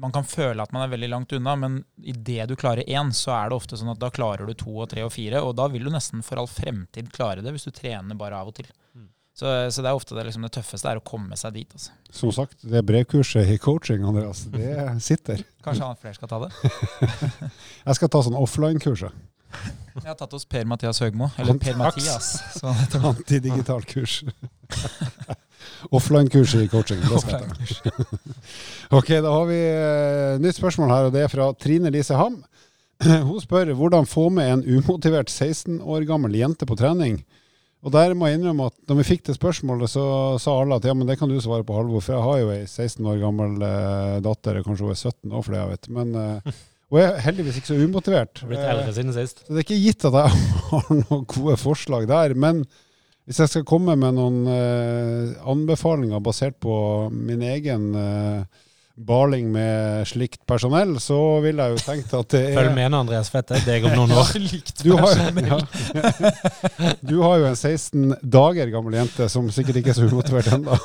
man 0.00 0.12
kan 0.14 0.24
føle 0.26 0.64
at 0.64 0.72
man 0.74 0.86
er 0.86 0.92
veldig 0.94 1.10
langt 1.12 1.34
unna, 1.36 1.54
men 1.60 1.80
idet 1.98 2.48
du 2.50 2.56
klarer 2.58 2.88
én, 2.88 3.12
så 3.14 3.34
er 3.36 3.50
det 3.50 3.58
ofte 3.58 3.78
sånn 3.78 3.92
at 3.92 4.00
da 4.00 4.10
klarer 4.14 4.48
du 4.48 4.54
to 4.58 4.72
og 4.72 4.88
tre 4.90 5.04
og 5.06 5.12
fire, 5.14 5.42
og 5.44 5.54
da 5.58 5.68
vil 5.70 5.86
du 5.86 5.92
nesten 5.92 6.24
for 6.26 6.40
all 6.40 6.50
fremtid 6.50 7.12
klare 7.14 7.44
det, 7.44 7.52
hvis 7.54 7.68
du 7.68 7.74
trener 7.76 8.18
bare 8.18 8.40
av 8.40 8.50
og 8.50 8.56
til. 8.58 8.70
Mm. 8.96 9.10
Så, 9.40 9.48
så, 9.72 9.80
det 9.80 9.88
er 9.88 9.96
ofte 9.96 10.12
det, 10.12 10.26
liksom, 10.26 10.42
det, 10.44 10.50
tøffeste 10.52 10.90
er 10.90 10.98
å 11.00 11.04
komme 11.06 11.36
seg 11.40 11.54
dit. 11.56 11.70
Altså. 11.72 11.94
Som 12.12 12.32
sagt, 12.36 12.58
det 12.60 12.82
brevkurset 12.84 13.48
i 13.48 13.56
coaching, 13.62 14.02
Andreas, 14.04 14.42
det 14.52 14.74
sitter. 15.08 15.40
Kanskje 15.64 15.86
han 15.86 15.96
flere 15.96 16.18
skal 16.18 16.28
ta 16.28 16.42
det? 16.42 16.50
Jeg 17.88 17.96
skal 17.96 18.12
ta 18.12 18.20
sånn 18.26 18.36
offline-kurset. 18.36 19.16
Jeg 19.96 20.04
har 20.06 20.18
tatt 20.20 20.36
hos 20.36 20.44
Per-Mathias 20.44 21.00
Høgmo. 21.02 21.30
Eller 21.40 21.56
Per-Mathias. 21.58 22.28
Antidigital 23.00 23.82
kurs. 23.88 24.20
Offline-kurs 25.96 26.54
i 26.60 26.68
coaching. 26.70 27.00
Offline 27.08 27.48
ok, 28.92 29.10
da 29.24 29.32
har 29.32 29.48
vi 29.48 29.58
uh, 29.72 30.36
nytt 30.44 30.60
spørsmål 30.60 30.92
her, 30.92 31.08
og 31.08 31.16
det 31.16 31.24
er 31.24 31.32
fra 31.32 31.48
Trine 31.56 31.90
Lise 31.96 32.20
Ham. 32.20 32.42
Hun 33.30 33.40
spør 33.40 33.72
hvordan 33.72 34.08
få 34.08 34.28
med 34.36 34.52
en 34.52 34.68
umotivert 34.68 35.32
16 35.32 35.80
år 35.80 36.04
gammel 36.08 36.36
jente 36.36 36.68
på 36.68 36.76
trening. 36.76 37.22
Og 37.80 37.92
der 37.94 38.12
må 38.12 38.28
jeg 38.28 38.36
innrømme 38.36 38.66
at 38.68 38.76
når 38.90 38.98
vi 38.98 39.06
fikk 39.08 39.22
det 39.30 39.38
spørsmålet, 39.38 39.88
så 39.88 40.04
sa 40.42 40.52
alle 40.60 40.76
at 40.76 40.84
ja, 40.84 40.92
men 40.92 41.08
det 41.08 41.16
kan 41.16 41.30
du 41.30 41.38
svare 41.40 41.64
på, 41.64 41.78
Halvor. 41.78 42.04
For 42.04 42.12
jeg 42.12 42.26
har 42.26 42.40
jo 42.42 42.50
ei 42.52 42.64
16 42.66 43.06
år 43.08 43.22
gammel 43.22 43.56
eh, 43.64 44.18
datter, 44.26 44.60
kanskje 44.66 44.84
hun 44.84 44.92
er 44.92 45.00
17 45.00 45.32
år 45.32 45.46
for 45.46 45.54
det 45.54 45.62
jeg 45.62 45.72
vet. 45.72 45.88
Men 45.96 46.20
Eh, 46.20 46.60
og 46.90 46.98
jeg 46.98 47.08
er 47.08 47.24
heldigvis 47.28 47.58
ikke 47.60 47.70
så 47.70 47.80
umotivert. 47.80 48.44
Blitt 48.50 48.66
eldre 48.66 48.94
siden 48.96 49.14
sist. 49.16 49.44
Så 49.46 49.54
det 49.54 49.62
er 49.62 49.68
ikke 49.68 49.82
gitt 49.84 50.06
at 50.08 50.16
jeg 50.18 50.46
har 50.70 50.88
noen 51.02 51.26
gode 51.30 51.58
forslag 51.60 52.08
der. 52.10 52.34
Men 52.34 52.64
hvis 53.28 53.42
jeg 53.44 53.52
skal 53.52 53.68
komme 53.68 53.94
med 53.98 54.16
noen 54.18 54.40
eh, 54.50 55.36
anbefalinger 55.48 56.22
basert 56.24 56.58
på 56.62 56.74
min 57.14 57.44
egen 57.46 57.92
uh, 57.94 58.66
baling 59.06 59.48
med 59.52 60.08
slikt 60.08 60.42
personell, 60.48 60.96
så 61.00 61.18
ville 61.44 61.64
jeg 61.64 61.76
jo 61.76 61.84
tenkt 61.84 62.12
at 62.16 62.34
det 62.34 62.42
er 62.50 62.58
Følg 62.58 62.74
med 62.76 62.92
nå, 62.92 63.00
Andreas 63.06 63.30
Fette. 63.32 63.60
Deg 63.64 63.86
om 63.88 63.96
noen 63.96 64.12
år. 64.20 64.34
du, 64.82 64.92
har, 64.98 65.22
ja. 65.46 65.60
du 67.10 67.16
har 67.22 67.40
jo 67.40 67.48
en 67.50 67.56
16 67.56 68.18
dager 68.20 68.72
gammel 68.74 68.98
jente 69.00 69.30
som 69.32 69.48
sikkert 69.54 69.80
ikke 69.80 69.94
er 69.94 70.00
så 70.00 70.10
umotivert 70.10 70.52
ennå. 70.58 70.76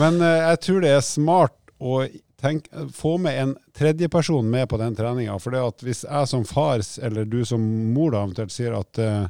Men 0.00 0.20
uh, 0.24 0.34
jeg 0.52 0.60
tror 0.66 0.84
det 0.84 0.92
er 0.96 1.06
smart 1.06 1.56
å 1.82 2.02
tenk, 2.42 2.66
få 2.94 3.16
med 3.22 3.38
en 3.38 3.54
tredjeperson 3.76 4.50
med 4.50 4.68
på 4.70 4.80
den 4.80 4.96
treninga. 4.98 5.38
For 5.42 5.54
det 5.54 5.62
at 5.62 5.86
hvis 5.86 6.04
jeg 6.08 6.30
som 6.30 6.44
far, 6.48 6.82
eller 7.02 7.28
du 7.28 7.42
som 7.48 7.62
mor 7.94 8.14
da 8.14 8.26
eventuelt 8.26 8.54
sier 8.54 8.74
at 8.78 9.02
uh, 9.02 9.26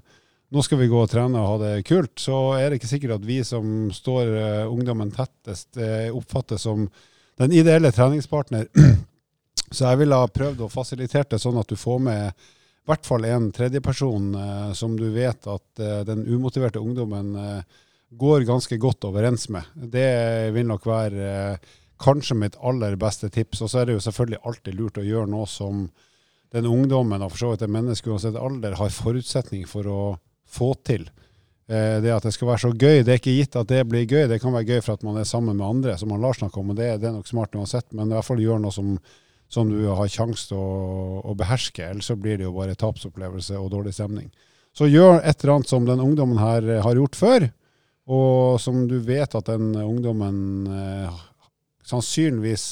nå 0.53 0.65
skal 0.65 0.83
vi 0.83 0.91
gå 0.93 0.99
og 1.01 1.09
trene 1.13 1.41
og 1.41 1.49
ha 1.49 1.61
det 1.63 1.87
kult, 1.89 2.15
så 2.21 2.53
er 2.59 2.71
det 2.71 2.81
ikke 2.81 2.91
sikkert 2.91 3.17
at 3.21 3.29
vi 3.29 3.41
som 3.47 3.89
står 3.95 4.33
uh, 4.33 4.73
ungdommen 4.73 5.13
tettest, 5.15 5.71
uh, 5.81 6.09
oppfattes 6.13 6.65
som 6.69 6.89
den 7.41 7.53
ideelle 7.53 7.93
treningspartner. 7.93 8.69
så 9.71 9.87
jeg 9.87 10.03
ville 10.03 10.19
ha 10.19 10.29
prøvd 10.29 10.65
å 10.65 10.73
fasilitere 10.73 11.35
det 11.35 11.41
sånn 11.43 11.61
at 11.61 11.71
du 11.71 11.79
får 11.79 12.03
med 12.09 12.27
i 12.83 12.91
hvert 12.91 13.07
fall 13.07 13.25
en 13.29 13.53
tredjeperson 13.55 14.33
eh, 14.35 14.73
som 14.75 14.97
du 14.99 15.07
vet 15.15 15.47
at 15.47 15.83
den 16.09 16.25
umotiverte 16.27 16.83
ungdommen 16.83 17.37
går 18.13 18.43
ganske 18.45 18.77
godt 18.77 19.07
overens 19.09 19.47
med. 19.49 19.65
Det 19.75 20.51
vil 20.53 20.67
nok 20.69 20.85
være 20.85 21.31
kanskje 22.03 22.37
mitt 22.37 22.59
aller 22.61 22.97
beste 23.01 23.31
tips. 23.33 23.63
Og 23.63 23.71
så 23.71 23.83
er 23.83 23.89
det 23.89 23.97
jo 23.97 24.05
selvfølgelig 24.05 24.43
alltid 24.49 24.79
lurt 24.79 25.01
å 25.01 25.07
gjøre 25.07 25.31
noe 25.31 25.49
som 25.51 25.87
den 26.53 26.69
ungdommen, 26.69 27.23
og 27.25 27.33
for 27.33 27.41
så 27.41 27.51
vidt 27.53 27.65
et 27.65 27.73
menneske 27.73 28.11
uansett 28.13 28.37
alder, 28.37 28.77
har 28.77 28.93
forutsetning 28.93 29.65
for 29.69 29.89
å 29.89 30.01
få 30.45 30.73
til. 30.85 31.07
Eh, 31.73 31.99
det 32.05 32.11
at 32.13 32.27
det 32.27 32.35
skal 32.35 32.51
være 32.51 32.61
så 32.67 32.71
gøy, 32.75 33.01
det 33.01 33.15
er 33.15 33.21
ikke 33.21 33.33
gitt 33.39 33.57
at 33.57 33.71
det 33.71 33.83
blir 33.89 34.05
gøy. 34.05 34.27
Det 34.29 34.41
kan 34.43 34.53
være 34.53 34.75
gøy 34.75 34.83
for 34.85 34.99
at 34.99 35.05
man 35.07 35.17
er 35.21 35.29
sammen 35.29 35.57
med 35.57 35.65
andre, 35.65 35.97
som 35.99 36.13
han 36.13 36.21
Lars 36.21 36.43
snakker 36.43 36.61
om, 36.61 36.73
og 36.75 36.77
det, 36.77 36.91
det, 37.01 37.09
er 37.09 37.17
nok 37.17 37.31
smart 37.31 37.57
uansett. 37.57 37.89
Men 37.97 38.11
i 38.11 38.17
hvert 38.17 38.29
fall 38.29 38.43
gjør 38.43 38.61
noe 38.61 38.75
som, 38.75 38.93
som 39.53 39.71
du 39.73 39.81
har 39.89 40.13
sjanse 40.13 40.51
til 40.51 40.61
å, 40.61 41.23
å, 41.25 41.37
beherske, 41.39 41.87
ellers 41.89 42.11
så 42.13 42.19
blir 42.21 42.41
det 42.41 42.49
jo 42.49 42.55
bare 42.59 42.77
tapsopplevelse 42.77 43.57
og 43.57 43.73
dårlig 43.73 43.95
stemning. 43.97 44.29
Så 44.77 44.89
gjør 44.89 45.21
et 45.21 45.37
eller 45.41 45.55
annet 45.57 45.73
som 45.73 45.89
den 45.89 46.01
ungdommen 46.01 46.41
her 46.41 46.69
har 46.85 46.99
gjort 46.99 47.17
før, 47.17 47.49
og 48.13 48.61
som 48.61 48.85
du 48.91 48.99
vet 49.07 49.37
at 49.39 49.49
den 49.49 49.73
ungdommen 49.79 50.67
eh, 50.69 51.21
sannsynligvis 51.89 52.67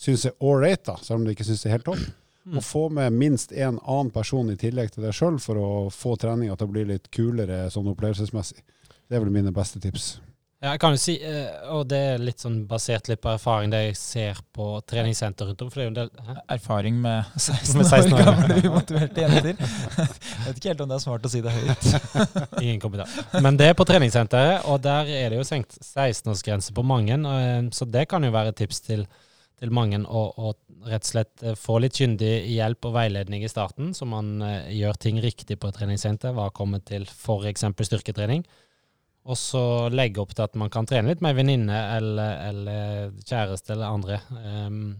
syns 0.00 0.26
er 0.26 0.38
ålreit, 0.42 0.88
selv 1.04 1.20
om 1.20 1.26
du 1.26 1.34
ikke 1.34 1.46
syns 1.46 1.62
det 1.62 1.70
er 1.70 1.78
helt 1.78 1.86
topp. 1.90 2.02
Mm. 2.50 2.58
Og 2.58 2.64
få 2.66 2.88
med 2.90 3.14
minst 3.14 3.52
én 3.54 3.78
annen 3.78 4.10
person 4.10 4.50
i 4.50 4.58
tillegg 4.58 4.90
til 4.90 5.04
deg 5.06 5.14
sjøl 5.14 5.38
for 5.38 5.60
å 5.60 5.68
få 5.94 6.16
treninga 6.18 6.56
til 6.58 6.66
å 6.66 6.74
bli 6.74 6.82
litt 6.88 7.06
kulere 7.14 7.68
sånn 7.70 7.92
opplevelsesmessig. 7.92 8.64
Det 9.06 9.18
er 9.18 9.22
vel 9.22 9.30
mine 9.34 9.54
beste 9.54 9.78
tips. 9.82 10.16
Ja, 10.60 10.74
jeg 10.74 10.80
kan 10.82 10.92
jo 10.92 10.98
si, 11.00 11.14
eh, 11.24 11.46
og 11.72 11.86
det 11.88 11.98
er 12.04 12.18
litt 12.20 12.42
sånn 12.42 12.58
basert 12.68 13.06
litt 13.08 13.22
på 13.24 13.30
erfaring 13.32 13.70
det 13.72 13.78
jeg 13.80 13.94
ser 13.96 14.40
på 14.52 14.66
treningssenter 14.84 15.48
rundt 15.48 15.62
om. 15.64 15.70
for 15.72 15.80
det 15.80 15.86
er 15.86 15.86
jo 15.86 15.92
en 15.94 15.96
del... 15.96 16.10
Hæ? 16.26 16.34
Erfaring 16.56 16.98
med 17.00 17.30
16, 17.38 17.70
med 17.78 17.88
16 17.88 18.12
år 18.12 18.26
gamle 18.28 18.58
umotiverte 18.66 19.24
jenter. 19.24 19.56
Jeg 19.64 20.44
vet 20.44 20.60
ikke 20.60 20.68
helt 20.68 20.82
om 20.84 20.90
det 20.90 20.98
er 20.98 21.02
smart 21.06 21.24
å 21.24 21.30
si 21.32 21.40
det 21.46 21.54
høyt. 21.54 21.88
Ingen 22.66 22.82
kommentar. 22.82 23.40
Men 23.40 23.56
det 23.56 23.70
er 23.70 23.78
på 23.78 23.86
treningssenteret, 23.88 24.68
og 24.68 24.82
der 24.84 25.08
er 25.08 25.32
det 25.32 25.40
jo 25.40 25.48
senkt 25.48 25.78
16-årsgrense 25.80 26.76
på 26.76 26.84
mange. 26.84 27.16
Eh, 27.16 27.62
så 27.72 27.88
det 27.88 28.04
kan 28.12 28.28
jo 28.28 28.34
være 28.36 28.52
et 28.52 28.60
tips 28.60 28.84
til, 28.84 29.06
til 29.64 29.72
mange 29.72 30.02
å, 30.04 30.26
å, 30.28 30.52
rett 30.88 31.04
og 31.04 31.10
slett 31.10 31.44
eh, 31.44 31.58
få 31.58 31.80
litt 31.82 31.98
kyndig 31.98 32.32
hjelp 32.54 32.88
og 32.88 32.96
veiledning 32.96 33.44
i 33.44 33.52
starten, 33.52 33.92
så 33.96 34.08
man 34.08 34.38
gjør 34.72 34.98
ting 35.00 35.20
riktig 35.22 35.58
på 35.60 35.70
et 35.70 35.78
treningssenter. 35.80 36.34
Hva 36.36 36.48
kommer 36.54 36.82
til 36.84 37.08
f.eks. 37.08 37.66
styrketrening 37.84 38.46
og 39.28 39.36
så 39.36 39.62
legge 39.92 40.22
opp 40.22 40.32
til 40.34 40.46
at 40.46 40.56
man 40.58 40.70
kan 40.72 40.88
trene 40.88 41.12
litt 41.12 41.22
med 41.24 41.36
venninne 41.36 41.76
eller, 41.96 42.38
eller, 42.48 43.10
kjæreste 43.26 43.74
eller 43.74 43.92
andre. 43.92 44.20
Um, 44.32 44.96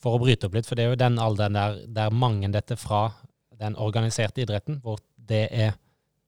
for 0.00 0.16
å 0.16 0.22
bryte 0.22 0.48
opp 0.48 0.56
litt, 0.56 0.68
for 0.68 0.78
det 0.78 0.86
er 0.86 0.94
jo 0.94 1.00
den 1.00 1.20
alderen 1.20 1.58
der, 1.58 1.80
der 2.00 2.14
mange 2.14 2.48
dette 2.54 2.78
fra 2.80 3.10
den 3.60 3.76
organiserte 3.76 4.40
idretten, 4.42 4.80
hvor 4.80 5.02
det 5.30 5.44
er, 5.52 5.76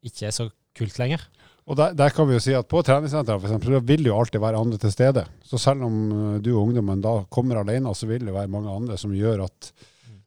ikke 0.05 0.29
er 0.29 0.37
så 0.37 0.51
kult 0.77 0.99
lenger. 1.01 1.25
Og 1.71 1.79
der, 1.79 1.95
der, 1.95 2.11
kan 2.11 2.27
vi 2.27 2.35
jo 2.35 2.43
si 2.43 2.55
at 2.59 2.67
På 2.69 2.81
treningssenteret 2.83 3.45
eksempel, 3.47 3.77
vil 3.87 4.09
jo 4.09 4.17
alltid 4.19 4.43
være 4.43 4.59
andre 4.59 4.81
til 4.83 4.93
stede. 4.93 5.23
Så 5.47 5.61
selv 5.63 5.87
om 5.87 5.99
eh, 6.11 6.41
du 6.43 6.51
og 6.57 6.65
ungdommen 6.67 7.05
da 7.05 7.21
kommer 7.31 7.61
alene, 7.61 7.95
så 7.95 8.09
vil 8.11 8.27
det 8.27 8.35
være 8.35 8.51
mange 8.51 8.73
andre 8.73 8.99
som 8.99 9.15
gjør 9.15 9.45
at 9.47 9.73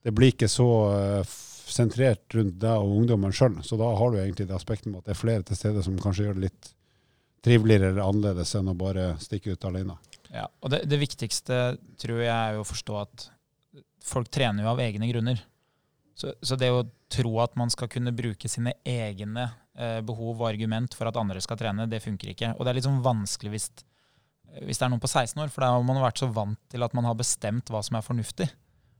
det 0.06 0.14
blir 0.14 0.36
ikke 0.36 0.48
så 0.52 0.66
uh, 0.94 1.36
sentrert 1.66 2.36
rundt 2.38 2.60
deg 2.62 2.78
og 2.78 2.92
ungdommen 3.00 3.34
sjøl. 3.34 3.56
Så 3.66 3.78
da 3.80 3.88
har 3.98 4.12
du 4.14 4.20
egentlig 4.22 4.46
det 4.46 4.54
aspektet 4.54 4.92
med 4.92 5.00
at 5.02 5.08
det 5.10 5.16
er 5.16 5.18
flere 5.18 5.46
til 5.48 5.58
stede 5.58 5.82
som 5.82 5.96
kanskje 5.98 6.28
gjør 6.28 6.38
det 6.38 6.44
litt 6.44 6.70
triveligere 7.46 7.90
eller 7.90 8.06
annerledes 8.06 8.54
enn 8.60 8.70
å 8.70 8.78
bare 8.78 9.08
stikke 9.22 9.56
ut 9.56 9.66
alene. 9.66 9.98
Ja, 10.30 10.46
og 10.62 10.72
det, 10.74 10.84
det, 10.92 11.00
viktigste 11.02 11.60
tror 12.02 12.22
jeg 12.22 12.34
er 12.36 12.58
jo 12.58 12.62
å 12.62 12.70
forstå 12.70 13.02
at 13.02 13.28
folk 14.06 14.30
trener 14.30 14.66
jo 14.66 14.72
av 14.76 14.82
egne 14.86 15.10
grunner. 15.10 15.42
Så, 16.16 16.36
så 16.38 16.58
det 16.60 16.70
å 16.70 16.86
tro 17.12 17.34
at 17.44 17.58
man 17.60 17.74
skal 17.74 17.90
kunne 17.92 18.14
bruke 18.16 18.50
sine 18.52 18.76
egne 18.86 19.50
eh, 19.50 19.62
behov 19.76 20.40
og 20.40 20.48
argument 20.48 20.94
for 20.96 21.10
at 21.10 21.18
andre 21.20 21.42
skal 21.44 21.60
trene, 21.60 21.88
det 21.92 22.00
funker 22.04 22.30
ikke. 22.32 22.54
Og 22.56 22.64
det 22.64 22.72
er 22.72 22.78
litt 22.78 22.88
sånn 22.88 23.02
vanskelig 23.04 23.52
hvis, 23.52 23.66
hvis 24.62 24.80
det 24.80 24.86
er 24.88 24.94
noen 24.94 25.04
på 25.04 25.10
16 25.12 25.42
år, 25.44 25.52
for 25.52 25.66
da 25.66 25.74
har 25.76 25.84
man 25.84 26.00
vært 26.04 26.22
så 26.22 26.30
vant 26.32 26.62
til 26.72 26.86
at 26.86 26.96
man 26.96 27.08
har 27.10 27.18
bestemt 27.20 27.72
hva 27.74 27.82
som 27.84 28.00
er 28.00 28.06
fornuftig. 28.06 28.48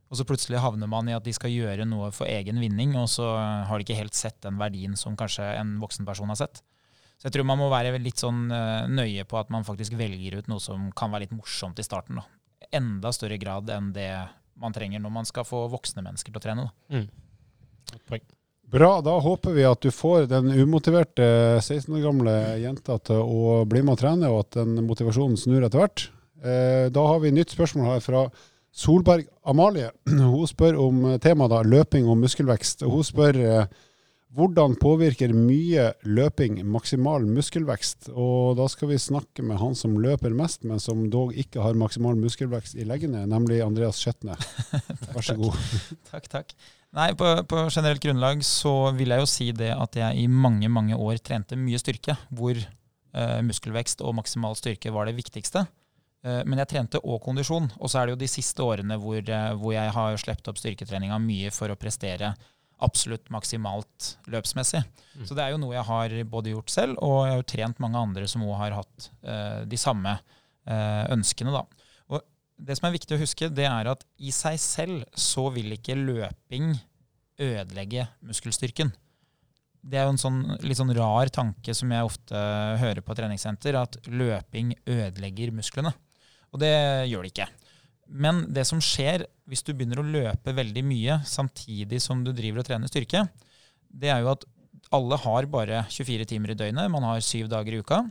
Og 0.06 0.20
så 0.20 0.26
plutselig 0.26 0.62
havner 0.62 0.86
man 0.90 1.08
i 1.10 1.16
at 1.16 1.24
de 1.26 1.34
skal 1.34 1.50
gjøre 1.50 1.86
noe 1.88 2.12
for 2.14 2.30
egen 2.30 2.60
vinning, 2.62 2.94
og 2.98 3.08
så 3.10 3.26
har 3.66 3.74
de 3.74 3.86
ikke 3.86 3.98
helt 3.98 4.14
sett 4.14 4.38
den 4.44 4.58
verdien 4.60 4.94
som 4.98 5.18
kanskje 5.18 5.48
en 5.56 5.76
voksen 5.82 6.06
person 6.06 6.30
har 6.30 6.38
sett. 6.38 6.62
Så 7.16 7.26
jeg 7.26 7.34
tror 7.34 7.48
man 7.48 7.58
må 7.58 7.70
være 7.72 7.96
litt 7.98 8.20
sånn 8.20 8.46
uh, 8.52 8.86
nøye 8.92 9.24
på 9.26 9.38
at 9.40 9.50
man 9.52 9.64
faktisk 9.66 9.96
velger 9.98 10.38
ut 10.38 10.50
noe 10.52 10.62
som 10.62 10.90
kan 10.96 11.10
være 11.10 11.26
litt 11.26 11.34
morsomt 11.34 11.80
i 11.80 11.86
starten. 11.86 12.20
Da. 12.20 12.26
Enda 12.76 13.12
større 13.16 13.38
grad 13.40 13.72
enn 13.72 13.90
det 13.96 14.10
man 14.60 14.76
trenger 14.76 15.02
når 15.02 15.12
man 15.12 15.28
skal 15.28 15.46
få 15.48 15.64
voksne 15.72 16.04
mennesker 16.04 16.32
til 16.32 16.40
å 16.40 16.44
trene. 16.44 16.68
Mm. 16.92 17.08
Bra. 18.72 19.00
Da 19.00 19.14
håper 19.22 19.54
vi 19.54 19.64
at 19.66 19.82
du 19.84 19.92
får 19.94 20.26
den 20.30 20.50
umotiverte 20.50 21.26
16 21.62 21.94
år 21.94 22.02
gamle 22.02 22.34
jenta 22.58 22.98
til 23.06 23.22
å 23.22 23.62
bli 23.68 23.82
med 23.84 23.94
og 23.94 24.00
trene, 24.00 24.30
og 24.32 24.42
at 24.42 24.58
den 24.58 24.80
motivasjonen 24.88 25.38
snur 25.38 25.62
etter 25.62 25.84
hvert. 25.84 26.08
Eh, 26.42 26.86
da 26.92 27.04
har 27.06 27.22
vi 27.22 27.34
nytt 27.34 27.54
spørsmål 27.54 27.92
her 27.94 28.02
fra 28.04 28.24
Solberg 28.76 29.28
Amalie. 29.46 29.92
Hun 30.34 30.50
spør 30.50 30.80
om 30.82 31.04
temaet 31.22 31.54
da, 31.54 31.62
løping 31.62 32.10
og 32.10 32.18
muskelvekst. 32.24 32.82
Hun 32.90 33.06
spør 33.06 33.38
eh, 33.40 33.70
hvordan 34.36 34.74
påvirker 34.76 35.32
mye 35.32 35.86
løping 36.04 36.58
maksimal 36.68 37.24
muskelvekst? 37.24 38.10
Og 38.12 38.58
da 38.58 38.66
skal 38.68 38.90
vi 38.90 38.98
snakke 39.00 39.44
med 39.46 39.56
han 39.62 39.76
som 39.78 39.94
løper 40.02 40.34
mest, 40.36 40.66
men 40.68 40.80
som 40.82 41.06
dog 41.12 41.32
ikke 41.32 41.62
har 41.64 41.78
maksimal 41.78 42.18
muskelvekst 42.20 42.76
i 42.76 42.84
leggene, 42.84 43.24
nemlig 43.30 43.62
Andreas 43.64 44.02
Skjetne. 44.02 44.36
Vær 45.14 45.24
så 45.24 45.38
god. 45.38 45.56
takk, 46.10 46.28
takk. 46.32 46.52
Nei, 46.96 47.10
på, 47.16 47.30
på, 47.48 47.62
generelt 47.72 48.02
grunnlag 48.04 48.44
så 48.46 48.90
vil 48.96 49.14
jeg 49.14 49.24
jo 49.24 49.28
si 49.30 49.46
det 49.56 49.72
at 49.74 49.96
jeg 49.98 50.20
i 50.20 50.26
mange, 50.28 50.68
mange 50.72 50.96
år 50.96 51.16
trente 51.24 51.56
mye 51.60 51.80
styrke, 51.80 52.18
hvor 52.28 52.60
uh, 52.60 53.40
muskelvekst 53.44 54.04
og 54.04 54.18
maksimal 54.20 54.56
styrke 54.58 54.92
var 54.92 55.08
det 55.08 55.16
viktigste. 55.16 55.64
Uh, 56.24 56.42
men 56.44 56.60
jeg 56.60 56.70
trente 56.74 57.00
òg 57.00 57.22
kondisjon. 57.24 57.70
Og 57.80 57.88
så 57.88 58.02
er 58.02 58.06
det 58.06 58.16
jo 58.16 58.20
de 58.24 58.30
siste 58.32 58.64
årene 58.64 59.00
hvor, 59.00 59.16
uh, 59.20 59.56
hvor 59.60 59.76
jeg 59.76 59.96
har 59.96 60.20
sluppet 60.20 60.52
opp 60.52 60.60
styrketreninga 60.60 61.20
mye 61.24 61.52
for 61.56 61.72
å 61.72 61.78
prestere 61.80 62.34
absolutt 62.84 63.30
maksimalt 63.32 64.16
løpsmessig. 64.30 64.82
Mm. 65.16 65.24
Så 65.28 65.36
det 65.36 65.44
er 65.44 65.54
jo 65.54 65.60
noe 65.62 65.76
jeg 65.76 65.86
har 65.88 66.16
både 66.28 66.52
gjort 66.52 66.72
selv, 66.72 66.98
og 67.04 67.24
jeg 67.24 67.32
har 67.32 67.40
jo 67.40 67.48
trent 67.54 67.80
mange 67.82 68.02
andre 68.02 68.28
som 68.28 68.44
òg 68.44 68.58
har 68.60 68.76
hatt 68.80 69.08
eh, 69.24 69.62
de 69.68 69.80
samme 69.80 70.12
eh, 70.18 71.04
ønskene. 71.14 71.54
da. 71.54 71.64
Og 72.12 72.22
det 72.56 72.76
som 72.78 72.88
er 72.88 72.96
viktig 72.98 73.16
å 73.16 73.22
huske, 73.22 73.50
det 73.52 73.68
er 73.68 73.92
at 73.92 74.04
i 74.18 74.34
seg 74.34 74.60
selv 74.60 75.06
så 75.16 75.48
vil 75.54 75.76
ikke 75.78 75.98
løping 75.98 76.74
ødelegge 77.40 78.08
muskelstyrken. 78.24 78.92
Det 79.86 80.00
er 80.00 80.08
jo 80.08 80.16
en 80.16 80.20
sånn, 80.20 80.40
litt 80.66 80.78
sånn 80.80 80.94
rar 80.96 81.30
tanke 81.30 81.74
som 81.76 81.92
jeg 81.94 82.08
ofte 82.08 82.40
hører 82.80 83.04
på 83.06 83.14
treningssenter, 83.16 83.76
at 83.78 84.00
løping 84.10 84.72
ødelegger 84.82 85.52
musklene. 85.54 85.92
Og 86.52 86.60
det 86.62 86.74
gjør 87.10 87.26
det 87.26 87.32
ikke. 87.32 87.46
Men 88.06 88.44
det 88.54 88.66
som 88.68 88.80
skjer 88.82 89.26
hvis 89.50 89.64
du 89.66 89.72
begynner 89.72 90.00
å 90.02 90.06
løpe 90.06 90.54
veldig 90.54 90.82
mye 90.86 91.20
samtidig 91.26 92.00
som 92.02 92.22
du 92.24 92.32
driver 92.34 92.62
og 92.62 92.68
trener 92.68 92.90
styrke, 92.90 93.24
det 93.90 94.10
er 94.12 94.22
jo 94.22 94.32
at 94.34 94.46
alle 94.94 95.18
har 95.18 95.48
bare 95.50 95.82
24 95.90 96.28
timer 96.30 96.54
i 96.54 96.58
døgnet. 96.58 96.90
Man 96.92 97.06
har 97.06 97.22
syv 97.24 97.50
dager 97.50 97.74
i 97.74 97.80
uka. 97.82 98.04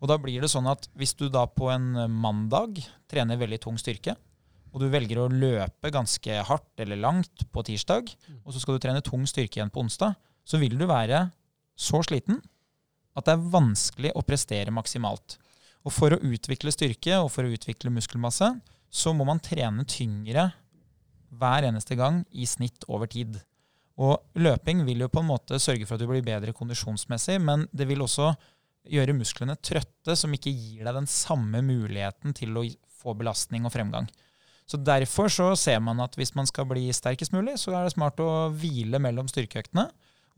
Og 0.00 0.08
da 0.08 0.16
blir 0.20 0.40
det 0.40 0.50
sånn 0.52 0.68
at 0.68 0.88
hvis 0.96 1.14
du 1.16 1.28
da 1.32 1.44
på 1.48 1.68
en 1.72 1.92
mandag 2.12 2.80
trener 3.10 3.40
veldig 3.40 3.60
tung 3.64 3.80
styrke, 3.80 4.16
og 4.70 4.84
du 4.84 4.86
velger 4.92 5.18
å 5.18 5.30
løpe 5.32 5.90
ganske 5.92 6.42
hardt 6.46 6.82
eller 6.82 7.00
langt 7.00 7.44
på 7.50 7.64
tirsdag, 7.66 8.12
og 8.44 8.54
så 8.54 8.62
skal 8.62 8.76
du 8.76 8.84
trene 8.84 9.04
tung 9.04 9.26
styrke 9.28 9.58
igjen 9.58 9.72
på 9.72 9.82
onsdag, 9.82 10.14
så 10.46 10.60
vil 10.62 10.76
du 10.78 10.86
være 10.88 11.26
så 11.78 12.00
sliten 12.06 12.38
at 13.18 13.26
det 13.26 13.34
er 13.34 13.48
vanskelig 13.52 14.12
å 14.14 14.24
prestere 14.24 14.72
maksimalt. 14.72 15.38
Og 15.84 15.94
for 15.94 16.14
å 16.14 16.20
utvikle 16.22 16.72
styrke 16.72 17.18
og 17.18 17.32
for 17.34 17.46
å 17.46 17.52
utvikle 17.52 17.92
muskelmasse, 17.92 18.52
så 18.90 19.14
må 19.14 19.26
man 19.28 19.42
trene 19.42 19.86
tyngre 19.88 20.50
hver 21.30 21.66
eneste 21.68 21.96
gang 21.98 22.24
i 22.34 22.46
snitt 22.48 22.84
over 22.90 23.10
tid. 23.10 23.38
Og 24.00 24.16
løping 24.40 24.82
vil 24.86 25.04
jo 25.04 25.10
på 25.12 25.22
en 25.22 25.30
måte 25.30 25.60
sørge 25.62 25.86
for 25.86 25.96
at 25.96 26.02
du 26.02 26.08
blir 26.10 26.24
bedre 26.26 26.54
kondisjonsmessig, 26.56 27.38
men 27.42 27.66
det 27.70 27.86
vil 27.90 28.02
også 28.02 28.32
gjøre 28.90 29.14
musklene 29.14 29.58
trøtte, 29.60 30.16
som 30.16 30.32
ikke 30.34 30.52
gir 30.52 30.86
deg 30.86 30.96
den 30.96 31.08
samme 31.10 31.60
muligheten 31.62 32.34
til 32.36 32.56
å 32.56 32.64
få 33.00 33.14
belastning 33.18 33.68
og 33.68 33.74
fremgang. 33.74 34.08
Så 34.70 34.78
Derfor 34.78 35.28
så 35.32 35.48
ser 35.58 35.80
man 35.82 36.00
at 36.02 36.14
hvis 36.16 36.32
man 36.38 36.46
skal 36.46 36.68
bli 36.70 36.88
sterkest 36.94 37.34
mulig, 37.34 37.56
så 37.58 37.74
er 37.74 37.86
det 37.86 37.94
smart 37.96 38.20
å 38.22 38.48
hvile 38.54 39.00
mellom 39.02 39.28
styrkeøktene. 39.30 39.88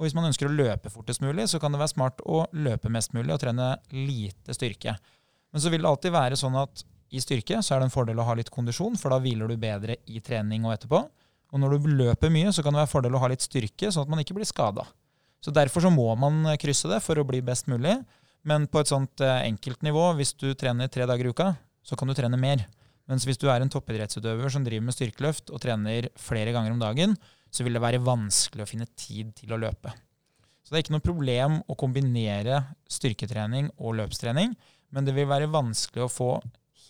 Og 0.00 0.06
hvis 0.06 0.16
man 0.16 0.26
ønsker 0.30 0.48
å 0.48 0.54
løpe 0.56 0.90
fortest 0.90 1.22
mulig, 1.22 1.46
så 1.52 1.60
kan 1.60 1.74
det 1.74 1.82
være 1.82 1.92
smart 1.92 2.22
å 2.24 2.46
løpe 2.56 2.90
mest 2.90 3.12
mulig 3.14 3.34
og 3.34 3.42
trene 3.42 3.74
lite 3.92 4.56
styrke. 4.56 4.96
Men 5.52 5.62
så 5.62 5.70
vil 5.70 5.84
det 5.84 5.90
alltid 5.90 6.14
være 6.16 6.38
sånn 6.40 6.56
at 6.58 6.82
i 7.12 7.20
styrke, 7.20 7.60
så 7.60 7.74
er 7.74 7.82
det 7.82 7.90
en 7.90 7.94
fordel 7.94 8.20
å 8.20 8.26
ha 8.26 8.36
litt 8.38 8.50
kondisjon, 8.52 8.96
for 9.00 9.12
da 9.12 9.20
hviler 9.22 9.50
du 9.50 9.60
bedre 9.60 9.98
i 10.08 10.22
trening 10.24 10.64
og 10.66 10.74
etterpå. 10.76 11.02
Og 11.52 11.60
når 11.60 11.76
du 11.76 11.90
løper 12.00 12.32
mye, 12.32 12.52
så 12.54 12.64
kan 12.64 12.72
det 12.72 12.82
være 12.82 12.92
fordel 12.94 13.16
å 13.18 13.22
ha 13.22 13.28
litt 13.32 13.44
styrke, 13.44 13.90
sånn 13.92 14.06
at 14.06 14.12
man 14.12 14.22
ikke 14.22 14.36
blir 14.38 14.48
skada. 14.48 14.86
Så 15.42 15.52
derfor 15.52 15.84
så 15.84 15.90
må 15.92 16.06
man 16.16 16.46
krysse 16.60 16.88
det 16.88 17.02
for 17.04 17.18
å 17.18 17.26
bli 17.28 17.42
best 17.44 17.68
mulig. 17.68 17.98
Men 18.48 18.64
på 18.70 18.80
et 18.80 18.90
sånt 18.90 19.22
eh, 19.22 19.42
enkelt 19.48 19.84
nivå, 19.86 20.06
hvis 20.18 20.32
du 20.38 20.48
trener 20.58 20.90
tre 20.90 21.06
dager 21.06 21.28
i 21.28 21.34
uka, 21.34 21.52
så 21.84 21.98
kan 21.98 22.08
du 22.08 22.14
trene 22.16 22.40
mer. 22.40 22.64
Mens 23.10 23.26
hvis 23.26 23.38
du 23.38 23.48
er 23.50 23.62
en 23.62 23.70
toppidrettsutøver 23.70 24.50
som 24.54 24.64
driver 24.66 24.86
med 24.86 24.96
styrkeløft 24.96 25.52
og 25.52 25.60
trener 25.62 26.08
flere 26.18 26.54
ganger 26.54 26.74
om 26.74 26.80
dagen, 26.82 27.16
så 27.52 27.66
vil 27.66 27.76
det 27.76 27.84
være 27.84 28.02
vanskelig 28.02 28.64
å 28.64 28.70
finne 28.70 28.88
tid 28.96 29.34
til 29.36 29.52
å 29.52 29.60
løpe. 29.60 29.92
Så 30.62 30.72
det 30.72 30.78
er 30.78 30.84
ikke 30.86 30.94
noe 30.94 31.04
problem 31.04 31.58
å 31.68 31.76
kombinere 31.78 32.62
styrketrening 32.90 33.68
og 33.76 33.98
løpstrening, 33.98 34.54
men 34.94 35.06
det 35.06 35.14
vil 35.16 35.28
være 35.28 35.50
vanskelig 35.52 36.06
å 36.06 36.12
få 36.12 36.30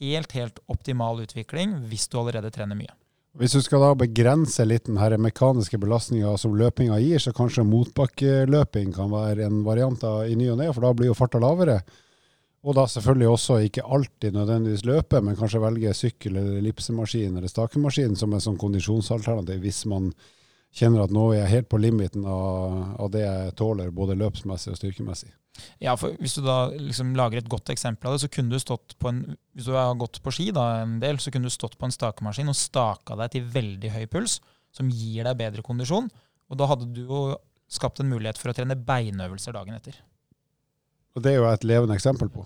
helt, 0.03 0.35
helt 0.37 0.59
optimal 0.73 1.23
utvikling 1.23 1.79
hvis 1.91 2.09
du 2.11 2.19
allerede 2.21 2.51
trener 2.55 2.79
mye. 2.79 2.93
Hvis 3.39 3.55
du 3.57 3.63
skal 3.65 3.81
da 3.81 3.95
begrense 3.97 4.65
litt 4.67 4.91
den 4.91 4.99
her 5.01 5.15
mekaniske 5.17 5.79
belastninga 5.81 6.35
som 6.37 6.57
løpinga 6.59 6.99
gir, 7.01 7.21
så 7.23 7.33
kanskje 7.33 7.65
motbakkeløping 7.65 8.91
kan 8.93 9.09
være 9.09 9.47
en 9.47 9.63
variant 9.65 10.05
av 10.05 10.27
i 10.29 10.37
ny 10.37 10.51
og 10.53 10.59
ne, 10.61 10.69
for 10.69 10.85
da 10.85 10.91
blir 10.97 11.09
jo 11.09 11.17
farta 11.17 11.41
lavere. 11.41 11.79
Og 12.63 12.77
da 12.77 12.85
selvfølgelig 12.87 13.31
også 13.31 13.57
ikke 13.67 13.87
alltid 13.89 14.37
nødvendigvis 14.37 14.85
løpe, 14.87 15.23
men 15.25 15.39
kanskje 15.39 15.63
velge 15.65 15.95
sykkel 15.97 16.37
eller 16.37 16.61
ellipsemaskin 16.61 17.41
eller 17.41 17.51
stakemaskin 17.51 18.15
som 18.21 18.37
en 18.37 18.45
sånn 18.45 18.61
kondisjonsalternativ 18.61 19.65
hvis 19.65 19.81
man 19.91 20.13
kjenner 20.77 21.07
at 21.07 21.15
nå 21.17 21.31
er 21.33 21.41
jeg 21.41 21.53
helt 21.57 21.71
på 21.73 21.81
limiten 21.81 22.29
av, 22.29 22.77
av 23.01 23.11
det 23.17 23.25
jeg 23.25 23.57
tåler, 23.59 23.91
både 23.97 24.19
løpsmessig 24.21 24.77
og 24.77 24.79
styrkemessig. 24.79 25.33
Ja, 25.83 25.95
for 26.01 26.17
Hvis 26.21 26.37
du 26.39 26.43
da 26.45 26.71
liksom 26.73 27.13
lager 27.19 27.43
et 27.43 27.51
godt 27.51 27.71
eksempel 27.75 28.09
av 28.09 28.17
det, 28.17 28.25
så 28.25 28.31
kunne 28.33 28.55
du 28.55 28.63
stått 28.63 28.97
på 29.03 29.11
en 29.11 29.23
Hvis 29.53 29.69
du 29.69 29.75
har 29.77 29.93
gått 30.01 30.23
på 30.25 30.33
ski 30.35 30.51
da 30.55 30.83
en 30.83 30.99
del, 31.03 31.21
så 31.21 31.33
kunne 31.33 31.51
du 31.51 31.55
stått 31.55 31.77
på 31.79 31.89
en 31.89 31.95
stakemaskin 31.95 32.51
og 32.51 32.59
staka 32.59 33.19
deg 33.21 33.35
til 33.35 33.51
veldig 33.53 33.93
høy 33.93 34.07
puls, 34.13 34.41
som 34.73 34.89
gir 34.89 35.29
deg 35.29 35.41
bedre 35.41 35.65
kondisjon. 35.67 36.09
Og 36.49 36.61
da 36.61 36.69
hadde 36.71 36.89
du 36.93 37.05
jo 37.05 37.25
skapt 37.73 38.01
en 38.01 38.11
mulighet 38.13 38.41
for 38.41 38.53
å 38.53 38.57
trene 38.57 38.77
beinøvelser 38.77 39.57
dagen 39.57 39.77
etter. 39.77 39.97
Og 41.13 41.21
det 41.21 41.35
er 41.35 41.37
jo 41.37 41.45
et 41.45 41.65
levende 41.69 41.93
eksempel 41.93 42.31
på. 42.33 42.43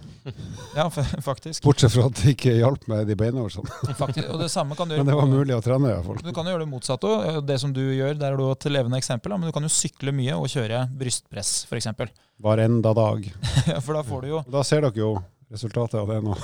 Ja, 0.74 0.88
faktisk. 0.90 1.62
Bortsett 1.62 1.92
fra 1.94 2.08
at 2.08 2.18
det 2.18 2.32
ikke 2.34 2.56
hjalp 2.56 2.88
med 2.90 3.06
de 3.06 3.14
beinøvelsene. 3.18 3.94
faktisk. 3.94 4.26
Og 4.34 4.40
det 4.42 4.48
samme 4.50 4.74
kan 4.74 4.88
du 4.90 4.96
gjøre 4.96 5.04
Men 5.04 5.12
det 5.12 5.18
var 5.20 5.28
mulig 5.30 5.54
å 5.54 5.62
trene, 5.62 5.92
iallfall. 5.92 6.18
Du 6.18 6.32
kan 6.34 6.48
jo 6.48 6.54
gjøre 6.56 6.64
det 6.64 6.72
motsatte 6.72 7.06
òg. 7.06 7.38
Det 7.46 7.60
som 7.62 7.70
du 7.76 7.84
gjør, 7.84 8.16
der 8.18 8.34
er 8.34 8.40
du 8.40 8.48
et 8.50 8.66
levende 8.74 8.98
eksempel. 8.98 9.36
Men 9.38 9.46
du 9.46 9.54
kan 9.54 9.62
jo 9.62 9.70
sykle 9.70 10.10
mye 10.16 10.34
og 10.34 10.50
kjøre 10.50 10.82
brystpress, 10.98 11.52
f.eks. 11.70 11.86
Hver 12.42 12.64
enda 12.66 12.90
dag. 12.96 13.30
ja, 13.70 13.78
For 13.84 13.94
da 13.94 14.02
får 14.06 14.26
du 14.26 14.32
jo 14.34 14.42
da 14.50 14.64
ser 14.66 14.82
dere 14.82 14.98
jo 14.98 15.12
resultatet 15.52 16.00
av 16.02 16.10
det 16.10 16.18
nå. 16.26 16.34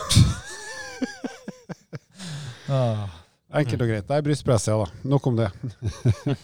Enkelt 3.52 3.82
og 3.84 3.90
greit. 3.90 4.06
Det 4.08 4.16
er 4.16 4.24
brystpress, 4.24 4.66
ja 4.70 4.78
da. 4.80 4.86
Nok 5.12 5.26
om 5.28 5.36
det. 5.36 5.50
det. 5.60 6.36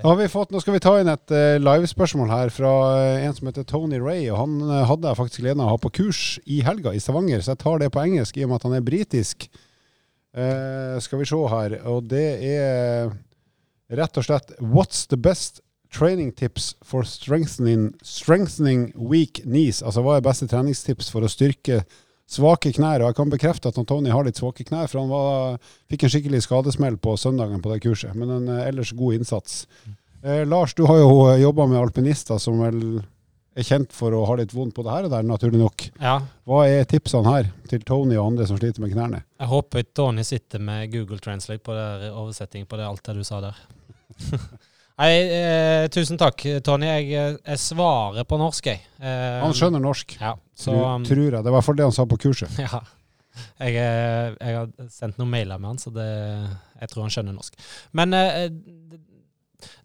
Har 0.00 0.16
vi 0.16 0.28
fått, 0.32 0.52
nå 0.54 0.62
skal 0.62 0.78
vi 0.78 0.80
ta 0.80 0.94
inn 1.00 1.10
et 1.12 1.34
uh, 1.34 1.58
livespørsmål 1.60 2.32
her 2.32 2.52
fra 2.54 2.72
uh, 2.88 3.26
en 3.26 3.36
som 3.36 3.50
heter 3.50 3.66
Tony 3.68 4.00
Ray. 4.00 4.30
og 4.32 4.40
Han 4.40 4.56
uh, 4.64 4.80
hadde 4.88 5.10
jeg 5.10 5.20
faktisk 5.20 5.44
gleden 5.44 5.60
av 5.60 5.68
å 5.68 5.74
ha 5.74 5.82
på 5.82 5.92
kurs 6.00 6.22
i 6.48 6.62
helga 6.64 6.94
i 6.96 7.02
Stavanger, 7.04 7.44
så 7.44 7.52
jeg 7.52 7.62
tar 7.64 7.82
det 7.82 7.90
på 7.92 8.00
engelsk 8.00 8.38
i 8.38 8.46
og 8.46 8.52
med 8.52 8.60
at 8.60 8.68
han 8.68 8.78
er 8.78 8.86
britisk. 8.86 9.48
Skal 11.02 11.18
vi 11.18 11.26
se 11.26 11.38
her. 11.50 11.72
Og 11.90 12.04
det 12.06 12.26
er 12.46 13.08
rett 13.96 14.18
og 14.20 14.26
slett 14.26 14.52
What's 14.60 15.06
the 15.08 15.16
best 15.18 15.62
training 15.90 16.30
tips 16.36 16.76
for 16.84 17.02
strengthening, 17.02 17.90
strengthening 18.04 18.92
weak 18.94 19.40
knees? 19.44 19.80
Altså 19.82 20.04
hva 20.04 20.18
er 20.18 20.26
beste 20.28 20.46
treningstips 20.46 21.08
for 21.10 21.24
å 21.24 21.32
styrke 21.32 21.80
svake 22.28 22.72
knær? 22.76 23.02
Og 23.02 23.10
jeg 23.10 23.18
kan 23.18 23.32
bekrefte 23.32 23.72
at 23.72 23.78
Tony 23.88 24.12
har 24.12 24.26
litt 24.26 24.38
svake 24.40 24.66
knær, 24.68 24.88
for 24.90 25.00
han 25.02 25.12
var, 25.12 25.60
fikk 25.90 26.04
en 26.06 26.12
skikkelig 26.14 26.42
skadesmell 26.44 26.98
på 27.00 27.16
søndagen 27.20 27.62
på 27.64 27.72
det 27.72 27.80
kurset. 27.86 28.14
Men 28.18 28.34
en 28.36 28.50
eh, 28.52 28.66
ellers 28.68 28.92
god 28.96 29.18
innsats. 29.20 29.62
Eh, 30.22 30.44
Lars, 30.48 30.74
du 30.74 30.84
har 30.88 31.00
jo 31.00 31.12
jobba 31.40 31.66
med 31.70 31.80
alpinister 31.80 32.40
som 32.42 32.60
vel 32.64 32.82
er 33.58 33.66
kjent 33.66 33.90
for 33.90 34.14
å 34.14 34.20
ha 34.28 34.36
litt 34.38 34.52
vondt 34.54 34.74
på 34.76 34.84
det 34.86 34.92
her 34.94 35.06
og 35.08 35.10
der, 35.10 35.24
naturlig 35.26 35.58
nok. 35.58 35.88
Ja, 35.98 36.20
Hva 36.46 36.60
er 36.70 36.84
tipsene 36.86 37.26
her 37.32 37.48
til 37.66 37.82
Tony 37.82 38.14
og 38.14 38.28
andre 38.28 38.46
som 38.46 38.58
sliter 38.60 38.84
med 38.84 38.92
knærne? 38.92 39.24
jeg 39.40 39.50
håper 39.50 39.86
Tony 39.98 40.22
sitter 40.22 40.62
med 40.62 40.92
Google 40.92 41.18
Translate 41.18 41.64
på 41.66 41.74
oversetting 41.74 42.68
på 42.70 42.78
det, 42.78 42.86
alt 42.86 43.02
det 43.08 43.16
du 43.18 43.24
sa 43.26 43.40
der. 43.42 43.58
Nei, 44.98 45.14
eh, 45.30 45.84
tusen 45.94 46.18
takk, 46.18 46.42
Tony. 46.66 46.88
Jeg, 46.90 47.10
eh, 47.14 47.36
jeg 47.52 47.62
svarer 47.62 48.26
på 48.26 48.38
norsk, 48.40 48.66
jeg. 48.66 48.80
Eh, 48.98 49.40
Han 49.44 49.54
skjønner 49.54 49.82
norsk, 49.82 50.16
Ja, 50.18 50.32
så 50.58 50.72
tror, 50.72 50.86
um, 50.96 51.04
tror 51.06 51.20
jeg. 51.28 51.38
Det 51.38 51.44
var 51.44 51.52
i 51.52 51.56
hvert 51.58 51.68
fall 51.68 51.78
det 51.78 51.86
han 51.86 51.94
sa 51.94 52.06
på 52.10 52.18
kurset. 52.26 52.58
Ja. 52.66 52.80
Jeg, 53.62 53.76
eh, 53.78 54.32
jeg 54.34 54.56
har 54.56 54.88
sendt 54.90 55.20
noen 55.20 55.30
mailer 55.30 55.60
med 55.62 55.70
han, 55.70 55.78
så 55.78 55.92
det, 55.94 56.08
jeg 56.80 56.90
tror 56.90 57.04
han 57.04 57.12
skjønner 57.14 57.36
norsk. 57.36 57.54
Men 57.94 58.16
eh, 58.18 58.48
det, 58.50 58.98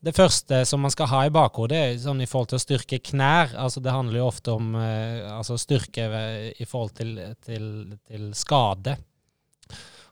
det 0.01 0.15
første 0.17 0.63
som 0.65 0.81
man 0.81 0.93
skal 0.93 1.11
ha 1.11 1.19
i 1.27 1.33
bakhodet, 1.33 1.77
er 1.77 2.01
sånn 2.01 2.23
i 2.25 2.29
forhold 2.29 2.49
til 2.49 2.57
å 2.57 2.63
styrke 2.63 2.97
knær. 3.11 3.53
altså 3.53 3.83
Det 3.85 3.93
handler 3.93 4.23
jo 4.23 4.29
ofte 4.31 4.57
om 4.57 4.73
eh, 4.79 5.21
altså 5.29 5.59
styrke 5.61 6.09
i 6.57 6.65
forhold 6.65 6.97
til, 6.97 7.13
til, 7.45 7.67
til 8.09 8.31
skade. 8.33 8.97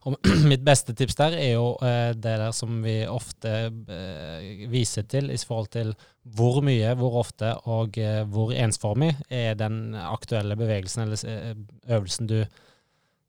Og 0.09 0.17
mitt 0.51 0.63
beste 0.65 0.95
tips 0.97 1.17
der 1.19 1.35
er 1.37 1.51
jo 1.53 1.75
eh, 1.85 2.11
det 2.17 2.33
der 2.41 2.55
som 2.55 2.79
vi 2.85 3.01
ofte 3.05 3.53
eh, 3.69 4.65
viser 4.71 5.05
til 5.09 5.29
i 5.29 5.37
forhold 5.37 5.71
til 5.75 5.93
hvor 6.37 6.61
mye, 6.65 6.95
hvor 6.97 7.19
ofte 7.21 7.53
og 7.69 7.97
eh, 8.01 8.23
hvor 8.25 8.53
ensformig 8.55 9.13
er 9.29 9.57
den 9.59 9.95
aktuelle 9.95 10.57
bevegelsen 10.57 11.05
eller 11.05 11.55
øvelsen 11.87 12.29
du, 12.29 12.39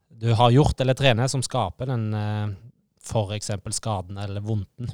du 0.09 0.33
har 0.39 0.55
gjort 0.55 0.81
eller 0.81 0.97
trener 0.97 1.29
som 1.29 1.45
skaper 1.45 1.93
den 1.93 2.13
eh, 2.17 2.53
f.eks. 3.03 3.51
skaden 3.77 4.21
eller 4.23 4.45
vondten. 4.45 4.93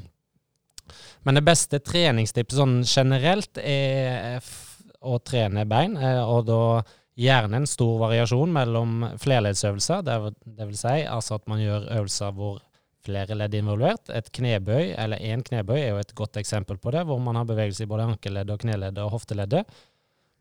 Men 1.22 1.36
det 1.36 1.44
beste 1.44 1.78
treningstipset 1.84 2.56
sånn 2.56 2.78
generelt 2.88 3.60
er 3.60 4.40
å 5.04 5.18
trene 5.20 5.66
bein, 5.68 5.94
og 6.00 6.46
da 6.48 6.62
gjerne 7.18 7.60
en 7.62 7.66
stor 7.66 7.98
variasjon 8.04 8.52
mellom 8.54 9.04
flerleddsøvelser. 9.18 10.06
Vil- 10.06 10.78
si 10.78 11.02
altså 11.02 11.38
at 11.38 11.48
man 11.50 11.62
gjør 11.62 11.88
øvelser 11.98 12.32
hvor 12.36 12.60
flere 13.04 13.34
ledd 13.34 13.54
er 13.54 13.62
involvert. 13.62 14.10
Et 14.14 14.30
knebøy, 14.32 14.94
eller 14.98 15.18
én 15.18 15.42
knebøy, 15.42 15.78
er 15.80 15.90
jo 15.94 16.02
et 16.02 16.14
godt 16.14 16.36
eksempel 16.36 16.78
på 16.78 16.92
det, 16.94 17.04
hvor 17.06 17.18
man 17.18 17.36
har 17.36 17.48
bevegelse 17.48 17.84
i 17.84 17.90
både 17.90 18.08
ankeleddet 18.12 18.54
og 18.54 18.62
kneleddet 18.62 19.04
og 19.04 19.14
hofteleddet. 19.16 19.64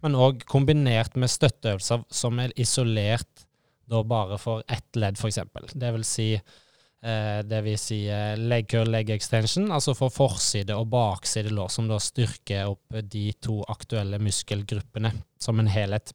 Men 0.04 0.18
òg 0.20 0.44
kombinert 0.46 1.16
med 1.18 1.32
støtteøvelser 1.32 2.04
som 2.14 2.40
er 2.40 2.54
isolert 2.60 3.48
da 3.88 4.04
bare 4.04 4.38
for 4.38 4.64
ett 4.68 5.00
ledd, 5.00 5.18
f.eks. 5.18 5.40
Det 5.74 5.92
vil 5.96 6.04
si 6.06 6.34
eh, 6.36 7.40
det 7.48 7.62
vil 7.64 7.78
si 7.80 8.02
eh, 8.12 8.36
leg 8.38 8.68
curl, 8.70 8.92
leg 8.92 9.10
extension, 9.16 9.72
altså 9.72 9.96
for 9.96 10.14
forside 10.14 10.76
og 10.76 10.90
bakside 10.92 11.54
lår, 11.56 11.72
som 11.72 11.88
da 11.88 11.98
styrker 12.04 12.68
opp 12.74 13.00
de 13.08 13.30
to 13.42 13.62
aktuelle 13.72 14.20
muskelgruppene 14.20 15.14
som 15.40 15.64
en 15.64 15.72
helhet. 15.72 16.12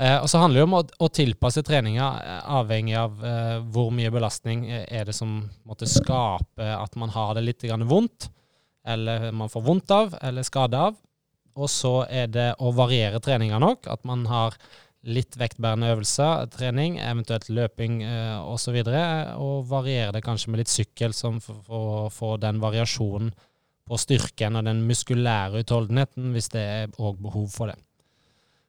Eh, 0.00 0.16
og 0.16 0.28
så 0.32 0.40
handler 0.40 0.62
det 0.62 0.66
om 0.68 0.76
å, 0.78 0.82
å 1.04 1.08
tilpasse 1.12 1.62
treninga 1.66 2.08
eh, 2.24 2.42
avhengig 2.56 2.96
av 2.96 3.24
eh, 3.26 3.56
hvor 3.72 3.90
mye 3.94 4.12
belastning 4.14 4.64
er 4.70 5.08
det 5.08 5.16
som 5.16 5.42
måtte 5.68 5.88
skape 5.90 6.70
at 6.76 6.96
man 7.00 7.12
har 7.12 7.34
det 7.36 7.44
litt 7.44 7.66
vondt, 7.84 8.30
eller 8.86 9.30
man 9.36 9.52
får 9.52 9.66
vondt 9.66 9.92
av, 9.92 10.14
eller 10.22 10.46
skade 10.46 10.78
av. 10.88 10.96
Og 11.60 11.68
så 11.68 12.06
er 12.08 12.30
det 12.32 12.52
å 12.62 12.70
variere 12.72 13.20
treninga 13.20 13.58
nok, 13.60 13.90
at 13.90 14.06
man 14.08 14.24
har 14.30 14.56
litt 15.08 15.36
vektbærende 15.40 15.90
øvelser, 15.94 16.46
trening, 16.52 16.98
eventuelt 17.00 17.48
løping 17.48 18.00
eh, 18.04 18.38
osv., 18.40 18.76
og, 18.80 18.88
så 18.88 19.04
og 19.40 19.68
variere 19.70 20.14
det 20.16 20.24
kanskje 20.24 20.52
med 20.52 20.62
litt 20.62 20.72
sykkel, 20.72 21.14
for 21.14 21.76
å 21.76 22.08
få 22.12 22.34
den 22.40 22.60
variasjonen 22.60 23.32
på 23.90 23.98
styrken 23.98 24.58
og 24.60 24.66
den 24.68 24.84
muskulære 24.86 25.64
utholdenheten, 25.64 26.30
hvis 26.34 26.52
det 26.52 26.62
er 26.62 26.92
òg 27.00 27.18
behov 27.24 27.48
for 27.52 27.72
det. 27.72 27.78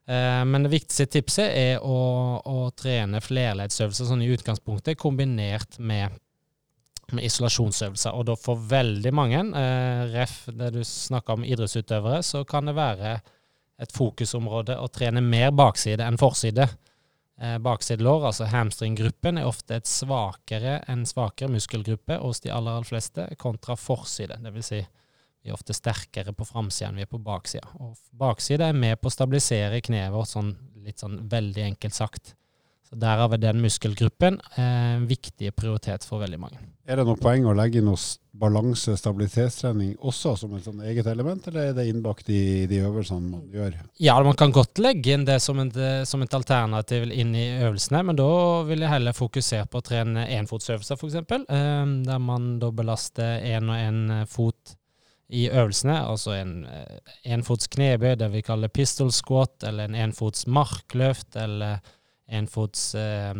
Eh, 0.07 0.45
Men 0.45 0.63
det 0.65 0.73
viktigste 0.73 1.05
tipset 1.05 1.53
er 1.53 1.83
å, 1.85 2.41
å 2.41 2.69
trene 2.77 3.21
flerleddsøvelser 3.21 4.09
sånn 4.09 4.25
i 4.25 4.31
utgangspunktet, 4.33 4.99
kombinert 4.99 5.77
med, 5.79 6.17
med 7.11 7.27
isolasjonsøvelser. 7.27 8.15
Og 8.17 8.25
da 8.31 8.37
for 8.39 8.61
veldig 8.71 9.13
mange, 9.13 9.43
eh, 9.57 10.05
ref 10.15 10.45
det 10.49 10.71
du 10.77 10.81
snakka 10.87 11.37
om 11.37 11.45
idrettsutøvere, 11.45 12.23
så 12.25 12.43
kan 12.47 12.69
det 12.69 12.77
være 12.79 13.19
et 13.81 13.93
fokusområde 13.95 14.77
å 14.77 14.89
trene 14.93 15.23
mer 15.25 15.53
bakside 15.57 16.05
enn 16.05 16.19
forside. 16.21 16.67
Eh, 17.41 17.57
baksidelår, 17.57 18.27
altså 18.29 18.45
hamstringgruppen, 18.51 19.39
er 19.41 19.49
ofte 19.49 19.79
et 19.79 19.89
svakere, 19.89 20.83
en 20.91 21.07
svakere 21.09 21.49
muskelgruppe 21.49 22.19
hos 22.21 22.43
de 22.43 22.51
aller, 22.53 22.75
aller 22.77 22.85
fleste, 22.85 23.25
kontra 23.41 23.77
forside. 23.79 24.37
Det 24.43 24.51
vil 24.53 24.65
si 24.65 24.81
vi 25.41 25.49
er 25.49 25.57
ofte 25.57 25.73
sterkere 25.73 26.35
på 26.37 26.45
framsida 26.45 26.91
enn 26.91 26.99
vi 27.01 27.07
er 27.07 27.09
på 27.09 27.21
baksida. 27.21 27.71
Og 27.81 27.95
baksida 28.17 28.69
er 28.69 28.77
med 28.77 28.99
på 29.01 29.09
å 29.09 29.15
stabilisere 29.15 29.81
kneet 29.81 30.13
vårt, 30.13 30.29
sånn, 30.29 30.53
litt 30.85 31.01
sånn 31.01 31.17
veldig 31.31 31.65
enkelt 31.71 31.97
sagt. 31.97 32.35
Så 32.91 32.97
Derav 32.99 33.31
er 33.31 33.39
den 33.39 33.61
muskelgruppen 33.63 34.41
eh, 34.57 34.97
en 34.97 35.07
viktig 35.07 35.53
prioritet 35.55 36.03
for 36.03 36.21
veldig 36.21 36.39
mange. 36.41 36.59
Er 36.83 36.99
det 36.99 37.05
noe 37.07 37.15
poeng 37.15 37.45
å 37.47 37.53
legge 37.55 37.79
inn 37.79 37.87
balanse- 38.41 38.97
stabilitetstrening 38.99 39.93
også 39.95 40.33
som 40.41 40.57
et 40.57 40.65
sånn 40.67 40.81
eget 40.83 41.07
element, 41.07 41.47
eller 41.47 41.69
er 41.69 41.77
det 41.77 41.85
innbakt 41.87 42.27
i 42.33 42.65
de 42.67 42.81
øvelsene 42.83 43.31
man 43.31 43.45
gjør? 43.53 43.77
Ja, 44.03 44.17
man 44.25 44.35
kan 44.35 44.51
godt 44.51 44.81
legge 44.83 45.15
inn 45.15 45.23
det 45.25 45.39
som 45.39 45.61
et, 45.63 45.79
som 46.09 46.25
et 46.25 46.35
alternativ 46.35 47.07
inn 47.15 47.31
i 47.31 47.47
øvelsene, 47.61 48.03
men 48.09 48.19
da 48.19 48.27
vil 48.67 48.83
jeg 48.83 48.91
heller 48.91 49.15
fokusere 49.15 49.71
på 49.71 49.79
å 49.79 49.87
trene 49.87 50.27
enfotsøvelser, 50.41 50.99
f.eks., 50.99 51.47
eh, 51.47 51.95
der 52.11 52.21
man 52.27 52.57
da 52.59 52.73
belaster 52.75 53.39
én 53.39 53.71
og 53.71 53.79
én 53.79 54.27
fot 54.27 54.75
i 55.31 55.47
øvelsene, 55.47 55.95
altså 56.11 56.35
en 56.35 56.65
eh, 56.67 56.99
enfots 57.31 57.69
knebøy, 57.71 58.17
det 58.19 58.27
vi 58.33 58.43
kaller 58.43 58.71
pistol 58.73 59.13
squat, 59.15 59.63
eller 59.67 59.87
en 59.87 59.95
enfots 59.95 60.43
markløft, 60.47 61.37
eller 61.39 61.79
enfots 62.27 62.89
eh, 62.99 63.31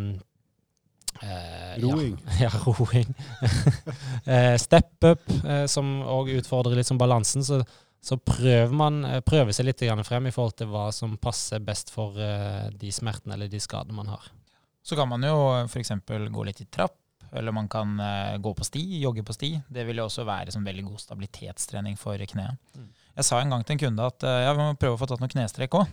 eh, 1.21 1.73
Roing. 1.83 2.15
Ja, 2.39 2.47
ja 2.47 2.51
roing. 2.65 3.11
eh, 4.33 4.55
step 4.61 5.03
up, 5.03 5.27
eh, 5.43 5.65
som 5.71 5.97
òg 6.07 6.31
utfordrer 6.37 6.79
litt 6.79 6.87
som 6.87 7.01
balansen. 7.01 7.43
Så, 7.43 7.59
så 8.01 8.17
prøver 8.17 8.71
man 8.71 9.03
prøver 9.27 9.51
seg 9.53 9.67
litt 9.67 9.83
frem 10.07 10.31
i 10.31 10.33
forhold 10.33 10.55
til 10.57 10.71
hva 10.71 10.87
som 10.95 11.19
passer 11.21 11.59
best 11.59 11.91
for 11.93 12.15
de 12.15 12.91
smertene 12.91 13.35
eller 13.35 13.51
de 13.51 13.59
skadene 13.61 13.99
man 13.99 14.09
har. 14.09 14.31
Så 14.81 14.95
kan 14.97 15.11
man 15.11 15.21
jo 15.21 15.35
f.eks. 15.67 15.91
gå 16.07 16.47
litt 16.47 16.63
i 16.63 16.71
trapp, 16.71 16.95
eller 17.33 17.53
man 17.55 17.67
kan 17.71 17.93
eh, 18.03 18.37
gå 18.43 18.51
på 18.57 18.65
sti, 18.67 18.81
jogge 19.01 19.23
på 19.23 19.33
sti. 19.35 19.53
Det 19.71 19.85
vil 19.87 20.01
jo 20.01 20.07
også 20.09 20.25
være 20.27 20.51
som 20.51 20.65
veldig 20.67 20.83
god 20.89 20.99
stabilitetstrening 21.03 21.97
for 21.99 22.19
kneet. 22.27 22.57
Mm. 22.75 22.87
Jeg 23.17 23.27
sa 23.27 23.39
en 23.43 23.51
gang 23.51 23.65
til 23.67 23.75
en 23.77 23.83
kunde 23.85 24.07
at 24.13 24.23
eh, 24.27 24.39
ja, 24.47 24.53
vi 24.55 24.63
må 24.65 24.77
prøve 24.79 24.95
å 24.97 25.01
få 25.01 25.07
tatt 25.11 25.23
noen 25.23 25.31
knestrekk 25.35 25.77
òg. 25.81 25.91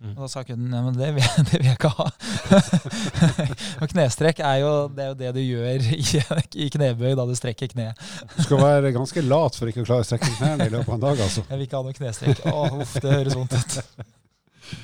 Mm. 0.00 0.14
Og 0.16 0.20
da 0.24 0.28
sa 0.32 0.40
kunden 0.48 0.72
ja, 0.72 0.78
men 0.80 0.94
det 0.96 1.10
vil, 1.12 1.22
jeg- 1.26 1.44
det 1.50 1.58
vil 1.60 1.66
jeg 1.68 1.76
ikke 1.76 1.90
ha. 1.92 2.06
og 3.84 3.90
knestrekk 3.92 4.38
er 4.48 4.62
jo 4.62 4.70
det, 4.96 5.04
er 5.04 5.10
jo 5.10 5.16
det 5.18 5.32
du 5.36 5.40
gjør 5.44 5.84
i, 5.92 6.00
i 6.64 6.68
knebøy 6.72 7.12
da 7.18 7.26
du 7.28 7.34
strekker 7.36 7.68
kneet. 7.74 8.00
Du 8.36 8.40
skal 8.46 8.62
være 8.62 8.94
ganske 8.96 9.24
lat 9.26 9.58
for 9.60 9.68
ikke 9.70 9.84
å 9.84 9.88
klare 9.90 10.06
å 10.06 10.08
strekke 10.08 10.30
knærne 10.38 10.70
i 10.70 10.72
løpet 10.72 10.88
av 10.88 10.96
en 10.96 11.04
dag, 11.04 11.20
altså. 11.26 11.44
Jeg 11.50 11.60
vil 11.60 11.66
ikke 11.68 11.82
ha 11.82 11.86
noe 11.86 11.98
knestrekk. 12.00 12.42
Å, 12.48 12.64
uff, 12.80 12.96
det 13.04 13.12
høres 13.18 13.36
vondt 13.38 13.58
ut. 13.60 13.78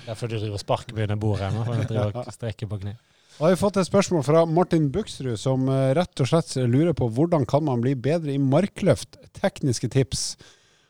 Derfor 0.06 0.28
du 0.30 0.36
driver 0.36 0.58
og 0.58 0.62
sparker 0.62 0.96
med 0.98 1.06
under 1.08 1.20
bordet 1.22 1.48
ennå, 1.50 1.64
for 1.66 1.80
du 1.80 1.88
driver 1.94 2.20
og 2.22 2.32
strekker 2.36 2.68
på 2.70 2.80
kne. 2.84 2.96
Da 3.36 3.44
har 3.44 3.52
vi 3.52 3.60
fått 3.60 3.76
et 3.76 3.84
spørsmål 3.84 4.22
fra 4.24 4.42
Martin 4.48 4.86
Buksrud, 4.88 5.34
som 5.36 5.66
eh, 5.68 5.90
rett 5.98 6.20
og 6.24 6.28
slett 6.30 6.54
lurer 6.56 6.94
på 6.96 7.10
hvordan 7.12 7.42
kan 7.44 7.66
man 7.66 7.82
bli 7.84 7.92
bedre 7.92 8.32
i 8.32 8.40
markløft? 8.40 9.18
Tekniske 9.36 9.90
tips. 9.92 10.22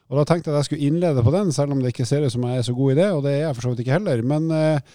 Og 0.06 0.20
Da 0.20 0.22
tenkte 0.28 0.52
jeg 0.52 0.54
at 0.54 0.60
jeg 0.60 0.68
skulle 0.68 0.86
innlede 0.86 1.24
på 1.26 1.32
den, 1.34 1.48
selv 1.50 1.74
om 1.74 1.80
det 1.82 1.90
ikke 1.90 2.04
ser 2.06 2.22
ut 2.22 2.30
som 2.30 2.44
jeg 2.46 2.60
er 2.60 2.66
så 2.68 2.74
god 2.76 2.92
i 2.92 2.98
det. 3.00 3.06
Og 3.16 3.24
det 3.24 3.32
er 3.32 3.40
jeg 3.40 3.56
for 3.56 3.66
så 3.66 3.72
vidt 3.72 3.80
ikke 3.82 3.96
heller. 3.96 4.22
Men 4.22 4.46
eh, 4.54 4.92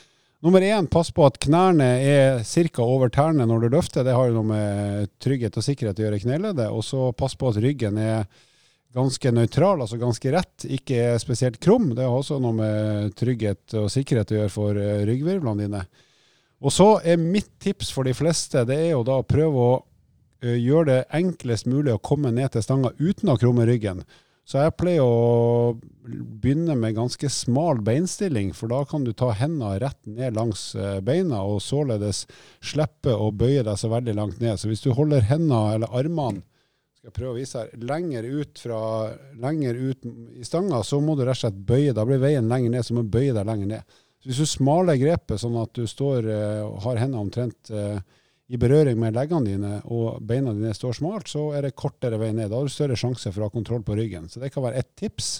nummer 0.48 0.64
én, 0.64 0.88
pass 0.88 1.12
på 1.12 1.26
at 1.28 1.42
knærne 1.44 1.90
er 2.00 2.40
ca. 2.48 2.86
over 2.86 3.12
tærne 3.12 3.48
når 3.50 3.66
du 3.66 3.76
løfter. 3.76 4.08
Det 4.08 4.14
har 4.16 4.30
jo 4.30 4.38
noe 4.38 4.48
med 4.48 5.12
trygghet 5.20 5.60
og 5.60 5.66
sikkerhet 5.66 6.00
å 6.00 6.06
gjøre 6.06 6.20
i 6.22 6.24
kneleddet. 6.24 6.70
Og 6.72 6.86
så 6.88 7.10
pass 7.12 7.36
på 7.36 7.52
at 7.52 7.60
ryggen 7.60 8.00
er 8.00 8.30
ganske 8.96 9.34
nøytral, 9.36 9.84
altså 9.84 10.00
ganske 10.00 10.32
rett, 10.32 10.70
ikke 10.72 11.20
spesielt 11.20 11.60
krum. 11.60 11.92
Det 12.00 12.08
har 12.08 12.16
også 12.16 12.40
noe 12.40 12.56
med 12.56 13.12
trygghet 13.20 13.76
og 13.82 13.92
sikkerhet 13.92 14.32
å 14.32 14.40
gjøre 14.40 14.56
for 14.56 14.80
eh, 14.80 15.04
ryggvirvlene 15.12 15.68
dine. 15.68 15.84
Og 16.62 16.74
så 16.74 16.90
er 17.02 17.22
mitt 17.22 17.50
tips 17.62 17.90
for 17.94 18.06
de 18.06 18.14
fleste, 18.14 18.66
det 18.70 18.78
er 18.78 18.92
jo 18.94 19.06
da 19.06 19.20
å 19.22 19.28
prøve 19.28 19.70
å 19.70 19.80
gjøre 20.42 20.90
det 20.90 21.00
enklest 21.18 21.68
mulig 21.70 21.94
å 21.94 22.02
komme 22.02 22.32
ned 22.34 22.54
til 22.54 22.66
stanga 22.66 22.94
uten 23.00 23.30
å 23.34 23.38
krumme 23.42 23.66
ryggen. 23.70 24.04
Så 24.46 24.60
jeg 24.60 24.74
pleier 24.76 25.06
å 25.06 25.78
begynne 26.42 26.74
med 26.76 26.98
ganske 26.98 27.30
smal 27.32 27.80
beinstilling, 27.86 28.50
for 28.58 28.74
da 28.74 28.82
kan 28.90 29.06
du 29.06 29.14
ta 29.14 29.30
hendene 29.38 29.78
rett 29.80 30.00
ned 30.10 30.36
langs 30.36 30.72
beina, 31.06 31.44
og 31.46 31.62
således 31.64 32.26
slippe 32.60 33.14
å 33.14 33.30
bøye 33.32 33.64
deg 33.66 33.78
så 33.80 33.92
veldig 33.94 34.16
langt 34.18 34.42
ned. 34.42 34.58
Så 34.60 34.70
hvis 34.70 34.84
du 34.84 34.92
holder 34.98 35.24
hendene 35.30 35.78
eller 35.78 35.94
armene 35.98 36.44
skal 36.98 37.10
jeg 37.10 37.18
prøve 37.18 37.32
å 37.32 37.40
vise 37.40 37.62
her, 37.62 37.70
lenger 37.82 38.28
ut, 38.30 38.60
fra, 38.62 38.80
lenger 39.42 39.78
ut 39.78 40.10
i 40.38 40.46
stanga, 40.46 40.84
så 40.86 41.00
må 41.02 41.16
du 41.18 41.24
rett 41.24 41.40
og 41.40 41.46
slett 41.46 41.64
bøye. 41.66 41.96
Da 41.98 42.06
blir 42.06 42.22
veien 42.22 42.50
lenger 42.50 42.76
ned, 42.76 42.86
så 42.86 42.98
må 42.98 43.06
du 43.06 43.14
bøye 43.14 43.34
deg 43.34 43.48
lenger 43.48 43.72
ned. 43.72 43.96
Så 44.22 44.30
hvis 44.30 44.42
du 44.44 44.50
smaler 44.50 45.00
grepet 45.02 45.42
sånn 45.42 45.58
at 45.58 45.72
du 45.74 45.88
står 45.90 46.28
eh, 46.30 46.60
og 46.62 46.84
har 46.86 47.00
hendene 47.02 47.24
omtrent 47.26 47.72
eh, 47.74 47.98
i 48.52 48.60
berøring 48.60 49.00
med 49.00 49.16
leggene 49.16 49.48
dine, 49.48 49.72
og 49.90 50.20
beina 50.28 50.54
dine 50.54 50.76
står 50.76 51.00
smalt, 51.00 51.32
så 51.32 51.48
er 51.58 51.66
det 51.66 51.78
kortere 51.80 52.20
vei 52.22 52.30
ned. 52.36 52.52
Da 52.52 52.60
har 52.60 52.68
du 52.68 52.74
større 52.74 53.00
sjanse 53.00 53.32
for 53.32 53.42
å 53.42 53.50
ha 53.50 53.54
kontroll 53.54 53.82
på 53.88 53.96
ryggen. 53.98 54.28
Så 54.30 54.44
det 54.44 54.52
kan 54.54 54.66
være 54.66 54.84
ett 54.84 54.92
tips. 55.00 55.40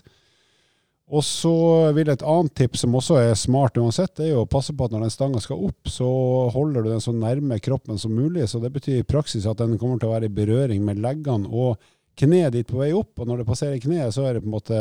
Og 1.12 1.26
så 1.28 1.54
vil 1.92 2.10
et 2.10 2.24
annet 2.24 2.54
tips 2.56 2.86
som 2.86 2.96
også 2.96 3.18
er 3.20 3.34
smart 3.36 3.76
uansett, 3.78 4.14
det 4.16 4.30
er 4.30 4.32
jo 4.32 4.46
å 4.46 4.50
passe 4.50 4.72
på 4.74 4.88
at 4.88 4.94
når 4.96 5.04
den 5.04 5.14
stanga 5.14 5.42
skal 5.44 5.66
opp, 5.68 5.90
så 5.92 6.08
holder 6.56 6.86
du 6.86 6.94
den 6.94 7.04
så 7.04 7.12
nærme 7.12 7.60
kroppen 7.60 8.00
som 8.00 8.16
mulig. 8.16 8.48
Så 8.48 8.64
det 8.64 8.72
betyr 8.72 9.02
i 9.02 9.08
praksis 9.08 9.46
at 9.50 9.60
den 9.60 9.76
kommer 9.82 10.00
til 10.00 10.08
å 10.08 10.16
være 10.16 10.32
i 10.32 10.38
berøring 10.38 10.86
med 10.88 11.04
leggene 11.04 11.52
og 11.52 11.84
kneet 12.22 12.56
ditt 12.56 12.72
på 12.72 12.80
vei 12.80 12.94
opp. 12.96 13.12
Og 13.20 13.28
når 13.28 13.42
det 13.42 13.50
passerer 13.52 13.84
kneet, 13.84 14.16
så 14.16 14.24
er 14.24 14.40
det 14.40 14.46
på 14.46 14.50
en 14.50 14.56
måte 14.56 14.80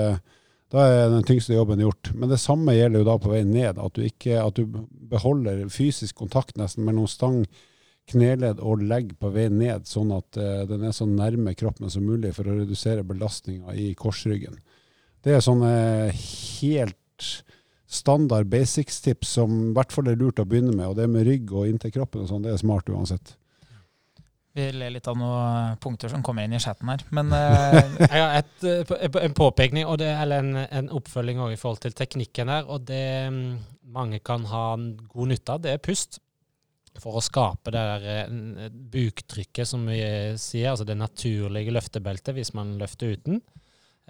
da 0.71 0.85
er 0.87 1.09
den 1.11 1.27
tyngste 1.27 1.57
jobben 1.57 1.83
gjort. 1.83 2.13
Men 2.15 2.31
det 2.31 2.39
samme 2.39 2.77
gjelder 2.77 3.03
jo 3.03 3.09
da 3.09 3.17
på 3.19 3.33
vei 3.33 3.43
ned. 3.47 3.81
At 3.83 3.97
du, 3.97 4.05
ikke, 4.07 4.39
at 4.39 4.59
du 4.59 4.79
beholder 5.11 5.65
fysisk 5.73 6.21
kontakt 6.23 6.61
nesten 6.61 6.87
mellom 6.87 7.09
stang, 7.11 7.43
kneledd 8.11 8.63
og 8.63 8.83
legg 8.87 9.13
på 9.23 9.31
vei 9.35 9.49
ned, 9.53 9.87
sånn 9.87 10.13
at 10.15 10.39
uh, 10.39 10.63
den 10.71 10.87
er 10.87 10.95
så 10.95 11.07
nærme 11.07 11.55
kroppen 11.59 11.91
som 11.93 12.07
mulig 12.07 12.33
for 12.35 12.49
å 12.49 12.57
redusere 12.59 13.07
belastninga 13.07 13.75
i 13.79 13.93
korsryggen. 13.99 14.57
Det 15.23 15.37
er 15.37 15.45
sånne 15.45 15.73
helt 16.15 16.97
standard 17.91 18.49
basics-tips 18.51 19.35
som 19.37 19.55
i 19.71 19.75
hvert 19.77 19.93
fall 19.93 20.09
er 20.11 20.19
lurt 20.19 20.41
å 20.43 20.47
begynne 20.49 20.73
med. 20.75 20.87
Og 20.89 20.97
det 20.99 21.11
med 21.11 21.27
rygg 21.27 21.51
og 21.53 21.67
inntil 21.71 21.93
kroppen 21.99 22.25
og 22.25 22.31
sånn, 22.31 22.47
det 22.47 22.55
er 22.55 22.63
smart 22.63 22.91
uansett. 22.91 23.35
Vi 24.57 24.65
ler 24.75 24.91
litt 24.91 25.07
av 25.07 25.19
noen 25.19 25.77
punkter 25.83 26.11
som 26.11 26.25
kommer 26.27 26.47
inn 26.47 26.57
i 26.57 26.63
chatten 26.63 26.89
her. 26.91 27.05
Men 27.15 27.31
uh... 27.31 27.77
Jeg 28.03 28.11
har 28.11 28.39
et, 28.41 28.57
eh, 28.67 29.21
en 29.23 29.37
påpekning, 29.37 29.87
det, 30.01 30.09
eller 30.11 30.43
en, 30.43 30.65
en 30.65 30.91
oppfølging 30.99 31.43
i 31.53 31.61
forhold 31.61 31.85
til 31.85 31.95
teknikken 31.95 32.51
her. 32.51 32.67
Og 32.67 32.83
det 32.89 33.05
mm, 33.31 33.45
mange 33.95 34.19
kan 34.27 34.49
ha 34.51 34.65
god 35.15 35.31
nytte 35.31 35.55
av, 35.55 35.63
det 35.63 35.77
er 35.77 35.85
pust. 35.85 36.19
For 36.99 37.17
å 37.17 37.23
skape 37.23 37.71
det 37.71 37.87
der 37.93 38.09
eh, 38.17 38.75
buktrykket 38.93 39.71
som 39.71 39.87
vi 39.87 40.03
sier, 40.41 40.73
altså 40.73 40.89
det 40.89 40.99
naturlige 40.99 41.75
løftebeltet 41.77 42.35
hvis 42.37 42.55
man 42.59 42.75
løfter 42.81 43.15
uten. 43.15 43.39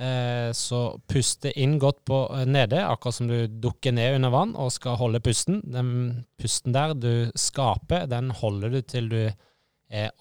Eh, 0.00 0.48
så 0.56 0.80
puste 1.10 1.52
inn 1.60 1.76
godt 1.82 2.00
på 2.08 2.22
eh, 2.32 2.46
nede, 2.48 2.80
akkurat 2.80 3.18
som 3.18 3.28
du 3.28 3.44
dukker 3.60 3.92
ned 3.92 4.16
under 4.16 4.32
vann 4.32 4.56
og 4.56 4.72
skal 4.72 4.96
holde 4.96 5.20
pusten. 5.20 5.60
Den 5.68 6.24
pusten 6.40 6.72
der 6.72 6.96
du 6.96 7.12
skaper, 7.36 8.08
den 8.08 8.32
holder 8.40 8.72
du 8.72 8.80
til 8.80 9.12
du 9.12 9.20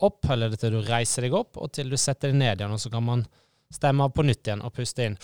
opp, 0.01 0.25
eller 0.29 0.55
til 0.57 0.73
du 0.73 0.81
reiser 0.85 1.27
deg 1.27 1.35
opp, 1.37 1.59
og 1.61 1.71
til 1.75 1.91
du 1.91 1.97
setter 1.99 2.31
deg 2.31 2.39
ned 2.41 2.61
igjen. 2.61 2.73
Og 2.73 2.81
så 2.81 2.91
kan 2.93 3.05
man 3.05 3.25
stemme 3.73 4.07
av 4.07 4.15
på 4.15 4.25
nytt 4.25 4.47
igjen 4.47 4.65
og 4.65 4.73
puste 4.75 5.05
inn. 5.05 5.17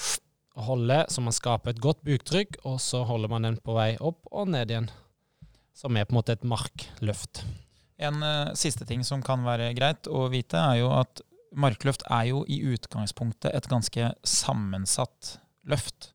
Og 0.56 0.70
holde 0.70 1.02
så 1.12 1.24
man 1.24 1.36
skaper 1.36 1.74
et 1.74 1.84
godt 1.84 2.04
buktrykk, 2.08 2.62
og 2.70 2.80
så 2.84 3.04
holder 3.08 3.32
man 3.32 3.48
den 3.50 3.60
på 3.64 3.76
vei 3.76 3.94
opp 4.00 4.24
og 4.32 4.52
ned 4.54 4.72
igjen. 4.72 4.90
Som 5.76 5.98
er 5.98 6.08
på 6.08 6.16
en 6.16 6.22
måte 6.22 6.36
et 6.38 6.48
markløft. 6.48 7.44
en 7.98 8.24
uh, 8.24 8.54
siste 8.56 8.86
ting 8.86 9.04
som 9.08 9.22
kan 9.24 9.44
være 9.44 9.74
greit 9.76 10.08
å 10.08 10.28
vite, 10.32 10.60
er 10.60 10.82
jo 10.82 10.92
at 10.96 11.22
markløft 11.56 12.04
er 12.12 12.28
jo 12.32 12.44
i 12.48 12.60
utgangspunktet 12.74 13.54
et 13.56 13.68
ganske 13.72 14.12
sammensatt 14.28 15.38
løft. 15.68 16.15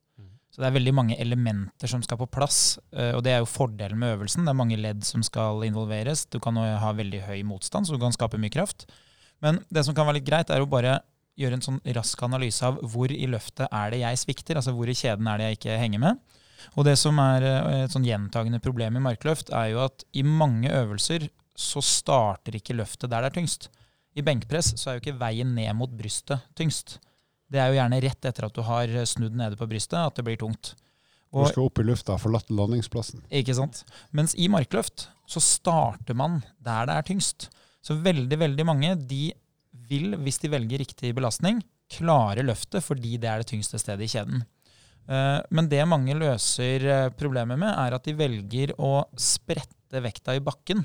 Så 0.51 0.63
det 0.63 0.67
er 0.67 0.75
veldig 0.75 0.95
mange 0.97 1.19
elementer 1.23 1.91
som 1.91 2.03
skal 2.03 2.19
på 2.19 2.27
plass, 2.35 2.79
eh, 2.91 3.13
og 3.15 3.23
det 3.23 3.37
er 3.37 3.45
jo 3.45 3.51
fordelen 3.51 4.01
med 4.01 4.17
øvelsen. 4.17 4.43
Det 4.45 4.51
er 4.51 4.59
mange 4.59 4.81
ledd 4.81 5.05
som 5.07 5.23
skal 5.27 5.63
involveres. 5.67 6.25
Du 6.27 6.41
kan 6.43 6.59
ha 6.59 6.91
veldig 6.97 7.23
høy 7.29 7.45
motstand, 7.47 7.87
så 7.87 7.95
du 7.95 8.03
kan 8.03 8.15
skape 8.17 8.41
mye 8.41 8.53
kraft. 8.53 8.89
Men 9.41 9.63
det 9.71 9.85
som 9.87 9.95
kan 9.95 10.09
være 10.09 10.19
litt 10.19 10.29
greit, 10.29 10.51
er 10.51 10.63
å 10.63 10.69
bare 10.71 10.99
gjøre 11.41 11.57
en 11.57 11.65
sånn 11.65 11.81
rask 11.97 12.23
analyse 12.27 12.67
av 12.67 12.81
hvor 12.93 13.13
i 13.15 13.29
løftet 13.31 13.71
er 13.71 13.93
det 13.95 14.03
jeg 14.03 14.21
svikter, 14.25 14.59
altså 14.59 14.75
hvor 14.77 14.91
i 14.91 14.97
kjeden 14.97 15.29
er 15.31 15.41
det 15.41 15.49
jeg 15.49 15.61
ikke 15.61 15.81
henger 15.81 16.03
med. 16.03 16.39
Og 16.77 16.85
det 16.87 16.97
som 17.01 17.19
er 17.23 17.47
eh, 17.47 17.85
et 17.85 17.95
sånn 17.95 18.07
gjentagende 18.07 18.61
problem 18.63 18.99
i 18.99 19.05
markløft, 19.05 19.53
er 19.55 19.73
jo 19.73 19.85
at 19.87 20.05
i 20.13 20.25
mange 20.27 20.73
øvelser 20.73 21.31
så 21.61 21.83
starter 21.85 22.57
ikke 22.57 22.77
løftet 22.77 23.11
der 23.13 23.25
det 23.25 23.31
er 23.31 23.39
tyngst. 23.39 23.71
I 24.19 24.25
benkpress 24.27 24.75
så 24.81 24.91
er 24.91 24.99
jo 24.99 25.05
ikke 25.05 25.21
veien 25.21 25.55
ned 25.55 25.71
mot 25.79 25.93
brystet 25.95 26.43
tyngst. 26.59 26.99
Det 27.51 27.59
er 27.59 27.73
jo 27.73 27.79
gjerne 27.81 27.99
rett 28.05 28.29
etter 28.31 28.47
at 28.47 28.55
du 28.55 28.63
har 28.67 28.93
snudd 29.11 29.35
nede 29.39 29.59
på 29.59 29.67
brystet 29.71 29.99
at 29.99 30.19
det 30.19 30.27
blir 30.27 30.39
tungt. 30.41 30.75
Du 31.31 31.45
skal 31.47 31.69
opp 31.69 31.79
i 31.79 31.87
lufta, 31.87 32.17
forlatt 32.19 32.49
landingsplassen. 32.51 33.23
Ikke 33.31 33.55
sant? 33.55 33.85
Mens 34.15 34.35
i 34.35 34.49
markløft 34.51 35.09
så 35.31 35.43
starter 35.43 36.17
man 36.19 36.41
der 36.59 36.89
det 36.91 36.97
er 36.97 37.07
tyngst. 37.07 37.49
Så 37.87 37.95
veldig, 38.03 38.39
veldig 38.41 38.67
mange 38.67 38.95
de 38.99 39.31
vil, 39.91 40.17
hvis 40.23 40.41
de 40.43 40.51
velger 40.53 40.83
riktig 40.83 41.13
belastning, 41.17 41.61
klare 41.91 42.43
løftet 42.47 42.85
fordi 42.87 43.17
det 43.23 43.31
er 43.31 43.43
det 43.43 43.51
tyngste 43.51 43.79
stedet 43.83 44.07
i 44.07 44.11
kjeden. 44.11 44.43
Eh, 45.11 45.39
Men 45.51 45.71
det 45.71 45.87
mange 45.89 46.15
løser 46.19 46.87
eh, 46.87 47.13
problemet 47.19 47.59
med, 47.59 47.71
er 47.73 47.97
at 47.97 48.07
de 48.07 48.17
velger 48.19 48.75
å 48.79 49.07
sprette 49.19 50.03
vekta 50.03 50.37
i 50.39 50.43
bakken 50.45 50.85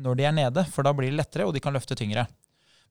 når 0.00 0.16
de 0.16 0.24
er 0.24 0.32
nede, 0.32 0.64
for 0.72 0.86
da 0.86 0.94
blir 0.96 1.10
det 1.10 1.18
lettere, 1.18 1.44
og 1.46 1.52
de 1.54 1.60
kan 1.60 1.74
løfte 1.76 1.98
tyngre. 1.98 2.24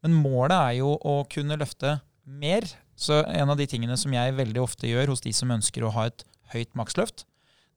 Men 0.04 0.20
målet 0.20 0.56
er 0.56 0.76
jo 0.80 0.94
å 0.94 1.24
kunne 1.32 1.58
løfte 1.60 1.98
mer. 2.24 2.68
Så 3.00 3.22
en 3.24 3.50
av 3.50 3.58
de 3.60 3.68
tingene 3.70 3.95
som 4.00 4.14
jeg 4.14 4.36
veldig 4.36 4.62
ofte 4.62 4.89
gjør 4.89 5.14
hos 5.14 5.24
de 5.24 5.32
som 5.36 5.52
ønsker 5.56 5.86
å 5.88 5.93
ha 5.95 6.10
et 6.10 6.26
høyt 6.52 6.74
maksløft, 6.78 7.24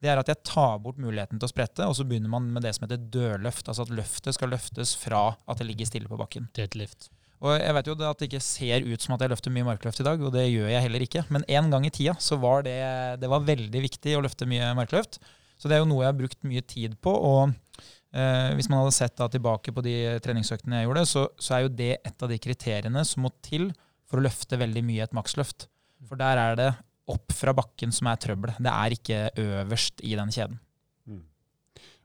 det 0.02 0.10
er 0.10 0.18
at 0.18 0.30
jeg 0.32 0.42
tar 0.48 0.80
bort 0.82 0.98
muligheten 0.98 1.38
til 1.38 1.46
å 1.46 1.52
sprette, 1.52 1.86
og 1.86 1.94
så 1.94 2.04
begynner 2.08 2.32
man 2.32 2.48
med 2.50 2.64
det 2.66 2.72
som 2.74 2.88
heter 2.88 3.04
dørløft. 3.14 3.68
Altså 3.70 3.84
at 3.86 3.92
løftet 3.94 4.34
skal 4.34 4.50
løftes 4.50 4.96
fra 4.98 5.28
at 5.46 5.60
det 5.60 5.68
ligger 5.68 5.86
stille 5.86 6.10
på 6.10 6.18
bakken. 6.18 6.48
Deadlift. 6.58 7.12
Og 7.42 7.54
jeg 7.54 7.74
vet 7.74 7.88
jo 7.90 7.94
at 8.06 8.18
det 8.18 8.28
ikke 8.28 8.42
ser 8.42 8.84
ut 8.86 9.02
som 9.02 9.14
at 9.14 9.22
jeg 9.22 9.30
løfter 9.32 9.54
mye 9.54 9.66
markløft 9.66 10.02
i 10.02 10.06
dag, 10.06 10.20
og 10.22 10.34
det 10.34 10.48
gjør 10.48 10.68
jeg 10.70 10.84
heller 10.84 11.06
ikke. 11.06 11.22
Men 11.34 11.46
en 11.50 11.70
gang 11.70 11.86
i 11.86 11.94
tida 11.94 12.16
så 12.22 12.38
var 12.42 12.66
det, 12.66 12.76
det 13.22 13.30
var 13.30 13.46
veldig 13.46 13.82
viktig 13.86 14.16
å 14.18 14.24
løfte 14.26 14.46
mye 14.50 14.72
markløft. 14.78 15.20
Så 15.58 15.70
det 15.70 15.76
er 15.76 15.82
jo 15.82 15.88
noe 15.90 16.02
jeg 16.02 16.10
har 16.10 16.18
brukt 16.18 16.46
mye 16.46 16.62
tid 16.66 16.98
på. 17.02 17.14
Og 17.14 17.54
eh, 17.78 18.50
hvis 18.58 18.70
man 18.70 18.82
hadde 18.82 18.94
sett 18.98 19.14
da 19.18 19.30
tilbake 19.30 19.74
på 19.74 19.86
de 19.86 19.96
treningsøktene 20.22 20.82
jeg 20.82 20.90
gjorde, 20.90 21.06
så, 21.10 21.24
så 21.38 21.56
er 21.56 21.66
jo 21.66 21.74
det 21.82 21.92
et 21.98 22.26
av 22.26 22.30
de 22.30 22.38
kriteriene 22.42 23.06
som 23.06 23.26
må 23.26 23.30
til 23.42 23.70
for 24.12 24.20
å 24.20 24.26
løfte 24.26 24.60
veldig 24.60 24.84
mye 24.84 25.06
et 25.06 25.16
maksløft. 25.16 25.70
For 26.04 26.20
der 26.20 26.40
er 26.40 26.58
det 26.58 26.70
opp 27.12 27.32
fra 27.34 27.54
bakken 27.56 27.90
som 27.94 28.10
er 28.12 28.20
trøbbelet. 28.20 28.60
Det 28.62 28.72
er 28.72 28.94
ikke 28.94 29.22
øverst 29.40 30.04
i 30.04 30.12
den 30.18 30.30
kjeden. 30.34 30.60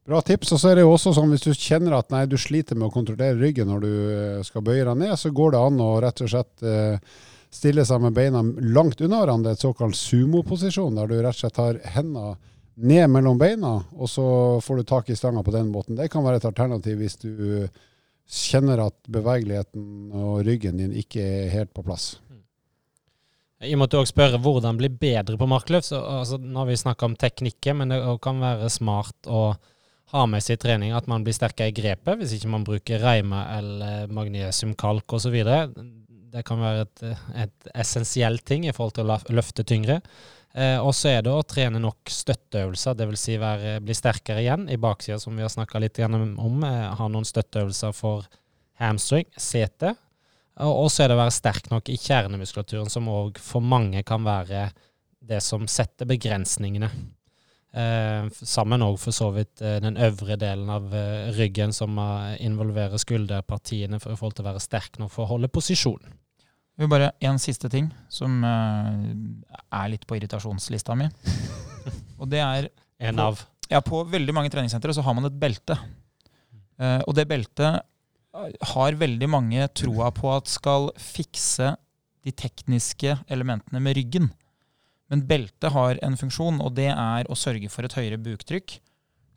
Bra 0.07 0.21
tips. 0.23 0.53
Og 0.55 0.61
så 0.61 0.71
er 0.71 0.79
det 0.79 0.85
jo 0.85 0.93
også 0.95 1.11
sånn 1.17 1.33
hvis 1.33 1.43
du 1.43 1.51
kjenner 1.51 1.97
at 1.97 2.13
nei, 2.13 2.23
du 2.31 2.37
sliter 2.39 2.79
med 2.79 2.87
å 2.87 2.93
kontrollere 2.93 3.35
ryggen 3.41 3.67
når 3.67 3.81
du 3.83 3.89
eh, 3.91 4.43
skal 4.47 4.63
bøye 4.63 4.85
deg 4.87 5.01
ned, 5.01 5.15
så 5.19 5.33
går 5.35 5.51
det 5.53 5.63
an 5.67 5.81
å 5.83 5.89
rett 6.03 6.23
og 6.23 6.31
slett 6.31 6.63
eh, 6.63 7.17
stille 7.51 7.83
seg 7.87 8.05
med 8.05 8.15
beina 8.15 8.43
langt 8.71 9.03
unna 9.03 9.19
hverandre, 9.19 9.55
et 9.55 9.65
såkalt 9.65 9.99
sumo-posisjon, 9.99 10.95
der 10.95 11.11
du 11.11 11.17
rett 11.17 11.35
og 11.35 11.41
slett 11.41 11.59
har 11.59 11.81
hendene 11.97 12.37
ned 12.87 13.09
mellom 13.09 13.39
beina, 13.41 13.73
og 13.97 14.07
så 14.07 14.25
får 14.63 14.79
du 14.79 14.87
tak 14.87 15.09
i 15.09 15.17
stanga 15.17 15.41
på 15.43 15.51
den 15.55 15.71
måten. 15.73 15.97
Det 15.97 16.11
kan 16.13 16.23
være 16.23 16.39
et 16.39 16.47
alternativ 16.47 16.99
hvis 17.01 17.17
du 17.23 17.31
kjenner 18.27 18.81
at 18.87 18.95
bevegeligheten 19.11 20.13
og 20.15 20.41
ryggen 20.47 20.79
din 20.81 20.95
ikke 20.95 21.23
er 21.23 21.53
helt 21.53 21.73
på 21.75 21.85
plass. 21.85 22.17
Jeg 23.63 23.79
måtte 23.79 23.97
også 23.97 24.13
spørre 24.13 24.39
hvordan 24.41 24.77
bli 24.77 24.89
bedre 24.93 25.37
på 25.39 25.47
markløft. 25.49 25.89
Så, 25.89 25.97
altså, 25.97 26.37
nå 26.37 26.61
har 26.61 26.69
vi 26.69 26.77
snakka 26.77 27.07
om 27.07 27.15
teknikker, 27.17 27.73
men 27.79 27.93
det 27.93 28.01
kan 28.21 28.43
være 28.43 28.69
smart 28.69 29.29
å 29.31 29.55
ha 30.13 30.25
med 30.29 30.43
seg 30.43 30.59
i 30.59 30.61
trening 30.61 30.93
at 30.95 31.07
man 31.09 31.25
blir 31.25 31.35
sterkere 31.35 31.71
i 31.71 31.75
grepet, 31.75 32.19
hvis 32.19 32.37
ikke 32.37 32.51
man 32.53 32.67
bruker 32.67 33.01
reime 33.01 33.41
eller 33.57 34.13
magnesiumkalk 34.13 35.17
osv. 35.17 35.39
Det 36.27 36.43
kan 36.47 36.59
være 36.59 36.83
et, 36.83 37.03
et 37.45 37.69
essensiell 37.77 38.41
ting 38.43 38.65
i 38.67 38.73
forhold 38.75 38.97
til 38.97 39.07
å 39.07 39.19
løfte 39.37 39.63
tyngre. 39.67 40.01
Eh, 40.57 40.77
og 40.81 40.93
så 40.95 41.11
er 41.11 41.21
det 41.23 41.31
å 41.31 41.45
trene 41.45 41.79
nok 41.81 42.09
støtteøvelser, 42.11 42.97
dvs. 42.97 43.21
Si 43.21 43.37
bli 43.83 43.95
sterkere 43.95 44.41
igjen 44.43 44.65
i 44.73 44.79
baksida, 44.81 45.19
som 45.21 45.37
vi 45.37 45.45
har 45.45 45.53
snakka 45.53 45.79
litt 45.83 45.99
om. 46.01 46.63
Eh, 46.65 46.83
ha 46.99 47.07
noen 47.11 47.27
støtteøvelser 47.27 47.95
for 47.95 48.27
hamstring, 48.81 49.27
sete. 49.37 49.93
Og 50.65 50.87
så 50.89 51.03
er 51.03 51.11
det 51.11 51.17
å 51.17 51.21
være 51.21 51.35
sterk 51.35 51.69
nok 51.69 51.91
i 51.93 51.99
kjernemuskulaturen, 52.01 52.89
som 52.89 53.09
òg 53.13 53.37
for 53.41 53.61
mange 53.61 54.01
kan 54.07 54.23
være 54.25 54.71
det 55.27 55.43
som 55.45 55.67
setter 55.69 56.09
begrensningene. 56.09 56.89
Eh, 57.75 58.27
sammen 58.47 58.83
òg 58.85 58.95
for 59.01 59.13
så 59.13 59.27
vidt 59.35 59.61
eh, 59.61 59.77
den 59.83 59.99
øvre 59.99 60.37
delen 60.39 60.69
av 60.71 60.87
eh, 60.95 61.27
ryggen, 61.35 61.73
som 61.75 61.99
involverer 62.39 62.97
skulderpartiene 63.01 63.99
for, 63.99 64.15
i 64.15 64.19
forhold 64.19 64.37
til 64.37 64.45
å 64.45 64.49
være 64.53 64.63
sterk 64.63 64.97
nok 65.01 65.11
for 65.13 65.25
å 65.25 65.33
holde 65.33 65.51
posisjon. 65.51 66.15
Bare 66.87 67.11
en 67.25 67.39
siste 67.41 67.71
ting 67.73 67.87
som 68.13 68.43
er 68.45 69.87
litt 69.89 70.03
på 70.05 70.19
irritasjonslista 70.19 70.93
mi. 70.97 71.07
og 72.21 72.27
det 72.29 72.43
er 72.43 72.67
En 73.01 73.21
av? 73.21 73.41
Ja, 73.67 73.81
på 73.81 74.03
veldig 74.05 74.35
mange 74.37 74.51
treningssentre 74.53 74.93
så 74.93 75.01
har 75.01 75.15
man 75.17 75.25
et 75.25 75.39
belte. 75.41 75.73
Og 76.77 77.15
det 77.17 77.25
beltet 77.29 77.81
har 78.71 78.99
veldig 79.01 79.29
mange 79.33 79.65
troa 79.73 80.11
på 80.13 80.29
at 80.35 80.53
skal 80.53 80.91
fikse 81.01 81.73
de 82.21 82.35
tekniske 82.45 83.17
elementene 83.25 83.81
med 83.81 83.97
ryggen. 83.97 84.29
Men 85.11 85.23
beltet 85.27 85.71
har 85.71 85.99
en 86.03 86.17
funksjon, 86.19 86.59
og 86.63 86.73
det 86.75 86.89
er 86.91 87.29
å 87.31 87.37
sørge 87.39 87.69
for 87.71 87.87
et 87.87 87.95
høyere 87.95 88.19
buktrykk, 88.19 88.79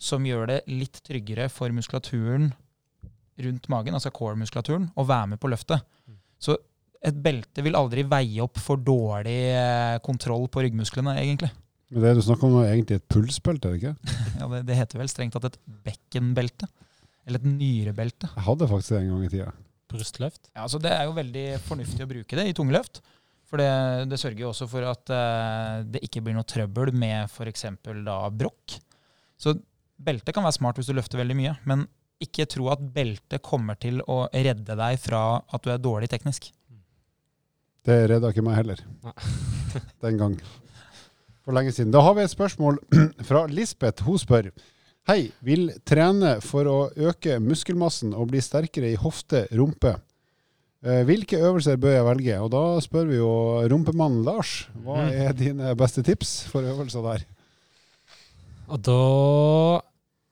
som 0.00 0.24
gjør 0.26 0.48
det 0.50 0.58
litt 0.70 0.98
tryggere 1.06 1.46
for 1.52 1.72
muskulaturen 1.76 2.50
rundt 3.40 3.68
magen, 3.72 3.96
altså 3.96 4.12
core-muskulaturen, 4.12 4.90
å 4.98 5.06
være 5.08 5.32
med 5.32 5.40
på 5.40 5.50
løftet. 5.52 5.84
Så 6.40 6.56
et 7.00 7.16
belte 7.24 7.64
vil 7.64 7.78
aldri 7.78 8.04
veie 8.08 8.42
opp 8.44 8.58
for 8.60 8.80
dårlig 8.80 9.38
eh, 9.54 9.96
kontroll 10.04 10.48
på 10.52 10.64
ryggmusklene, 10.66 11.16
egentlig. 11.22 11.50
Men 11.90 12.04
det 12.04 12.12
du 12.18 12.22
snakker 12.22 12.46
om 12.46 12.58
nå, 12.58 12.64
er 12.64 12.74
egentlig 12.74 13.00
et 13.00 13.08
pulsbelte, 13.10 13.70
er 13.70 13.76
det 13.76 13.80
ikke? 13.80 14.16
ja, 14.40 14.50
det, 14.52 14.60
det, 14.68 14.76
heter 14.78 15.00
vel 15.00 15.10
strengt 15.10 15.34
tatt 15.36 15.48
et 15.48 15.58
bekkenbelte. 15.86 16.68
Eller 17.28 17.40
et 17.40 17.48
nyrebelte. 17.48 18.30
Jeg 18.34 18.46
hadde 18.46 18.68
faktisk 18.70 18.94
det 18.94 19.00
en 19.00 19.10
gang 19.14 19.24
i 19.24 19.32
tida. 19.32 19.48
Brystløft? 19.90 20.52
Ja, 20.52 20.66
altså 20.66 20.78
Det 20.82 20.92
er 20.94 21.08
jo 21.08 21.16
veldig 21.16 21.46
fornuftig 21.66 22.04
å 22.04 22.10
bruke 22.10 22.38
det 22.38 22.46
i 22.46 22.54
tungeløft. 22.56 23.00
For 23.50 23.58
det, 23.58 23.70
det 24.12 24.18
sørger 24.22 24.44
jo 24.44 24.52
også 24.52 24.68
for 24.70 24.86
at 24.86 25.10
uh, 25.10 25.80
det 25.82 26.04
ikke 26.06 26.22
blir 26.22 26.36
noe 26.36 26.46
trøbbel 26.46 26.92
med 26.94 27.26
f.eks. 27.26 27.66
da 28.06 28.18
brokk. 28.30 28.76
Så 29.40 29.56
belte 30.00 30.34
kan 30.34 30.46
være 30.46 30.58
smart 30.60 30.78
hvis 30.78 30.90
du 30.90 30.94
løfter 30.94 31.18
veldig 31.20 31.36
mye, 31.36 31.56
men 31.66 31.84
ikke 32.22 32.46
tro 32.52 32.68
at 32.70 32.82
beltet 32.94 33.42
kommer 33.42 33.78
til 33.80 34.02
å 34.06 34.22
redde 34.30 34.76
deg 34.76 34.98
fra 35.02 35.40
at 35.40 35.64
du 35.64 35.70
er 35.72 35.82
dårlig 35.82 36.10
teknisk. 36.12 36.50
Det 37.86 37.96
redda 38.12 38.30
ikke 38.30 38.44
meg 38.44 38.60
heller. 38.60 38.82
Den 40.04 40.20
gang. 40.20 40.36
For 41.40 41.56
lenge 41.56 41.72
siden. 41.72 41.92
Da 41.94 42.04
har 42.04 42.14
vi 42.14 42.26
et 42.26 42.32
spørsmål 42.32 42.78
fra 43.28 43.46
Lisbeth. 43.50 44.04
Hun 44.06 44.20
spør 44.20 44.52
Hei, 45.08 45.30
vil 45.42 45.70
trene 45.88 46.36
for 46.44 46.68
å 46.68 46.76
øke 47.08 47.38
muskelmassen 47.42 48.12
og 48.12 48.28
bli 48.30 48.42
sterkere 48.44 48.92
i 48.92 48.98
hofte, 49.00 49.46
rumpe. 49.56 49.96
Eh, 50.80 51.02
hvilke 51.04 51.36
øvelser 51.36 51.76
bør 51.76 51.92
jeg 51.92 52.06
velge? 52.06 52.38
Og 52.40 52.48
da 52.54 52.62
spør 52.80 53.10
vi 53.10 53.18
jo 53.18 53.32
rumpemannen 53.68 54.24
Lars. 54.24 54.64
Hva 54.80 55.02
mhm. 55.02 55.20
er 55.26 55.36
dine 55.36 55.74
beste 55.76 56.04
tips 56.06 56.38
for 56.48 56.64
øvelser 56.64 57.04
der? 57.04 57.26
Og 58.70 58.80
da 58.86 59.00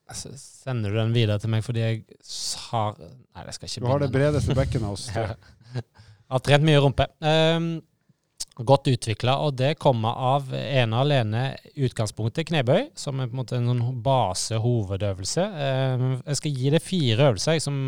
altså, 0.09 0.31
sender 0.37 0.89
du 0.89 0.97
den 0.97 1.13
videre 1.13 1.37
til 1.41 1.51
meg 1.53 1.65
fordi 1.65 1.83
jeg 1.83 2.01
har 2.69 2.95
Nei, 2.97 3.45
jeg 3.45 3.57
skal 3.57 3.69
ikke 3.69 3.83
begynne. 3.83 3.89
Du 3.89 3.93
har 3.93 4.03
det 4.05 4.15
bredeste 4.15 4.57
bekkenet 4.57 4.89
av 4.89 4.97
oss. 4.97 5.09
Har 6.29 6.41
trent 6.45 6.61
mye 6.61 6.77
rumpe. 6.77 7.07
Um, 7.25 7.79
godt 8.61 8.89
utvikla, 8.91 9.39
og 9.41 9.55
det 9.57 9.71
kommer 9.81 10.13
av 10.35 10.51
ene 10.53 10.93
og 10.93 11.07
alene 11.07 11.43
utgangspunktet 11.73 12.45
knebøy, 12.51 12.91
som 12.93 13.17
er 13.17 13.31
på 13.31 13.33
en 13.33 13.39
måte 13.39 13.57
en 13.57 13.69
sånn 13.71 14.01
base, 14.05 14.59
hovedøvelse. 14.61 15.45
Um, 15.95 16.03
jeg 16.19 16.37
skal 16.37 16.59
gi 16.59 16.73
deg 16.75 16.85
fire 16.85 17.31
øvelser 17.31 17.63
som, 17.63 17.79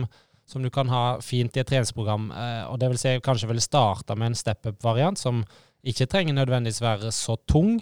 som, 0.47 0.63
du 0.63 0.69
kan 0.73 0.89
ha 0.91 1.19
fint 1.23 1.55
i 1.57 1.61
et 1.61 1.67
treningsprogram. 1.67 2.29
Uh, 2.31 2.63
og 2.71 2.79
det 2.81 2.91
vil 2.91 3.01
si 3.01 3.15
kanskje 3.23 3.49
vil 3.51 3.63
starte 3.63 4.17
med 4.17 4.31
en 4.31 4.39
step 4.39 4.67
up-variant 4.73 5.19
som 5.19 5.43
ikke 5.87 6.09
trenger 6.11 6.37
nødvendigvis 6.37 6.83
være 6.83 7.11
så 7.15 7.37
tung. 7.49 7.77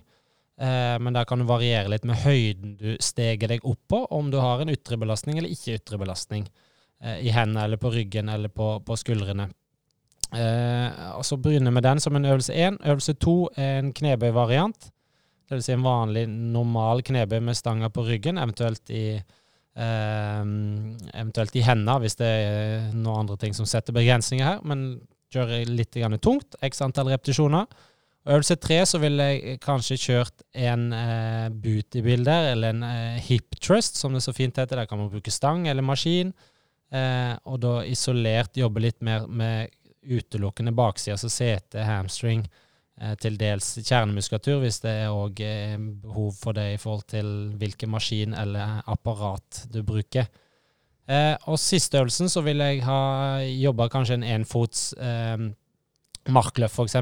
Uh, 0.60 0.98
men 1.00 1.16
der 1.16 1.28
kan 1.28 1.40
du 1.40 1.48
variere 1.50 1.92
litt 1.92 2.08
med 2.08 2.20
høyden 2.26 2.76
du 2.80 2.98
steger 3.04 3.56
deg 3.56 3.64
opp 3.64 3.82
på, 3.90 4.04
om 4.12 4.32
du 4.32 4.42
har 4.44 4.62
en 4.62 4.74
ytre 4.74 5.00
belastning 5.00 5.40
eller 5.40 5.54
ikke 5.54 5.80
ytre 5.80 6.02
belastning. 6.02 6.50
Uh, 7.00 7.18
I 7.24 7.32
hendene 7.34 7.66
eller 7.66 7.82
på 7.82 7.94
ryggen 7.96 8.30
eller 8.30 8.52
på, 8.52 8.76
på 8.86 9.00
skuldrene. 9.00 9.50
Eh, 10.30 10.90
og 11.18 11.26
så 11.26 11.40
begynner 11.42 11.74
vi 11.74 11.82
den 11.82 12.00
som 12.00 12.16
en 12.16 12.26
øvelse 12.26 12.54
én. 12.54 12.78
Øvelse 12.86 13.14
to 13.14 13.50
er 13.58 13.80
en 13.80 13.94
knebøyvariant. 13.94 14.92
Vil 15.50 15.64
si 15.66 15.74
en 15.74 15.84
vanlig, 15.84 16.28
normal 16.30 17.02
knebøy 17.02 17.40
med 17.42 17.58
stanga 17.58 17.90
på 17.90 18.06
ryggen, 18.06 18.38
eventuelt 18.38 18.90
i, 18.90 19.16
eh, 19.16 19.22
eventuelt 19.80 21.56
i 21.56 21.64
henda 21.64 21.96
hvis 22.04 22.18
det 22.20 22.28
er 22.28 22.90
noen 22.92 23.22
andre 23.24 23.38
ting 23.40 23.54
som 23.56 23.68
setter 23.70 23.96
begrensninger 23.96 24.46
her. 24.46 24.60
Men 24.68 25.00
kjører 25.34 25.70
litt 25.70 25.96
tungt. 26.22 26.58
X 26.66 26.82
antall 26.82 27.12
repetisjoner. 27.14 27.70
Øvelse 28.30 28.58
tre 28.60 28.82
så 28.86 29.00
ville 29.00 29.24
jeg 29.24 29.60
kanskje 29.64 29.98
kjørt 29.98 30.44
en 30.54 30.92
eh, 30.94 31.48
booty-bilder, 31.50 32.52
eller 32.52 32.76
en 32.76 32.84
eh, 32.84 33.20
hip 33.26 33.56
trust, 33.64 33.96
som 33.98 34.14
det 34.14 34.22
så 34.26 34.34
fint 34.36 34.58
heter. 34.60 34.82
Der 34.82 34.90
kan 34.90 35.00
man 35.00 35.10
bruke 35.10 35.32
stang 35.32 35.68
eller 35.68 35.86
maskin. 35.86 36.34
Eh, 36.92 37.34
og 37.46 37.62
da 37.64 37.80
isolert 37.88 38.58
jobbe 38.58 38.84
litt 38.84 39.00
mer 39.06 39.26
med 39.28 39.72
utelukkende 40.04 40.74
bakside, 40.76 41.16
altså 41.16 41.30
sete, 41.32 41.86
hamstring, 41.86 42.44
eh, 42.44 42.66
til 43.22 43.38
dels 43.40 43.78
kjernemuskulatur, 43.80 44.60
hvis 44.64 44.82
det 44.84 44.92
er 45.06 45.42
eh, 45.46 45.78
behov 46.04 46.34
for 46.36 46.58
det 46.58 46.74
i 46.74 46.80
forhold 46.82 47.08
til 47.12 47.30
hvilken 47.60 47.94
maskin 47.94 48.36
eller 48.36 48.82
apparat 48.92 49.64
du 49.72 49.82
bruker. 49.88 50.28
Eh, 51.10 51.36
og 51.50 51.60
siste 51.62 52.02
øvelsen 52.02 52.30
så 52.30 52.44
vil 52.46 52.62
jeg 52.62 52.84
ha 52.86 53.40
jobba 53.46 53.88
kanskje 53.90 54.20
en 54.20 54.28
enfots 54.36 54.92
eh, 55.00 55.48
markløft, 56.30 56.76
f.eks., 56.76 57.00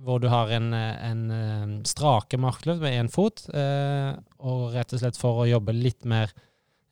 hvor 0.00 0.20
du 0.20 0.28
har 0.32 0.52
en, 0.56 0.72
en, 0.74 1.24
en 1.30 1.72
strake 1.88 2.38
markløft 2.40 2.84
med 2.84 2.94
én 3.00 3.10
fot, 3.12 3.42
eh, 3.52 4.12
og 4.44 4.70
rett 4.76 4.94
og 4.94 5.02
slett 5.02 5.18
for 5.20 5.42
å 5.42 5.48
jobbe 5.50 5.74
litt 5.76 6.06
mer 6.08 6.32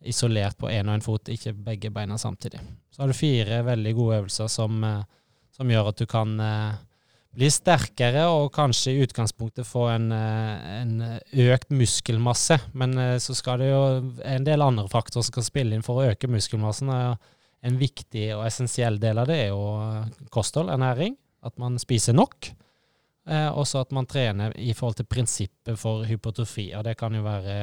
isolert 0.09 0.59
på 0.59 0.71
én 0.71 0.89
og 0.89 0.99
én 0.99 1.05
fot, 1.05 1.31
ikke 1.31 1.55
begge 1.69 1.93
beina 1.95 2.19
samtidig. 2.19 2.61
Så 2.91 3.03
har 3.03 3.11
du 3.11 3.17
fire 3.17 3.63
veldig 3.67 3.95
gode 3.97 4.21
øvelser 4.23 4.51
som 4.53 4.83
eh, 4.85 5.01
som 5.59 5.71
gjør 5.73 5.91
at 5.91 5.99
du 5.99 6.07
kan 6.07 6.39
eh, 6.39 6.79
bli 7.37 7.49
sterkere 7.53 8.24
og 8.33 8.51
kanskje 8.55 8.95
i 8.95 9.03
utgangspunktet 9.05 9.66
få 9.68 9.85
en, 9.93 10.12
eh, 10.12 10.68
en, 10.81 10.95
økt 11.49 11.70
muskelmasse. 11.74 12.59
Men 12.72 12.97
eh, 12.99 13.16
så 13.22 13.37
skal 13.37 13.62
det 13.62 13.72
jo 13.72 13.83
en 14.24 14.47
del 14.47 14.64
andre 14.64 14.89
faktorer 14.91 15.26
som 15.26 15.35
skal 15.35 15.47
spille 15.47 15.76
inn 15.76 15.85
for 15.87 16.01
å 16.01 16.09
øke 16.12 16.31
muskelmassen. 16.31 16.93
En 17.68 17.79
viktig 17.79 18.31
og 18.37 18.47
essensiell 18.47 18.99
del 19.03 19.20
av 19.20 19.29
det 19.31 19.43
er 19.45 19.53
jo 19.53 19.62
kosthold, 20.35 20.72
ernæring. 20.72 21.18
At 21.47 21.59
man 21.59 21.79
spiser 21.79 22.16
nok. 22.16 22.51
Og 23.29 23.59
også 23.61 23.83
at 23.83 23.91
man 23.93 24.07
trener 24.09 24.55
i 24.57 24.72
forhold 24.72 24.97
til 25.03 25.07
prinsippet 25.07 25.76
for 25.76 26.07
hypotrofi. 26.09 26.70
Og 26.79 26.87
det 26.87 26.95
kan 26.97 27.12
jo 27.12 27.20
være 27.26 27.57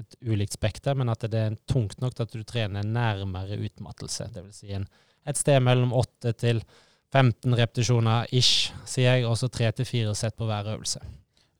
et 0.00 0.16
ulikt 0.24 0.56
spekter, 0.56 0.96
men 0.96 1.10
at 1.12 1.24
det 1.30 1.40
er 1.40 1.58
tungt 1.68 2.00
nok 2.02 2.16
til 2.16 2.26
at 2.26 2.34
du 2.34 2.44
trener 2.46 2.86
nærmere 2.86 3.58
utmattelse. 3.68 4.28
Vil 4.34 4.52
si 4.54 4.72
et 4.76 5.40
sted 5.40 5.62
mellom 5.64 5.94
8 5.96 6.32
til 6.40 6.62
15 7.16 7.56
repetisjoner 7.56 8.28
ish, 8.36 8.72
sier 8.88 9.16
jeg, 9.16 9.28
og 9.28 9.38
så 9.40 9.48
3 9.52 9.70
til 9.78 9.88
4 9.88 10.16
sett 10.18 10.36
på 10.36 10.48
hver 10.48 10.74
øvelse. 10.74 11.00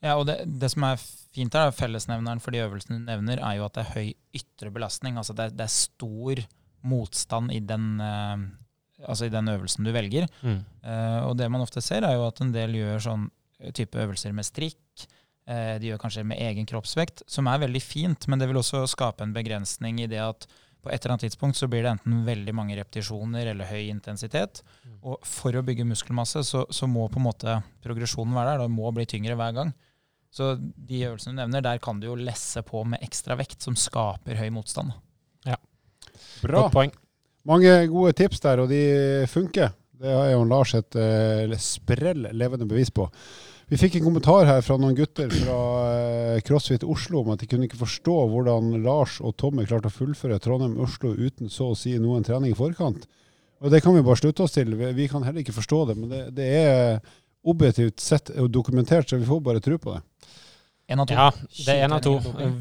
Ja, 0.04 0.16
og 0.18 0.26
det, 0.28 0.42
det 0.60 0.68
som 0.72 0.84
er 0.86 1.00
fint 1.34 1.56
her, 1.56 1.72
fellesnevneren 1.74 2.42
for 2.42 2.54
de 2.54 2.62
øvelsene 2.64 3.00
du 3.00 3.08
nevner, 3.08 3.40
er 3.40 3.58
jo 3.58 3.66
at 3.66 3.76
det 3.76 3.84
er 3.84 3.94
høy 3.94 4.12
ytre 4.36 4.72
belastning. 4.74 5.18
Altså 5.20 5.34
det, 5.36 5.50
det 5.56 5.66
er 5.66 5.72
stor 5.72 6.42
motstand 6.86 7.52
i 7.54 7.60
den, 7.64 7.96
uh, 8.00 8.36
altså 9.08 9.26
i 9.26 9.32
den 9.32 9.48
øvelsen 9.52 9.86
du 9.86 9.92
velger. 9.96 10.28
Mm. 10.42 10.60
Uh, 10.84 11.20
og 11.30 11.36
det 11.40 11.50
man 11.52 11.64
ofte 11.64 11.82
ser, 11.84 12.06
er 12.06 12.18
jo 12.18 12.26
at 12.28 12.42
en 12.44 12.52
del 12.54 12.76
gjør 12.78 13.06
sånn 13.08 13.30
type 13.76 13.98
øvelser 13.98 14.36
med 14.36 14.46
strikk. 14.46 15.08
Uh, 15.48 15.76
de 15.80 15.90
gjør 15.90 16.02
kanskje 16.02 16.26
med 16.28 16.42
egen 16.42 16.68
kroppsvekt, 16.68 17.24
som 17.30 17.48
er 17.50 17.64
veldig 17.64 17.82
fint, 17.82 18.28
men 18.28 18.42
det 18.42 18.50
vil 18.50 18.60
også 18.60 18.84
skape 18.90 19.24
en 19.24 19.34
begrensning 19.36 20.02
i 20.04 20.10
det 20.10 20.22
at 20.22 20.48
på 20.86 20.92
et 20.94 21.00
eller 21.00 21.16
annet 21.16 21.26
tidspunkt 21.26 21.58
så 21.58 21.66
blir 21.70 21.82
det 21.82 21.96
enten 21.96 22.20
veldig 22.26 22.54
mange 22.54 22.76
repetisjoner 22.78 23.50
eller 23.50 23.68
høy 23.68 23.88
intensitet. 23.90 24.62
Mm. 24.86 25.00
Og 25.10 25.26
for 25.26 25.58
å 25.58 25.64
bygge 25.66 25.88
muskelmasse 25.88 26.44
så, 26.46 26.62
så, 26.70 26.86
må 26.90 27.08
på 27.10 27.18
en 27.20 27.26
måte 27.26 27.58
progresjonen 27.84 28.36
være 28.36 28.54
der. 28.54 28.66
Det 28.66 28.76
må 28.76 28.92
bli 28.94 29.08
tyngre 29.10 29.38
hver 29.38 29.56
gang. 29.58 29.74
Så 30.36 30.54
de 30.60 31.02
øvelsene 31.08 31.34
du 31.34 31.40
nevner, 31.42 31.64
der 31.64 31.82
kan 31.82 31.98
du 31.98 32.10
jo 32.10 32.18
lesse 32.18 32.62
på 32.66 32.84
med 32.86 33.02
ekstra 33.02 33.38
vekt, 33.38 33.58
som 33.64 33.78
skaper 33.78 34.38
høy 34.38 34.48
motstand. 34.54 34.94
Bra. 36.42 36.66
Godt 36.66 36.74
poeng. 36.74 36.94
Mange 37.46 37.72
gode 37.90 38.14
tips 38.18 38.42
der, 38.44 38.62
og 38.62 38.70
de 38.70 38.80
funker. 39.30 39.74
Det 39.96 40.12
har 40.12 40.32
jo 40.34 40.44
Lars 40.48 40.74
et 40.76 40.98
uh, 40.98 41.54
sprell 41.62 42.26
levende 42.36 42.68
bevis 42.68 42.90
på. 42.92 43.06
Vi 43.66 43.74
fikk 43.74 43.96
en 43.98 44.04
kommentar 44.06 44.44
her 44.46 44.60
fra 44.62 44.76
noen 44.78 44.94
gutter 44.94 45.32
fra 45.32 45.54
uh, 45.82 46.36
CrossFit 46.46 46.84
Oslo 46.86 47.24
om 47.24 47.32
at 47.32 47.40
de 47.42 47.48
kunne 47.50 47.66
ikke 47.66 47.80
forstå 47.80 48.14
hvordan 48.30 48.76
Lars 48.84 49.16
og 49.18 49.34
Tommy 49.42 49.64
klarte 49.66 49.90
å 49.90 49.94
fullføre 49.94 50.38
Trondheim-Oslo 50.44 51.16
uten 51.18 51.50
så 51.50 51.72
å 51.72 51.78
si 51.78 51.96
noen 51.98 52.22
trening 52.26 52.54
i 52.54 52.58
forkant. 52.58 53.08
Og 53.58 53.72
Det 53.74 53.80
kan 53.82 53.96
vi 53.96 54.04
bare 54.06 54.20
slutte 54.20 54.44
oss 54.44 54.54
til. 54.54 54.70
Vi, 54.78 55.08
kan 55.10 55.26
heller 55.26 55.42
ikke 55.42 55.56
forstå 55.56 55.80
det, 55.88 55.96
men 55.98 56.12
det, 56.12 56.22
det 56.36 56.46
er 56.60 57.00
objektivt 57.42 57.98
sett 58.04 58.30
dokumentert, 58.54 59.10
så 59.10 59.18
vi 59.18 59.26
får 59.26 59.42
bare 59.42 59.64
tro 59.64 59.80
på 59.82 59.96
det. 59.96 60.04
En 60.86 61.00
av 61.02 61.06
to. 61.10 61.14
Ja, 61.18 61.30
det 61.66 61.72
er 61.72 61.84
en 61.84 61.94
av 61.96 62.02
to. 62.04 62.12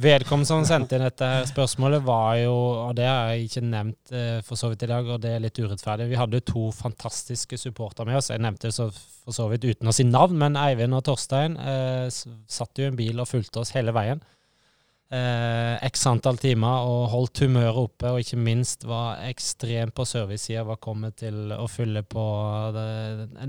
Vedkommende 0.02 0.50
som 0.50 0.64
sendte 0.66 0.98
inn 0.98 1.04
dette 1.06 1.28
spørsmålet, 1.52 2.02
var 2.08 2.40
jo, 2.40 2.54
og 2.88 2.96
det 2.98 3.06
har 3.06 3.30
jeg 3.30 3.46
ikke 3.46 3.62
nevnt 3.68 4.14
eh, 4.18 4.40
for 4.48 4.58
så 4.58 4.72
vidt 4.72 4.86
i 4.88 4.90
dag, 4.90 5.12
og 5.14 5.20
det 5.22 5.36
er 5.36 5.44
litt 5.44 5.60
urettferdig. 5.62 6.08
Vi 6.10 6.18
hadde 6.18 6.42
to 6.48 6.72
fantastiske 6.74 7.60
supportere 7.62 8.10
med 8.10 8.18
oss. 8.18 8.32
Jeg 8.34 8.42
nevnte 8.42 8.72
det 8.72 8.88
for 8.90 9.36
så 9.36 9.46
vidt 9.52 9.68
uten 9.70 9.92
å 9.92 9.94
si 9.94 10.08
navn, 10.10 10.40
men 10.42 10.58
Eivind 10.58 10.98
og 10.98 11.06
Torstein 11.06 11.60
eh, 11.62 12.08
satt 12.10 12.82
jo 12.82 12.88
i 12.88 12.90
en 12.90 12.98
bil 12.98 13.22
og 13.22 13.30
fulgte 13.30 13.62
oss 13.62 13.76
hele 13.78 13.94
veien. 13.94 14.26
Eh, 15.14 15.86
X 15.86 16.08
antall 16.10 16.42
timer 16.42 16.90
og 16.90 17.06
holdt 17.14 17.46
humøret 17.46 17.78
oppe, 17.78 18.10
og 18.10 18.26
ikke 18.26 18.42
minst 18.42 18.90
var 18.90 19.22
ekstremt 19.30 19.94
på 19.94 20.10
servicesida 20.10 20.66
hva 20.66 20.82
kommer 20.82 21.14
til 21.14 21.54
å 21.54 21.70
fylle 21.70 22.02
på 22.02 22.26
det, 22.74 22.90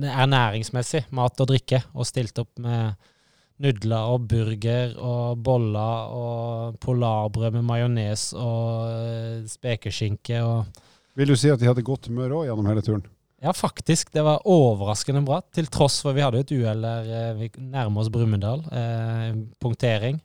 det 0.04 0.12
ernæringsmessig, 0.12 1.06
mat 1.16 1.40
og 1.40 1.54
drikke, 1.54 1.80
og 1.96 2.12
stilte 2.12 2.44
opp 2.44 2.60
med 2.60 3.14
nudler 3.62 4.12
og 4.12 4.26
burger 4.30 4.94
og 5.00 5.42
boller 5.44 6.12
og 6.12 6.78
polarbrød 6.82 7.56
med 7.56 7.64
majones 7.66 8.30
og 8.36 8.90
eh, 8.92 9.44
spekeskinke 9.48 10.42
og 10.44 10.82
Vil 11.16 11.32
du 11.32 11.36
si 11.40 11.48
at 11.48 11.60
de 11.60 11.68
hadde 11.68 11.84
godt 11.84 12.10
humør 12.10 12.42
òg 12.42 12.50
gjennom 12.50 12.66
hele 12.68 12.84
turen? 12.84 13.06
Ja, 13.40 13.52
faktisk. 13.52 14.12
Det 14.12 14.22
var 14.24 14.44
overraskende 14.48 15.22
bra. 15.24 15.42
Til 15.54 15.68
tross 15.72 16.00
for 16.04 16.16
vi 16.16 16.24
hadde 16.24 16.40
et 16.42 16.52
uhell 16.56 16.82
der 16.84 17.10
eh, 17.12 17.36
vi 17.38 17.50
nærmer 17.60 18.02
oss 18.02 18.10
Brumunddal. 18.12 18.64
Eh, 18.72 19.38
punktering. 19.62 20.20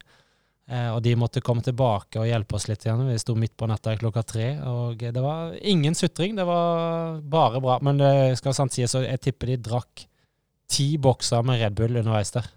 Eh, 0.72 0.88
og 0.94 1.02
de 1.04 1.18
måtte 1.20 1.44
komme 1.44 1.64
tilbake 1.66 2.22
og 2.22 2.30
hjelpe 2.30 2.56
oss 2.56 2.70
litt 2.72 2.86
igjen. 2.86 3.04
Vi 3.10 3.20
sto 3.20 3.36
midt 3.36 3.58
på 3.60 3.68
natta 3.68 3.98
klokka 4.00 4.24
tre. 4.28 4.48
Og 4.68 5.04
det 5.04 5.24
var 5.24 5.58
ingen 5.60 5.98
sutring. 5.98 6.38
Det 6.40 6.48
var 6.48 7.20
bare 7.36 7.62
bra. 7.64 7.78
Men 7.84 8.00
det 8.00 8.14
skal 8.40 8.56
sant 8.58 8.76
sies, 8.76 8.92
så 8.92 9.04
jeg 9.04 9.24
tipper 9.24 9.54
de 9.54 9.60
drakk 9.70 10.08
ti 10.72 10.94
bokser 11.02 11.44
med 11.44 11.60
Red 11.60 11.76
Bull 11.76 12.00
underveis 12.00 12.32
der. 12.32 12.48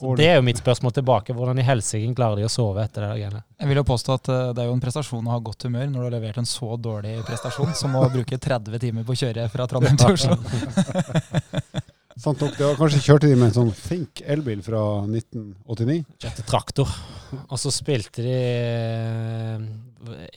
Så 0.00 0.14
det 0.18 0.26
er 0.26 0.40
jo 0.40 0.44
mitt 0.46 0.58
spørsmål 0.58 0.92
tilbake. 0.96 1.34
Hvordan 1.36 1.58
i 1.62 1.64
helsike 1.66 2.14
klarer 2.18 2.40
de 2.40 2.48
å 2.48 2.52
sove 2.52 2.82
etter 2.82 3.04
det 3.06 3.12
greiene? 3.14 3.42
Jeg 3.60 3.70
vil 3.70 3.78
jo 3.78 3.86
påstå 3.86 4.16
at 4.18 4.30
eh, 4.34 4.52
det 4.56 4.64
er 4.64 4.68
jo 4.68 4.74
en 4.74 4.82
prestasjon 4.82 5.28
å 5.30 5.34
ha 5.36 5.40
godt 5.46 5.68
humør 5.68 5.86
når 5.86 5.98
du 6.00 6.06
har 6.08 6.14
levert 6.16 6.40
en 6.42 6.48
så 6.50 6.74
dårlig 6.74 7.16
prestasjon 7.28 7.74
som 7.78 7.94
å 8.00 8.06
bruke 8.12 8.38
30 8.38 8.82
timer 8.82 9.06
på 9.06 9.14
å 9.14 9.20
kjøre 9.22 9.46
fra 9.52 9.68
Trondheim 9.70 10.00
til 10.00 10.16
Oslo. 10.16 10.38
Sant 12.24 12.38
nok, 12.38 12.52
det 12.54 12.62
var 12.62 12.76
Kanskje 12.78 13.00
kjørte 13.02 13.26
de 13.26 13.34
med 13.34 13.48
en 13.48 13.54
sånn 13.56 13.70
Fink 13.74 14.20
elbil 14.30 14.60
fra 14.62 14.82
1989? 15.02 16.04
Kjørte 16.22 16.44
traktor. 16.46 16.92
Og 17.48 17.58
så 17.58 17.72
spilte 17.74 18.22
de 18.22 18.34
eh, 18.34 19.64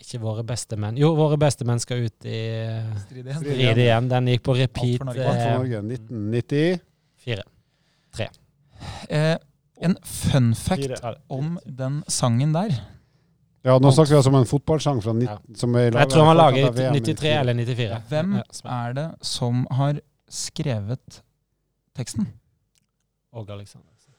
Ikke 0.02 0.22
Våre 0.24 0.46
beste 0.48 0.78
menn. 0.80 0.98
Jo, 0.98 1.12
Våre 1.18 1.38
beste 1.42 1.68
menn 1.70 1.82
skal 1.82 2.08
ut 2.08 2.30
i 2.30 2.40
eh, 2.64 2.96
Strid 3.04 3.84
igjen. 3.86 4.10
Den 4.10 4.32
gikk 4.34 4.46
på 4.48 4.58
repeat. 4.58 5.02
Alt 5.02 5.06
for 5.06 5.12
Norge. 5.12 5.30
Alt 5.30 5.44
for 5.44 5.62
Norge. 5.62 5.84
1990. 6.00 6.82
Fire. 7.28 7.46
Eh, 9.10 9.36
en 9.82 9.96
fun 10.04 10.54
fact 10.56 11.04
om 11.30 11.58
den 11.66 12.04
sangen 12.08 12.54
der. 12.56 12.74
Ja, 13.68 13.76
nå 13.84 13.92
snakker 13.92 14.14
vi 14.14 14.18
altså 14.22 14.32
om 14.32 14.40
en 14.40 14.48
fotballsang 14.48 15.02
fra 15.04 15.14
19, 15.14 15.28
Ja. 15.28 15.38
som 15.60 15.76
er 15.76 15.92
Jeg 15.92 16.10
tror 16.10 16.26
han 16.26 16.56
i 16.96 17.00
93 17.02 17.34
eller 17.40 17.54
94. 17.54 18.02
Hvem 18.10 18.34
er 18.66 18.94
det 18.94 19.08
som 19.22 19.66
har 19.72 20.00
skrevet 20.30 21.22
teksten? 21.98 22.28
Åge 23.34 23.52
Aleksandersen. 23.52 24.14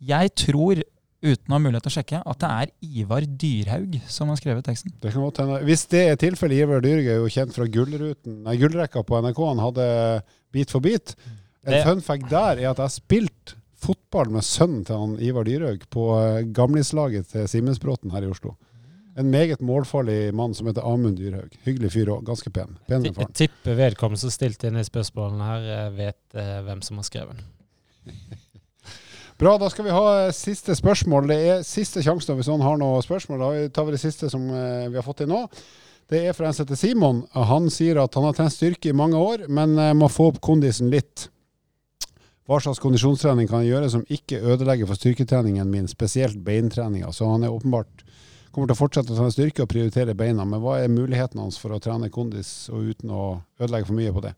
Jeg 0.00 0.34
tror, 0.34 0.82
uten 1.22 1.52
å 1.52 1.56
ha 1.56 1.58
mulighet 1.60 1.82
til 1.84 1.92
å 1.92 1.96
sjekke, 1.98 2.20
at 2.26 2.38
det 2.40 2.50
er 2.50 2.70
Ivar 3.00 3.20
Dyrhaug 3.24 4.00
som 4.08 4.28
har 4.28 4.36
skrevet 4.40 4.64
teksten. 4.64 4.92
Det 5.00 5.12
kan 5.12 5.22
godt 5.22 5.40
hende. 5.42 5.60
Hvis 5.64 5.86
det 5.92 6.04
er 6.10 6.16
tilfellet, 6.20 6.62
Ivar 6.64 6.80
Dyrhaug 6.84 7.06
er 7.06 7.20
jo 7.20 7.28
kjent 7.28 7.52
fra 7.56 7.66
gullruten, 7.66 8.42
nei, 8.44 8.56
gullrekka 8.60 9.02
på 9.04 9.20
NRK. 9.20 9.40
Han 9.48 9.64
hadde 9.64 9.88
Bit 10.52 10.70
for 10.70 10.80
bit. 10.80 11.14
En 11.64 11.72
Det- 11.72 11.84
fun 11.84 12.00
fact 12.00 12.28
der 12.28 12.58
er 12.58 12.70
at 12.70 12.78
jeg 12.78 12.90
spilte 13.00 13.54
fotball 13.80 14.30
med 14.34 14.44
sønnen 14.46 14.82
til 14.86 14.98
han 15.00 15.14
Ivar 15.24 15.46
Dyrhaug 15.48 15.86
på 15.92 16.08
eh, 16.18 16.42
gamlislaget 16.56 17.30
til 17.32 17.48
Simensbråten 17.50 18.12
her 18.14 18.26
i 18.26 18.30
Oslo. 18.32 18.56
En 19.18 19.30
meget 19.30 19.60
målfarlig 19.60 20.32
mann 20.34 20.54
som 20.54 20.68
heter 20.70 20.86
Amund 20.86 21.18
Dyrhaug. 21.18 21.52
Hyggelig 21.66 21.90
fyr 21.96 22.12
òg. 22.14 22.22
Ganske 22.28 22.50
pen. 22.54 22.76
Pen 22.88 23.04
Jeg 23.04 23.16
faren. 23.16 23.32
tipper 23.36 23.74
vedkommende 23.76 24.22
som 24.22 24.30
stilte 24.32 24.70
inn 24.70 24.78
i 24.80 24.86
spørsmålene 24.86 25.48
her, 25.48 25.66
eh, 25.74 25.90
vet 25.96 26.38
eh, 26.38 26.60
hvem 26.66 26.80
som 26.86 27.00
har 27.00 27.08
skrevet 27.08 27.40
den. 27.40 27.48
Bra, 29.40 29.56
da 29.58 29.70
skal 29.72 29.86
vi 29.88 29.96
ha 29.96 30.06
eh, 30.26 30.32
siste 30.36 30.76
spørsmål. 30.78 31.28
Det 31.32 31.40
er 31.50 31.66
siste 31.66 32.04
sjanse 32.06 32.36
hvis 32.38 32.48
noen 32.52 32.64
har 32.64 32.78
noen 32.80 33.04
spørsmål. 33.04 33.42
Da 33.42 33.68
tar 33.74 33.88
vi 33.88 33.96
det 33.96 34.02
siste 34.04 34.30
som 34.32 34.46
vi 34.50 34.96
har 34.96 35.06
fått 35.06 35.24
inn 35.26 35.32
nå. 35.34 35.42
Det 36.10 36.24
er 36.26 36.34
fra 36.34 36.48
en 36.48 36.54
som 36.56 36.64
heter 36.66 36.78
Simon. 36.78 37.24
Han 37.34 37.68
sier 37.70 38.00
at 38.02 38.16
han 38.18 38.26
har 38.26 38.34
trent 38.38 38.54
styrke 38.54 38.90
i 38.90 38.96
mange 38.96 39.18
år, 39.18 39.44
men 39.48 39.76
må 39.98 40.08
få 40.10 40.30
opp 40.32 40.40
kondisen 40.42 40.90
litt. 40.90 41.28
Hva 42.50 42.58
slags 42.58 42.80
kondisjonstrening 42.82 43.46
kan 43.46 43.62
jeg 43.62 43.76
gjøre 43.76 43.88
som 43.92 44.00
ikke 44.10 44.40
ødelegger 44.42 44.88
for 44.90 44.98
styrketreningen 44.98 45.68
min, 45.70 45.86
spesielt 45.86 46.40
beintreninga? 46.42 47.12
Så 47.14 47.28
han 47.30 47.46
er 47.46 47.54
åpenbart 47.54 48.02
kommer 48.50 48.66
til 48.66 48.74
å 48.74 48.80
fortsette 48.80 49.14
å 49.14 49.18
trene 49.20 49.30
styrke 49.30 49.62
og 49.62 49.70
prioritere 49.70 50.16
beina, 50.18 50.42
men 50.42 50.58
hva 50.58 50.80
er 50.82 50.90
muligheten 50.90 51.38
hans 51.38 51.60
for 51.62 51.76
å 51.76 51.78
trene 51.82 52.10
kondis 52.10 52.66
og 52.72 52.88
uten 52.90 53.12
å 53.14 53.24
ødelegge 53.60 53.86
for 53.86 53.98
mye 54.00 54.14
på 54.16 54.24
det? 54.24 54.32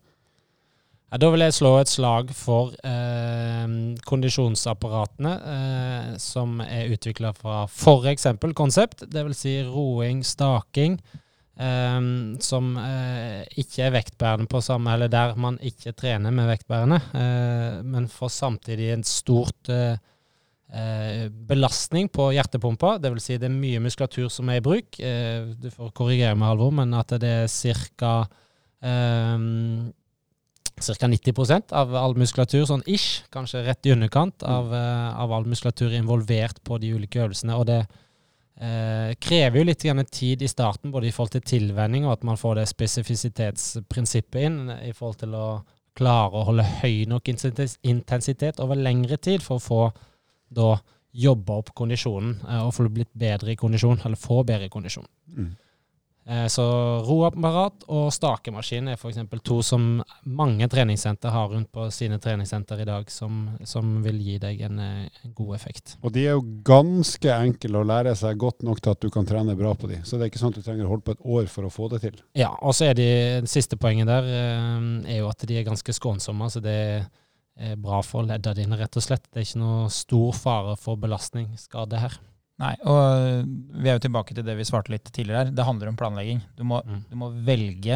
Ja, 1.13 1.19
da 1.21 1.31
vil 1.33 1.41
jeg 1.45 1.53
slå 1.57 1.71
et 1.79 1.89
slag 1.89 2.29
for 2.37 2.77
eh, 2.85 3.65
kondisjonsapparatene 4.05 5.33
eh, 5.55 6.07
som 6.21 6.61
er 6.65 6.93
utvikla 6.93 7.33
fra 7.37 7.63
f.eks. 7.65 8.29
konsept, 8.57 9.05
dvs. 9.09 9.41
Si 9.41 9.57
roing, 9.65 10.21
staking, 10.25 10.97
eh, 11.59 11.99
som 12.43 12.71
uh, 12.77 13.41
ikke 13.59 13.85
er 13.87 13.93
vektbærende 13.93 14.49
på 14.49 14.61
samme 14.63 14.93
Eller 14.93 15.11
der 15.11 15.35
man 15.39 15.59
ikke 15.61 15.93
trener 15.97 16.33
med 16.33 16.49
vektbærende, 16.49 16.99
uh, 17.13 17.85
men 17.85 18.09
får 18.11 18.33
samtidig 18.33 18.91
en 18.93 19.03
stort 19.03 19.69
uh, 19.69 19.97
belastning 21.47 22.09
på 22.09 22.31
hjertepumpa. 22.33 22.97
Dvs. 22.97 23.27
Si 23.27 23.37
det 23.37 23.45
er 23.45 23.53
mye 23.53 23.81
muskulatur 23.83 24.29
som 24.33 24.49
er 24.49 24.57
i 24.57 24.63
bruk. 24.65 24.97
Du 25.61 25.67
får 25.69 25.91
korrigere 25.93 26.33
meg, 26.33 26.47
Halvor, 26.49 26.71
men 26.73 26.95
at 26.97 27.13
det 27.21 27.29
er 27.29 27.51
ca. 27.77 28.13
Ca. 30.81 31.09
90% 31.13 31.75
av 31.77 31.93
all 31.93 32.17
muskulatur, 32.17 32.65
sånn 32.65 32.81
ish, 32.89 33.21
kanskje 33.29 33.61
rett 33.67 33.85
i 33.85 33.93
underkant, 33.93 34.41
av, 34.41 34.73
av 34.73 35.35
all 35.37 35.45
muskulatur 35.45 35.93
involvert 35.93 36.57
på 36.65 36.81
de 36.81 36.95
ulike 36.97 37.21
øvelsene. 37.21 37.53
Og 37.53 37.69
det 37.69 37.83
eh, 38.59 39.13
krever 39.19 39.59
jo 39.59 39.67
litt 39.67 39.85
tid 40.11 40.41
i 40.41 40.47
starten, 40.47 40.91
både 40.91 41.07
i 41.07 41.11
forhold 41.11 41.37
til 41.37 41.45
tilvenning 41.59 42.05
og 42.05 42.17
at 42.17 42.23
man 42.23 42.37
får 42.37 42.59
det 42.59 42.67
spesifisitetsprinsippet 42.71 44.41
inn, 44.41 44.59
i 44.83 44.93
forhold 44.93 45.21
til 45.23 45.35
å 45.35 45.47
klare 45.93 46.39
å 46.39 46.47
holde 46.47 46.65
høy 46.81 47.05
nok 47.05 47.29
intensitet 47.29 48.59
over 48.59 48.75
lengre 48.75 49.17
tid 49.17 49.43
for 49.45 49.59
å 49.59 49.63
få 49.63 49.81
da 50.53 50.75
jobba 51.13 51.59
opp 51.61 51.73
kondisjonen 51.77 52.39
eh, 52.41 52.61
og 52.65 52.73
få 52.75 52.87
blitt 52.89 53.11
bedre 53.13 53.53
i 53.53 53.59
kondisjon, 53.59 54.01
eller 54.05 54.19
få 54.19 54.41
bedre 54.47 54.69
kondisjon. 54.73 55.05
Mm. 55.37 55.51
Eh, 56.25 56.45
Så 56.47 56.63
roapparat 57.03 57.83
og 57.91 58.07
stakemaskin 58.15 58.87
er 58.87 58.95
f.eks. 58.99 59.17
to 59.43 59.57
som 59.65 59.87
mange 60.23 60.67
treningssenter 60.71 61.33
har 61.33 61.49
rundt 61.51 61.71
på 61.73 61.89
sine 61.91 62.19
treningssenter 62.23 62.79
i 62.79 62.87
dag, 62.87 63.09
som, 63.11 63.57
som 63.67 63.97
vil 64.05 64.21
gi 64.23 64.37
deg 64.39 64.61
en, 64.69 64.79
eh, 64.79 65.09
en 65.25 65.33
god 65.35 65.55
effekt. 65.57 65.97
Og 66.03 66.13
de 66.15 66.27
er 66.27 66.37
jo 66.37 66.45
ganske 66.63 67.33
enkle 67.35 67.81
å 67.81 67.87
lære 67.87 68.15
seg 68.15 68.39
godt 68.39 68.63
nok 68.63 68.79
til 68.81 68.95
at 68.95 69.03
du 69.03 69.09
kan 69.11 69.27
trene 69.27 69.57
bra 69.59 69.73
på 69.75 69.91
de. 69.91 69.99
Så 70.07 70.15
det 70.15 70.27
er 70.27 70.31
ikke 70.31 70.43
sånn 70.45 70.55
at 70.55 70.61
du 70.61 70.67
trenger 70.67 70.87
å 70.87 70.93
holde 70.93 71.07
på 71.09 71.17
et 71.17 71.27
år 71.39 71.51
for 71.51 71.67
å 71.67 71.73
få 71.73 71.89
det 71.91 72.03
til. 72.05 72.21
Ja, 72.39 72.53
og 72.61 72.75
så 72.77 72.91
er 72.91 72.97
de, 72.99 73.09
det 73.43 73.51
siste 73.51 73.79
poenget 73.79 74.07
der 74.07 74.23
eh, 74.23 74.87
er 75.17 75.23
jo 75.23 75.31
at 75.31 75.43
de 75.43 75.59
er 75.59 75.67
ganske 75.67 75.99
skånsomme. 75.99 76.47
så 76.53 76.63
det 76.63 76.79
er 77.53 77.75
bra 77.77 77.99
for 78.01 78.25
ledda 78.25 78.55
dine, 78.57 78.79
rett 78.79 78.95
og 78.97 79.03
slett. 79.05 79.27
Det 79.29 79.41
er 79.43 79.45
ikke 79.45 79.59
noe 79.61 79.89
stor 79.93 80.31
fare 80.33 80.77
for 80.79 80.97
belastningsskade 80.97 81.99
her. 82.01 82.15
Nei, 82.61 82.75
og 82.85 83.47
vi 83.81 83.89
er 83.89 83.97
jo 83.97 84.03
tilbake 84.05 84.35
til 84.37 84.45
det 84.45 84.53
vi 84.59 84.65
svarte 84.67 84.91
litt 84.93 85.09
tidligere 85.09 85.45
her. 85.47 85.53
Det 85.57 85.65
handler 85.65 85.89
om 85.89 85.97
planlegging. 85.97 86.43
Du 86.57 86.63
må, 86.63 86.83
Mm. 86.85 87.03
du 87.09 87.15
må 87.17 87.31
velge 87.45 87.95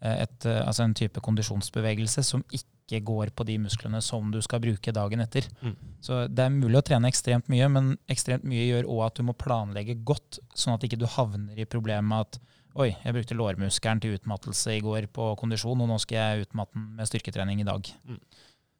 eh, 0.00 0.22
et, 0.22 0.46
eh, 0.46 0.60
altså 0.66 0.84
en 0.84 0.94
type 0.94 1.18
kondisjonsbevegelse 1.20 2.22
som 2.22 2.44
ikke 2.54 3.02
går 3.04 3.32
på 3.34 3.44
de 3.44 3.58
musklene 3.58 4.00
som 4.00 4.30
du 4.30 4.40
skal 4.40 4.60
bruke 4.60 4.92
dagen 4.94 5.20
etter. 5.20 5.48
Mm. 5.60 5.74
Så 6.00 6.28
det 6.32 6.44
er 6.44 6.54
mulig 6.54 6.78
å 6.78 6.84
trene 6.86 7.10
ekstremt 7.10 7.48
mye, 7.50 7.66
men 7.68 7.96
ekstremt 8.08 8.44
mye 8.44 8.68
gjør 8.68 8.86
òg 8.86 9.06
at 9.06 9.14
du 9.18 9.24
må 9.24 9.34
planlegge 9.34 9.98
godt, 10.04 10.38
sånn 10.54 10.74
at 10.74 10.86
ikke 10.86 10.98
du 10.98 11.06
havner 11.06 11.58
i 11.58 11.64
problemet 11.66 12.20
at 12.20 12.38
Oi, 12.78 12.92
jeg 13.02 13.12
brukte 13.12 13.34
lårmuskelen 13.34 13.98
til 14.00 14.12
utmattelse 14.14 14.76
i 14.76 14.80
går 14.80 15.08
på 15.10 15.36
kondisjon, 15.40 15.80
og 15.82 15.88
nå 15.88 15.96
skal 15.98 16.16
jeg 16.18 16.44
utmatte 16.46 16.74
den 16.76 16.84
med 16.94 17.08
styrketrening 17.08 17.60
i 17.60 17.64
dag. 17.66 17.88
Mm. 18.06 18.20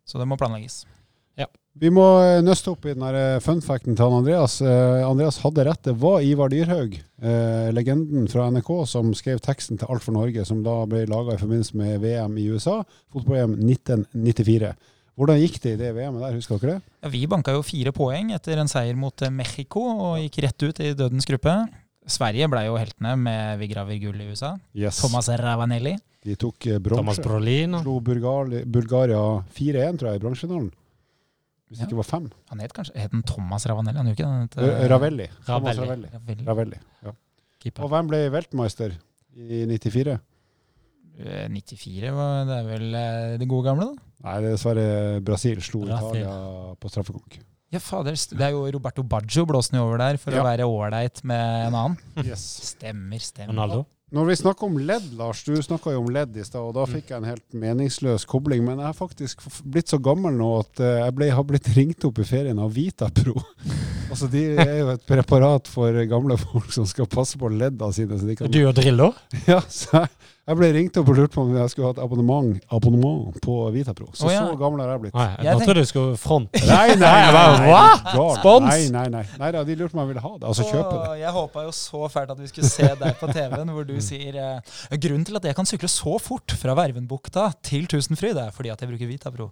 Så 0.07 0.21
det 0.21 0.29
må 0.29 0.37
planlegges. 0.39 0.85
Vi 1.79 1.91
må 1.95 2.05
eh, 2.25 2.41
nøste 2.43 2.73
opp 2.73 2.87
i 2.89 2.95
den 2.97 3.05
eh, 3.07 3.39
fun 3.45 3.61
facten 3.63 3.95
til 3.95 4.03
han 4.03 4.19
Andreas. 4.21 4.59
Eh, 4.65 5.05
Andreas 5.07 5.39
hadde 5.45 5.67
rett. 5.69 5.83
Det 5.87 5.95
var 6.01 6.25
Ivar 6.27 6.51
Dyrhaug, 6.51 6.97
eh, 6.99 7.69
legenden 7.75 8.27
fra 8.31 8.49
NRK, 8.51 8.71
som 8.91 9.13
skrev 9.15 9.39
teksten 9.45 9.79
til 9.79 9.91
Alt 9.91 10.03
for 10.03 10.17
Norge, 10.17 10.43
som 10.49 10.65
da 10.67 10.81
ble 10.91 11.05
laga 11.11 11.37
i 11.37 11.43
forbindelse 11.43 11.79
med 11.79 12.01
VM 12.03 12.39
i 12.43 12.49
USA, 12.51 12.81
fotball-VM 13.15 13.59
1994. 13.63 14.73
Hvordan 15.19 15.41
gikk 15.43 15.59
det 15.65 15.75
i 15.75 15.79
det 15.81 15.91
VM-et 15.97 16.23
der, 16.23 16.35
husker 16.39 16.61
dere 16.63 16.77
det? 16.77 16.97
Ja, 17.03 17.11
vi 17.11 17.25
banka 17.31 17.55
jo 17.55 17.63
fire 17.67 17.91
poeng 17.95 18.31
etter 18.35 18.61
en 18.63 18.71
seier 18.71 18.99
mot 18.99 19.25
Mexico 19.35 19.83
og 19.91 20.21
gikk 20.23 20.43
rett 20.47 20.67
ut 20.67 20.83
i 20.83 20.93
dødens 20.99 21.27
gruppe. 21.27 21.55
Sverige 22.09 22.47
ble 22.51 22.65
jo 22.69 22.77
heltene 22.79 23.15
med 23.21 23.59
Vigraver 23.61 23.99
gull 24.03 24.21
i 24.23 24.29
USA. 24.31 24.55
Yes. 24.79 25.01
Thomas 25.03 25.29
Ravanelli. 25.29 25.97
De 26.25 26.35
tok 26.39 26.67
eh, 26.67 26.79
Thomas 26.83 27.19
bronse. 27.19 27.27
Brolin. 27.27 27.79
Slo 27.83 27.99
Bulgaria, 28.05 28.63
Bulgaria 28.67 29.23
4-1, 29.59 29.99
tror 29.99 30.11
jeg, 30.13 30.21
i 30.21 30.23
bronsefinalen. 30.23 30.71
Hvis 31.69 31.81
Ja. 31.81 31.87
ikke 31.87 31.97
var 31.97 32.05
fem. 32.09 32.31
Han 32.51 32.61
het 32.61 32.73
kanskje 32.73 32.97
het 32.97 33.13
han 33.13 33.23
Thomas 33.23 33.67
Ravanelli? 33.67 33.97
Han 33.99 34.07
ikke 34.15 34.25
den, 34.57 34.65
Eh, 34.65 34.87
Ravelli. 34.89 35.27
Thomas 35.45 35.77
Ravelli. 35.77 36.09
Ravelli. 36.09 36.45
Ravelli. 36.45 36.45
Ravelli. 36.47 36.79
Ja. 37.05 37.13
Keeper. 37.61 37.85
Og 37.85 37.91
hvem 37.91 38.09
ble 38.09 38.31
Weltmeister 38.31 38.93
i 39.37 39.67
94? 39.67 40.19
Eh, 41.19 41.49
94, 41.51 42.11
var- 42.15 42.45
det 42.47 42.57
er 42.57 42.65
vel 42.79 42.95
eh, 42.95 43.37
det 43.39 43.49
gode 43.49 43.65
gamle, 43.67 43.85
da? 43.91 44.03
Nei, 44.25 44.41
det 44.41 44.49
er 44.49 44.57
dessverre 44.57 45.21
Brasil 45.25 45.61
slo 45.61 45.81
Brasil. 45.85 46.23
Italia 46.23 46.75
på 46.81 46.89
straffekonk. 46.91 47.39
Ja, 47.71 47.79
fader. 47.81 48.13
Det 48.13 48.41
er 48.41 48.51
jo 48.55 48.63
Roberto 48.73 49.03
Baggio 49.03 49.45
blåste 49.45 49.73
den 49.73 49.81
jo 49.83 49.87
over 49.89 49.99
der 49.99 50.17
for 50.17 50.31
Ja. 50.33 50.41
å 50.43 50.45
være 50.47 50.65
ålreit 50.65 51.23
med 51.25 51.67
en 51.67 51.75
annen. 51.75 51.99
Yes. 52.25 52.41
Stemmer, 52.75 53.19
stemmer. 53.21 53.53
Ronaldo. 53.53 53.87
Når 54.09 54.25
vi 54.25 54.35
snakker 54.41 54.65
om 54.71 54.79
ledd, 54.81 55.11
Lars, 55.19 55.43
du 55.45 55.53
snakka 55.61 55.93
jo 55.93 56.01
om 56.01 56.07
ledd 56.09 56.37
i 56.41 56.45
stad, 56.47 56.65
og 56.65 56.73
da 56.79 56.87
fikk 56.89 57.11
jeg 57.13 57.21
en 57.21 57.27
helt 57.29 57.57
meningsløs 57.61 58.25
kobling. 58.29 58.63
Men 58.65 58.81
jeg 58.81 58.87
har 58.89 58.97
faktisk 58.97 59.43
blitt 59.69 59.93
så 59.93 59.99
gammel 60.01 60.33
nå 60.39 60.49
at 60.63 60.81
eh, 60.81 60.95
jeg 61.03 61.17
ble, 61.19 61.29
har 61.37 61.45
blitt 61.45 61.69
ringt 61.77 62.07
opp 62.09 62.23
i 62.23 62.25
ferien 62.29 62.63
av 62.65 62.73
Vitapro. 62.73 63.35
altså, 64.11 64.31
de 64.33 64.47
er 64.65 64.73
jo 64.79 64.89
et 64.95 65.05
preparat 65.09 65.69
for 65.69 66.01
gamle 66.09 66.39
folk 66.47 66.73
som 66.73 66.89
skal 66.89 67.11
passe 67.13 67.37
på 67.37 67.53
ledda 67.53 67.91
sine. 67.93 68.17
Så 68.17 68.31
de 68.31 68.39
kan, 68.39 68.49
Du 68.53 68.63
og 68.65 68.73
Drillo? 68.81 69.11
ja, 69.51 69.61
så 69.69 70.07
jeg, 70.07 70.15
jeg 70.49 70.57
ble 70.57 70.69
ringt 70.73 70.97
opp 70.97 71.11
og 71.13 71.19
lurt 71.19 71.35
på 71.35 71.43
om 71.45 71.51
jeg 71.53 71.71
skulle 71.75 71.91
ha 71.91 71.93
et 71.93 71.99
abonnement, 72.01 72.55
abonnement 72.73 73.35
på 73.45 73.57
Vitapro. 73.75 74.07
Så 74.17 74.25
oh, 74.25 74.33
ja. 74.33 74.47
så 74.49 74.57
gammel 74.57 74.81
har 74.81 74.95
jeg 74.95 75.03
blitt. 75.03 75.17
Nei, 75.19 75.27
Jeg 75.35 75.49
jeg 75.49 75.69
trodde 75.69 75.83
du 75.85 75.89
skulle 75.91 76.21
fronte. 76.21 76.63
Nei, 76.71 76.95
nei, 76.97 77.11
nei, 77.37 77.45
nei? 77.67 78.25
Spons? 78.39 78.69
Nei, 78.69 78.89
nei, 78.95 79.05
nei. 79.13 79.23
nei 79.43 79.51
da, 79.53 79.63
de 79.69 79.77
lurte 79.77 79.93
på 79.93 80.01
om 80.01 80.03
jeg 80.07 80.13
ville 80.15 80.25
ha 80.25 80.33
det. 80.39 80.49
Altså 80.49 80.69
kjøpe 80.71 80.95
det. 80.95 81.13
Jeg 81.21 81.35
håpa 81.37 81.67
jo 81.67 81.75
så 81.77 82.09
fælt 82.15 82.33
at 82.33 82.41
vi 82.41 82.49
skulle 82.49 82.73
se 82.73 82.89
deg 83.03 83.21
på 83.21 83.29
TV-en 83.29 83.75
hvor 83.77 83.89
du 83.89 83.97
sier 84.05 84.41
eh, 84.41 84.77
Grunnen 84.97 85.29
til 85.29 85.37
at 85.37 85.51
jeg 85.51 85.59
kan 85.59 85.69
sykle 85.69 85.91
så 85.93 86.17
fort 86.23 86.57
fra 86.57 86.77
Vervenbukta 86.79 87.51
til 87.61 87.85
Tusenfryd, 87.91 88.41
er 88.41 88.55
fordi 88.55 88.73
at 88.73 88.81
jeg 88.81 88.93
bruker 88.95 89.11
Vitapro 89.11 89.51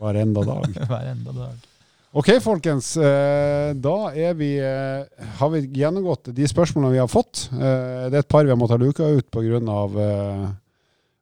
Hver 0.00 0.22
enda 0.24 0.48
dag. 0.48 0.80
hver 0.90 1.12
enda 1.12 1.36
dag. 1.44 1.68
Ok, 2.16 2.30
folkens. 2.40 2.96
eh, 2.96 3.74
Da 3.76 3.96
er 4.16 4.34
vi, 4.34 4.56
eh, 4.58 5.04
har 5.38 5.50
vi 5.50 5.60
gjennomgått 5.68 6.32
de 6.34 6.46
spørsmålene 6.48 6.92
vi 6.92 6.98
har 7.02 7.06
fått. 7.08 7.48
Eh, 7.52 8.08
Det 8.08 8.14
er 8.14 8.18
et 8.24 8.28
par 8.28 8.44
vi 8.44 8.50
har 8.50 8.56
måttet 8.56 8.80
luke 8.80 9.00
ut 9.00 9.30
pga. 9.30 10.54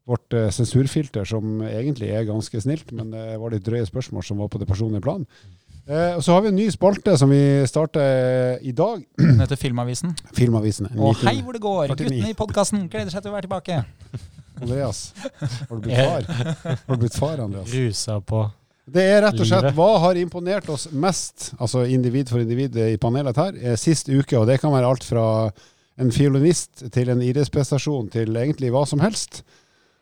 Vårt 0.07 0.31
sensurfilter, 0.55 1.25
som 1.27 1.61
egentlig 1.63 2.13
er 2.15 2.25
ganske 2.25 2.61
snilt, 2.63 2.93
men 2.93 3.11
det 3.11 3.41
var 3.41 3.51
litt 3.51 3.65
drøye 3.65 3.85
spørsmål 3.91 4.23
som 4.25 4.39
var 4.39 4.47
på 4.49 4.59
det 4.61 4.69
personlige 4.69 5.03
plan. 5.03 5.27
Eh, 5.89 6.15
Og 6.15 6.23
så 6.23 6.33
har 6.33 6.43
vi 6.43 6.49
en 6.49 6.55
ny 6.57 6.69
spalte 6.71 7.17
som 7.19 7.29
vi 7.29 7.67
starter 7.67 8.61
i 8.63 8.71
dag. 8.71 9.03
Den 9.19 9.41
heter 9.41 9.57
Filmavisen. 9.57 10.15
Filmavisen. 10.33 10.87
Og 10.97 11.17
hei 11.27 11.43
hvor 11.43 11.53
det 11.53 11.61
går! 11.61 11.89
49. 11.89 11.97
Guttene 11.97 12.31
i 12.31 12.35
podkasten 12.35 12.89
gleder 12.89 13.11
seg 13.11 13.23
til 13.23 13.33
å 13.33 13.35
være 13.35 13.49
tilbake. 13.49 13.85
Andreas, 14.63 15.13
har 15.41 15.77
du 15.77 15.81
blitt 15.83 15.97
far? 15.99 16.23
Har 16.87 16.95
du 16.97 17.01
blitt 17.03 17.15
far, 17.19 17.37
Andreas? 17.41 17.69
Rusa 17.75 18.21
på. 18.25 18.45
Det 18.87 19.03
er 19.03 19.23
rett 19.25 19.41
og 19.43 19.47
slett 19.49 19.73
hva 19.75 19.89
har 20.05 20.15
imponert 20.21 20.69
oss 20.71 20.87
mest, 20.95 21.53
altså 21.59 21.83
individ 21.91 22.29
for 22.31 22.39
individ 22.45 22.77
i 22.79 22.97
panelet 23.03 23.37
her, 23.41 23.57
eh, 23.59 23.75
sist 23.81 24.07
uke. 24.09 24.39
Og 24.39 24.47
det 24.47 24.61
kan 24.63 24.71
være 24.73 24.87
alt 24.93 25.03
fra 25.05 25.51
en 25.99 26.11
fiolinist 26.15 26.85
til 26.95 27.09
en 27.11 27.23
idrettsprestasjon 27.25 28.11
til 28.13 28.37
egentlig 28.37 28.71
hva 28.71 28.85
som 28.87 29.01
helst. 29.03 29.43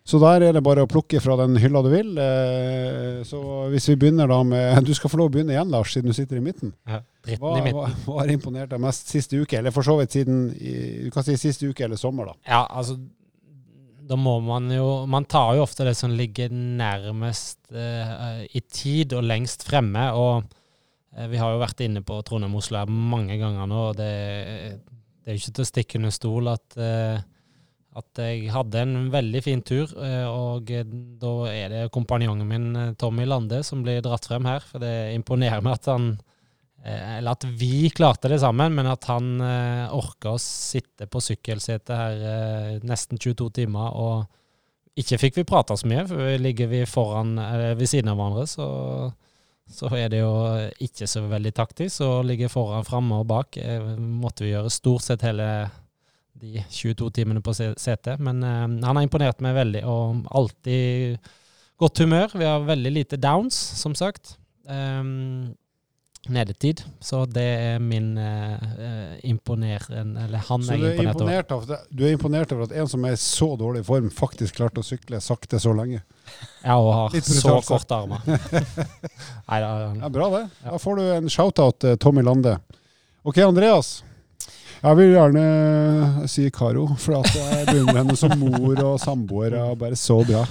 Så 0.04 0.18
der 0.20 0.42
er 0.44 0.52
det 0.52 0.60
bare 0.66 0.82
å 0.84 0.88
plukke 0.90 1.16
fra 1.24 1.32
den 1.40 1.56
hylla 1.56 1.80
du 1.80 1.88
vil. 1.88 2.10
Eh, 2.20 3.22
Så 3.24 3.40
hvis 3.72 3.86
vi 3.88 3.94
begynner 3.96 4.28
da 4.28 4.42
med 4.44 4.84
Du 4.84 4.92
skal 4.92 5.08
få 5.08 5.16
lov 5.16 5.30
å 5.30 5.32
begynne 5.32 5.54
igjen, 5.56 5.70
Lars, 5.72 5.94
siden 5.94 6.10
du 6.10 6.12
sitter 6.12 6.36
i 6.36 6.44
midten. 6.44 6.74
Ja, 6.86 6.98
Hva, 7.40 7.54
i 7.56 7.62
midten. 7.64 7.94
hva 8.04 8.18
har 8.20 8.28
imponert 8.28 8.68
deg 8.68 8.80
mest 8.84 9.08
siste 9.08 9.40
uke? 9.40 9.56
Eller 9.56 9.70
for 9.72 9.82
så 9.82 9.96
vidt 9.96 10.12
siden 10.12 10.50
Du 11.04 11.10
kan 11.10 11.24
si 11.24 11.38
siste 11.40 11.64
uke 11.70 11.84
eller 11.86 11.96
sommer, 11.96 12.26
da. 12.26 12.34
Ja, 12.46 12.66
altså 12.68 12.98
Da 14.04 14.18
må 14.20 14.36
man 14.44 14.68
jo 14.72 15.04
Man 15.10 15.24
tar 15.30 15.54
jo 15.56 15.64
ofte 15.64 15.86
det 15.88 15.94
som 15.96 16.12
ligger 16.12 16.52
nærmest 16.52 17.72
eh, 17.72 18.44
i 18.52 18.60
tid 18.60 19.14
og 19.16 19.24
lengst 19.24 19.64
fremme. 19.68 20.08
Og 20.12 20.44
eh, 21.16 21.28
vi 21.32 21.40
har 21.40 21.54
jo 21.54 21.62
vært 21.62 21.84
inne 21.86 22.04
på 22.04 22.20
Trondheim-Oslo 22.26 22.82
her 22.82 22.90
mange 22.90 23.38
ganger 23.40 23.70
nå, 23.70 23.84
og 23.90 24.00
det, 24.00 24.10
det 25.22 25.30
er 25.32 25.38
jo 25.38 25.42
ikke 25.42 25.56
til 25.56 25.64
å 25.64 25.70
stikke 25.70 26.00
under 26.02 26.14
stol 26.14 26.52
at 26.52 26.78
eh, 26.80 27.22
at 27.94 28.18
jeg 28.18 28.50
hadde 28.50 28.80
en 28.82 28.94
veldig 29.12 29.40
fin 29.44 29.60
tur, 29.62 29.90
eh, 30.02 30.26
og 30.26 30.70
da 31.22 31.32
er 31.50 31.68
det 31.70 31.82
kompanjongen 31.94 32.48
min 32.48 32.64
eh, 32.76 32.94
Tommy 32.98 33.26
Lande 33.28 33.60
som 33.66 33.84
blir 33.86 34.02
dratt 34.02 34.26
frem 34.26 34.46
her. 34.48 34.64
For 34.66 34.82
det 34.82 35.14
imponerer 35.14 35.62
meg 35.62 35.78
at 35.78 35.90
han 35.92 36.08
Eller 36.84 37.32
at 37.32 37.44
vi 37.48 37.88
klarte 37.88 38.28
det 38.28 38.42
sammen, 38.42 38.74
men 38.76 38.88
at 38.90 39.06
han 39.08 39.38
eh, 39.40 39.92
orka 39.96 40.34
å 40.34 40.40
sitte 40.42 41.06
på 41.08 41.22
sykkelsetet 41.24 41.92
her 41.96 42.24
eh, 42.28 42.72
nesten 42.84 43.16
22 43.16 43.48
timer. 43.62 43.94
Og 43.96 44.98
ikke 45.00 45.18
fikk 45.22 45.38
vi 45.40 45.46
prata 45.48 45.78
så 45.80 45.88
mye, 45.88 46.04
for 46.10 46.34
ligger 46.42 46.68
vi 46.70 46.82
foran, 46.86 47.38
eh, 47.40 47.70
ved 47.78 47.88
siden 47.88 48.12
av 48.12 48.20
hverandre, 48.20 48.44
så, 48.50 48.66
så 49.64 49.90
er 49.96 50.12
det 50.12 50.20
jo 50.20 50.34
ikke 50.84 51.08
så 51.08 51.24
veldig 51.30 51.54
taktisk 51.56 52.04
å 52.04 52.20
ligge 52.26 52.52
foran, 52.52 52.84
framme 52.84 53.22
og 53.22 53.30
bak. 53.32 53.56
Eh, 53.56 53.88
måtte 53.96 54.44
vi 54.44 54.52
gjøre 54.52 54.72
stort 54.72 55.06
sett 55.08 55.24
hele 55.24 55.48
de 56.36 56.60
22 56.68 57.10
timene 57.16 57.40
på 57.40 57.56
setet. 57.56 58.20
Men 58.20 58.44
eh, 58.44 58.62
han 58.84 58.92
har 58.92 59.02
imponert 59.02 59.40
meg 59.44 59.56
veldig, 59.56 59.86
og 59.88 60.28
alltid 60.36 61.32
godt 61.80 62.04
humør. 62.04 62.36
Vi 62.36 62.46
har 62.52 62.68
veldig 62.68 62.92
lite 63.00 63.18
downs, 63.20 63.56
som 63.80 63.96
sagt. 63.98 64.36
Um, 64.68 65.54
nedetid. 66.32 66.80
Så 67.04 67.24
det 67.30 67.44
er 67.44 67.82
min 67.82 68.16
eh, 68.18 69.16
imponerende 69.28 70.24
Eller 70.24 70.38
han 70.48 70.62
Så 70.64 70.74
er 70.76 70.84
er, 70.90 71.02
imponert 71.04 71.52
over. 71.52 71.74
av, 71.74 71.86
du 71.90 72.04
er 72.06 72.14
imponert 72.14 72.52
over 72.52 72.68
at 72.68 72.72
en 72.80 72.88
som 72.88 73.04
er 73.04 73.16
i 73.16 73.20
så 73.20 73.50
dårlig 73.60 73.84
form, 73.86 74.10
faktisk 74.14 74.56
klarte 74.60 74.80
å 74.80 74.86
sykle 74.86 75.20
sakte 75.24 75.60
så 75.60 75.74
lenge? 75.76 76.00
Ja, 76.64 76.78
og 76.78 76.92
har 76.94 77.18
så 77.20 77.58
korte 77.66 77.98
armer. 77.98 78.24
Nei 79.50 79.60
da. 79.60 79.70
Ja, 80.00 80.08
bra 80.12 80.30
det. 80.38 80.42
Da 80.64 80.80
får 80.80 80.96
du 81.00 81.04
en 81.18 81.28
shout-out 81.32 81.78
til 81.84 81.98
Tommy 82.00 82.24
Lande. 82.24 82.56
Ok, 83.24 83.38
Andreas. 83.44 83.98
Jeg 84.84 84.98
vil 84.98 85.14
gjerne 85.14 85.44
si 86.28 86.50
Karo, 86.52 86.86
for 87.00 87.22
at 87.22 87.30
jeg 87.36 87.68
beundrer 87.70 88.02
henne 88.02 88.16
som 88.20 88.34
mor 88.40 88.80
og 88.84 88.98
samboer. 89.00 89.54
og 89.62 89.78
Bare 89.80 89.96
så 89.96 90.18
bra. 90.28 90.42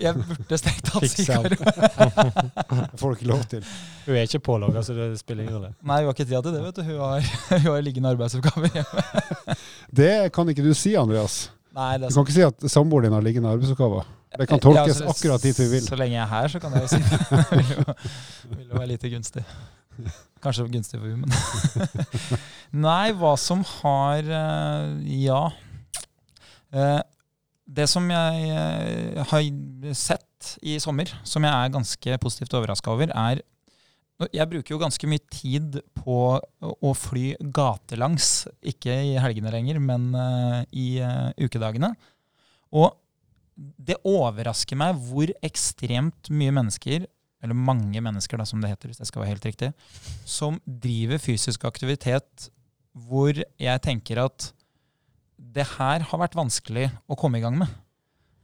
Jeg 0.00 0.14
burde 0.18 0.58
stengt 0.60 0.84
tatt 0.86 1.06
si 1.08 1.24
Det 1.26 2.98
får 3.00 3.06
du 3.06 3.14
ikke 3.16 3.28
lov 3.30 3.44
til. 3.50 3.64
Hun 4.06 4.14
er 4.16 4.26
ikke 4.28 4.40
pålogga, 4.44 4.82
så 4.84 4.96
det 4.96 5.08
spiller 5.20 5.46
ingen 5.46 5.56
rolle. 5.58 5.70
Nei, 5.80 6.00
hun 6.02 6.10
har 6.10 6.14
ikke 6.16 6.26
tid 6.26 6.36
til 6.36 6.52
det, 6.54 6.62
vet 6.66 6.76
du. 6.78 6.82
Hun 6.86 7.00
har, 7.00 7.30
hun 7.64 7.70
har 7.70 7.84
liggende 7.86 8.12
arbeidsoppgaver 8.14 8.70
hjemme. 8.76 9.06
Det 10.00 10.12
kan 10.34 10.48
ikke 10.52 10.64
du 10.66 10.72
si, 10.76 10.92
Andreas. 10.98 11.46
Nei, 11.76 11.92
det 12.00 12.10
Du 12.10 12.16
kan 12.18 12.26
ikke 12.26 12.36
si 12.36 12.44
at 12.44 12.68
samboeren 12.72 13.08
din 13.08 13.14
har 13.16 13.24
liggende 13.24 13.52
arbeidsoppgaver. 13.52 14.04
Det 14.36 14.48
kan 14.50 14.60
tolkes 14.60 15.00
Ja, 15.00 15.08
akkurat 15.12 15.44
dit 15.44 15.58
vi 15.60 15.66
vil. 15.70 15.84
Så 15.86 15.96
lenge 15.96 16.16
jeg 16.16 16.22
er 16.24 16.30
her, 16.32 16.48
så 16.52 16.60
kan 16.60 16.74
jeg 16.76 16.84
jo 16.84 16.88
si 16.92 17.00
det. 17.00 17.20
Det 17.50 17.58
vil 17.60 17.70
jo, 17.72 17.96
vil 18.56 18.66
jo 18.66 18.78
være 18.80 18.90
lite 18.92 19.10
gunstig. 19.12 19.44
Kanskje 20.44 20.66
gunstig 20.68 21.00
for 21.00 21.08
hun, 21.08 21.24
men 21.24 22.82
Nei, 22.86 23.12
hva 23.16 23.32
som 23.40 23.62
har 23.78 24.28
eh, 24.28 25.20
Ja. 25.24 25.42
Det 27.66 27.88
som 27.90 28.06
jeg 28.10 28.50
eh, 28.54 29.22
har 29.26 29.46
sett 29.98 30.52
i 30.62 30.76
sommer, 30.82 31.10
som 31.26 31.42
jeg 31.42 31.50
er 31.50 31.74
ganske 31.74 32.18
positivt 32.22 32.54
overraska 32.54 32.92
over, 32.94 33.10
er 33.10 33.42
Jeg 34.32 34.48
bruker 34.48 34.72
jo 34.72 34.78
ganske 34.80 35.06
mye 35.10 35.20
tid 35.28 35.80
på 35.92 36.40
å 36.62 36.92
fly 36.96 37.34
gatelangs. 37.52 38.46
Ikke 38.64 38.94
i 39.10 39.18
helgene 39.20 39.52
lenger, 39.52 39.80
men 39.82 40.14
eh, 40.14 40.62
i 40.72 40.86
eh, 41.04 41.34
ukedagene. 41.36 41.90
Og 42.72 42.94
det 43.56 43.98
overrasker 44.08 44.78
meg 44.78 44.96
hvor 45.08 45.32
ekstremt 45.44 46.30
mye 46.32 46.54
mennesker, 46.54 47.04
eller 47.44 47.56
mange 47.56 48.00
mennesker, 48.00 48.40
da, 48.40 48.46
som 48.48 48.62
det 48.62 48.72
heter, 48.72 48.88
hvis 48.88 49.02
det 49.02 49.08
skal 49.10 49.24
være 49.24 49.34
helt 49.34 49.48
riktig, 49.50 49.72
som 50.24 50.60
driver 50.64 51.20
fysisk 51.20 51.66
aktivitet 51.68 52.48
hvor 52.96 53.36
jeg 53.36 53.84
tenker 53.84 54.22
at 54.24 54.50
det 55.36 55.66
her 55.76 56.04
har 56.10 56.22
vært 56.22 56.36
vanskelig 56.38 56.88
å 57.08 57.18
komme 57.18 57.40
i 57.40 57.44
gang 57.44 57.58
med. 57.60 57.72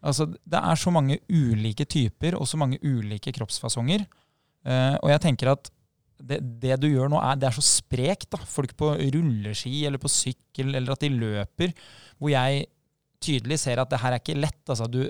Altså, 0.02 0.26
det 0.26 0.58
er 0.58 0.80
så 0.80 0.90
mange 0.94 1.20
ulike 1.30 1.86
typer 1.86 2.36
og 2.38 2.48
så 2.50 2.58
mange 2.60 2.80
ulike 2.82 3.32
kroppsfasonger. 3.34 4.04
Eh, 4.66 4.96
og 4.98 5.12
jeg 5.12 5.22
tenker 5.22 5.52
at 5.54 5.70
det, 6.22 6.38
det 6.62 6.76
du 6.82 6.88
gjør 6.90 7.10
nå, 7.10 7.20
er, 7.22 7.38
det 7.38 7.48
er 7.48 7.56
så 7.56 7.64
sprekt. 7.64 8.36
Folk 8.50 8.74
på 8.78 8.92
rulleski 8.98 9.84
eller 9.88 10.02
på 10.02 10.10
sykkel, 10.10 10.74
eller 10.74 10.94
at 10.94 11.02
de 11.02 11.10
løper, 11.14 11.74
hvor 12.18 12.34
jeg 12.34 12.66
tydelig 13.22 13.60
ser 13.62 13.78
at 13.78 13.90
det 13.90 14.00
her 14.02 14.16
er 14.16 14.22
ikke 14.22 14.38
lett. 14.38 14.62
Altså, 14.66 14.90
du, 14.90 15.04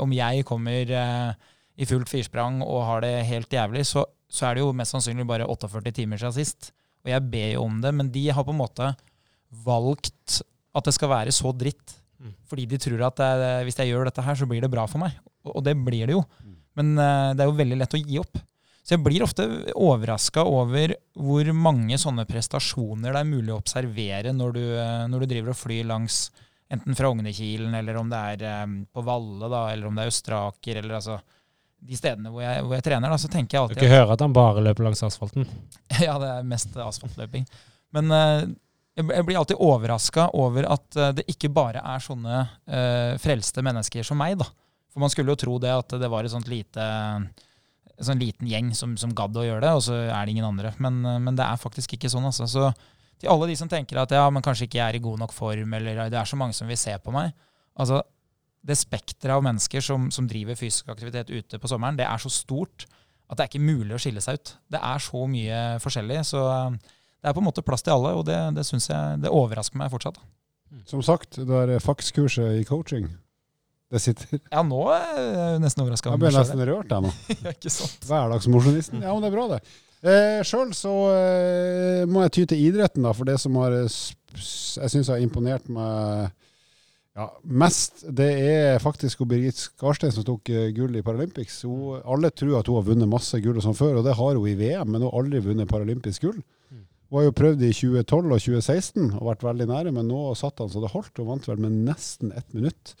om 0.00 0.12
jeg 0.16 0.46
kommer 0.48 0.94
eh, 1.02 1.50
i 1.78 1.88
fullt 1.88 2.10
firsprang 2.10 2.62
og 2.64 2.86
har 2.88 3.04
det 3.04 3.16
helt 3.28 3.52
jævlig, 3.52 3.84
så 3.86 4.06
så 4.28 4.48
er 4.48 4.56
det 4.56 4.64
jo 4.64 4.74
mest 4.76 4.92
sannsynlig 4.94 5.26
bare 5.28 5.48
48 5.48 5.94
timer 5.96 6.20
siden 6.20 6.36
sist. 6.36 6.70
Og 7.04 7.12
jeg 7.12 7.24
ber 7.32 7.54
jo 7.54 7.64
om 7.64 7.80
det, 7.80 7.94
men 7.96 8.10
de 8.12 8.26
har 8.28 8.44
på 8.44 8.52
en 8.52 8.60
måte 8.60 8.90
valgt 9.64 10.40
at 10.78 10.88
det 10.88 10.96
skal 10.96 11.12
være 11.12 11.34
så 11.34 11.52
dritt. 11.56 11.96
Mm. 12.18 12.34
Fordi 12.50 12.66
de 12.70 12.78
tror 12.82 13.04
at 13.08 13.20
det, 13.20 13.50
hvis 13.68 13.78
jeg 13.78 13.92
gjør 13.92 14.08
dette 14.08 14.24
her, 14.24 14.38
så 14.38 14.48
blir 14.50 14.64
det 14.64 14.72
bra 14.72 14.86
for 14.90 15.02
meg. 15.02 15.18
Og 15.48 15.62
det 15.64 15.76
blir 15.78 16.08
det 16.08 16.16
jo. 16.16 16.22
Men 16.78 16.94
eh, 16.98 17.32
det 17.34 17.44
er 17.44 17.50
jo 17.50 17.58
veldig 17.58 17.80
lett 17.80 17.98
å 17.98 18.02
gi 18.02 18.20
opp. 18.22 18.40
Så 18.88 18.94
jeg 18.94 19.04
blir 19.04 19.20
ofte 19.20 19.44
overraska 19.76 20.46
over 20.48 20.94
hvor 21.12 21.48
mange 21.52 21.98
sånne 22.00 22.24
prestasjoner 22.28 23.12
det 23.12 23.20
er 23.20 23.26
mulig 23.28 23.52
å 23.52 23.58
observere 23.60 24.32
når 24.32 24.54
du, 24.56 24.62
eh, 24.80 25.02
når 25.12 25.24
du 25.24 25.32
driver 25.34 25.52
og 25.52 25.58
flyr 25.60 25.90
langs 25.90 26.28
enten 26.72 26.96
fra 26.96 27.10
Ognekilen, 27.12 27.74
eller 27.76 27.98
om 28.00 28.08
det 28.08 28.20
er 28.32 28.46
eh, 28.48 28.70
på 28.92 29.04
Valle, 29.04 29.50
da, 29.52 29.66
eller 29.74 29.90
om 29.90 29.98
det 29.98 30.06
er 30.06 30.12
Østeraker, 30.14 30.80
eller 30.80 31.00
altså 31.00 31.18
de 31.78 31.98
stedene 31.98 32.32
hvor 32.32 32.42
jeg, 32.42 32.62
hvor 32.64 32.74
jeg 32.74 32.86
trener, 32.88 33.12
da, 33.12 33.18
så 33.20 33.30
tenker 33.30 33.58
jeg 33.58 33.62
alltid 33.62 33.82
Dere 33.84 33.98
hører 34.00 34.14
at 34.16 34.24
han 34.24 34.36
bare 34.36 34.64
løper 34.64 34.88
langs 34.88 35.04
asfalten. 35.06 35.44
ja, 36.06 36.16
det 36.22 36.32
er 36.38 36.48
mest 36.48 36.80
asfaltløping. 36.88 37.44
Men 37.96 38.14
eh, 38.14 38.46
jeg 38.98 39.26
blir 39.26 39.38
alltid 39.38 39.60
overraska 39.62 40.28
over 40.36 40.66
at 40.74 40.96
eh, 40.98 41.12
det 41.20 41.26
ikke 41.30 41.50
bare 41.54 41.82
er 41.86 42.02
sånne 42.02 42.40
uh, 42.42 43.12
frelste 43.22 43.62
mennesker 43.64 44.06
som 44.06 44.18
meg, 44.18 44.38
da. 44.40 44.48
For 44.92 45.02
man 45.04 45.12
skulle 45.12 45.34
jo 45.34 45.40
tro 45.40 45.58
det 45.62 45.70
at 45.70 45.94
det 46.00 46.10
var 46.10 46.26
et 46.26 46.50
lite 46.50 46.86
en 47.98 48.06
sånn 48.06 48.20
liten 48.22 48.46
gjeng 48.46 48.70
som, 48.78 48.94
som 48.98 49.14
gadd 49.16 49.36
å 49.36 49.44
gjøre 49.44 49.64
det, 49.64 49.72
og 49.74 49.82
så 49.88 49.96
er 50.06 50.20
det 50.22 50.34
ingen 50.34 50.46
andre. 50.48 50.72
Men, 50.82 51.00
eh, 51.04 51.18
men 51.22 51.38
det 51.38 51.46
er 51.46 51.60
faktisk 51.60 51.96
ikke 51.96 52.10
sånn, 52.12 52.28
altså. 52.28 52.46
Så 52.50 52.68
til 53.18 53.32
alle 53.32 53.50
de 53.50 53.56
som 53.58 53.70
tenker 53.70 53.98
at 53.98 54.14
ja, 54.14 54.26
men 54.30 54.44
kanskje 54.44 54.68
ikke 54.68 54.78
jeg 54.80 54.86
er 54.86 55.00
i 55.00 55.02
god 55.02 55.24
nok 55.24 55.34
form, 55.34 55.74
eller 55.78 56.04
det 56.06 56.20
er 56.20 56.28
så 56.28 56.38
mange 56.38 56.56
som 56.56 56.70
vil 56.70 56.78
se 56.78 56.94
på 57.02 57.14
meg. 57.14 57.34
Altså, 57.78 58.02
det 58.68 58.78
spekteret 58.78 59.36
av 59.36 59.44
mennesker 59.46 59.82
som, 59.84 60.08
som 60.14 60.26
driver 60.30 60.58
fysisk 60.58 60.90
aktivitet 60.92 61.30
ute 61.30 61.58
på 61.58 61.70
sommeren, 61.70 61.98
det 61.98 62.06
er 62.06 62.22
så 62.22 62.30
stort 62.32 62.86
at 63.28 63.36
det 63.36 63.44
er 63.44 63.50
ikke 63.50 63.66
mulig 63.66 63.96
å 63.96 64.00
skille 64.00 64.22
seg 64.24 64.38
ut. 64.38 64.54
Det 64.72 64.80
er 64.80 65.02
så 65.04 65.24
mye 65.30 65.58
forskjellig. 65.82 66.22
Så 66.30 66.44
eh, 66.48 66.94
det 67.18 67.30
er 67.30 67.34
på 67.34 67.42
en 67.42 67.48
måte 67.48 67.64
plass 67.66 67.82
til 67.84 67.96
alle, 67.96 68.14
og 68.18 68.26
det, 68.28 68.36
det 68.56 68.64
synes 68.66 68.88
jeg, 68.90 69.22
det 69.24 69.32
overrasker 69.34 69.80
meg 69.80 69.90
fortsatt. 69.92 70.20
Som 70.88 71.02
sagt, 71.02 71.40
det 71.48 71.64
er 71.64 71.82
fakskurset 71.82 72.60
i 72.60 72.64
coaching. 72.68 73.08
Det 73.88 74.02
sitter. 74.04 74.38
Ja, 74.54 74.62
nå 74.66 74.80
er 74.92 75.18
jeg 75.18 75.60
nesten 75.64 75.84
overraska. 75.84 76.12
Jeg 76.14 76.22
ble 76.22 76.32
nesten 76.36 76.64
rørt, 76.68 76.92
jeg 76.92 77.06
nå. 77.06 77.12
Ja, 77.44 77.54
ikke 77.56 77.72
sant? 77.72 78.08
Hverdagsmosjonisten. 78.08 79.04
Ja, 79.04 79.14
men 79.14 79.24
det 79.24 79.30
er 79.30 79.36
bra, 79.38 79.46
det. 79.56 79.62
Eh, 79.98 80.40
Sjøl 80.46 80.74
så 80.78 80.92
eh, 81.10 82.02
må 82.06 82.22
jeg 82.26 82.34
ty 82.36 82.44
til 82.52 82.66
idretten, 82.68 83.06
da, 83.06 83.14
for 83.16 83.26
det 83.26 83.38
som 83.42 83.56
har 83.58 83.74
jeg 83.74 84.90
syns 84.92 85.08
har 85.10 85.22
imponert 85.24 85.66
meg 85.72 86.28
ja, 87.18 87.24
mest, 87.42 88.04
det 88.14 88.28
er 88.46 88.76
faktisk 88.78 89.24
Birgit 89.26 89.58
Skarstein 89.58 90.12
som 90.14 90.22
tok 90.22 90.52
eh, 90.54 90.68
gull 90.76 90.94
i 90.94 91.02
Paralympics. 91.02 91.64
Hun, 91.66 91.96
alle 92.06 92.30
tror 92.30 92.60
at 92.60 92.70
hun 92.70 92.78
har 92.78 92.86
vunnet 92.86 93.10
masse 93.10 93.40
gull 93.42 93.58
og 93.58 93.64
sånn 93.64 93.74
før, 93.74 93.98
og 93.98 94.06
det 94.06 94.14
har 94.14 94.38
hun 94.38 94.46
i 94.46 94.54
VM, 94.60 94.92
men 94.92 95.02
hun 95.02 95.08
har 95.08 95.18
aldri 95.24 95.42
vunnet 95.48 95.70
paralympisk 95.70 96.28
gull. 96.28 96.38
Hun 97.08 97.20
har 97.20 97.28
jo 97.28 97.36
prøvd 97.36 97.62
i 97.64 97.72
2012 97.72 98.32
og 98.34 98.40
2016 98.44 99.04
og 99.16 99.28
vært 99.30 99.44
veldig 99.46 99.66
nære, 99.70 99.92
men 99.96 100.10
nå 100.10 100.22
satt 100.36 100.60
han 100.60 100.68
så 100.68 100.82
det 100.84 100.92
holdt. 100.92 101.16
Hun 101.16 101.30
vant 101.30 101.48
vel 101.48 101.62
med 101.64 101.78
nesten 101.86 102.34
ett 102.36 102.52
minutt. 102.52 102.92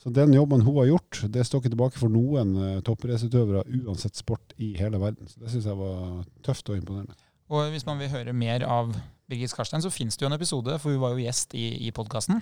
Så 0.00 0.12
den 0.14 0.32
jobben 0.32 0.64
hun 0.64 0.78
har 0.78 0.88
gjort, 0.88 1.20
det 1.34 1.44
står 1.44 1.60
ikke 1.60 1.72
tilbake 1.74 2.00
for 2.00 2.12
noen 2.12 2.54
toppidrettsutøvere 2.86 3.66
uansett 3.82 4.16
sport 4.16 4.54
i 4.62 4.70
hele 4.78 5.00
verden. 5.02 5.28
Så 5.28 5.42
det 5.42 5.52
syns 5.52 5.68
jeg 5.68 5.80
var 5.80 6.24
tøft 6.46 6.72
og 6.72 6.78
imponerende. 6.78 7.16
Og 7.52 7.68
hvis 7.74 7.86
man 7.86 8.00
vil 8.00 8.12
høre 8.12 8.32
mer 8.36 8.64
av 8.64 8.94
Birgit 9.28 9.52
Skarstein, 9.52 9.82
så 9.84 9.92
finnes 9.92 10.16
det 10.16 10.24
jo 10.24 10.30
en 10.30 10.38
episode, 10.38 10.78
for 10.82 10.94
hun 10.94 11.02
var 11.02 11.14
jo 11.14 11.24
gjest 11.26 11.56
i, 11.58 11.66
i 11.88 11.92
podkasten. 11.94 12.40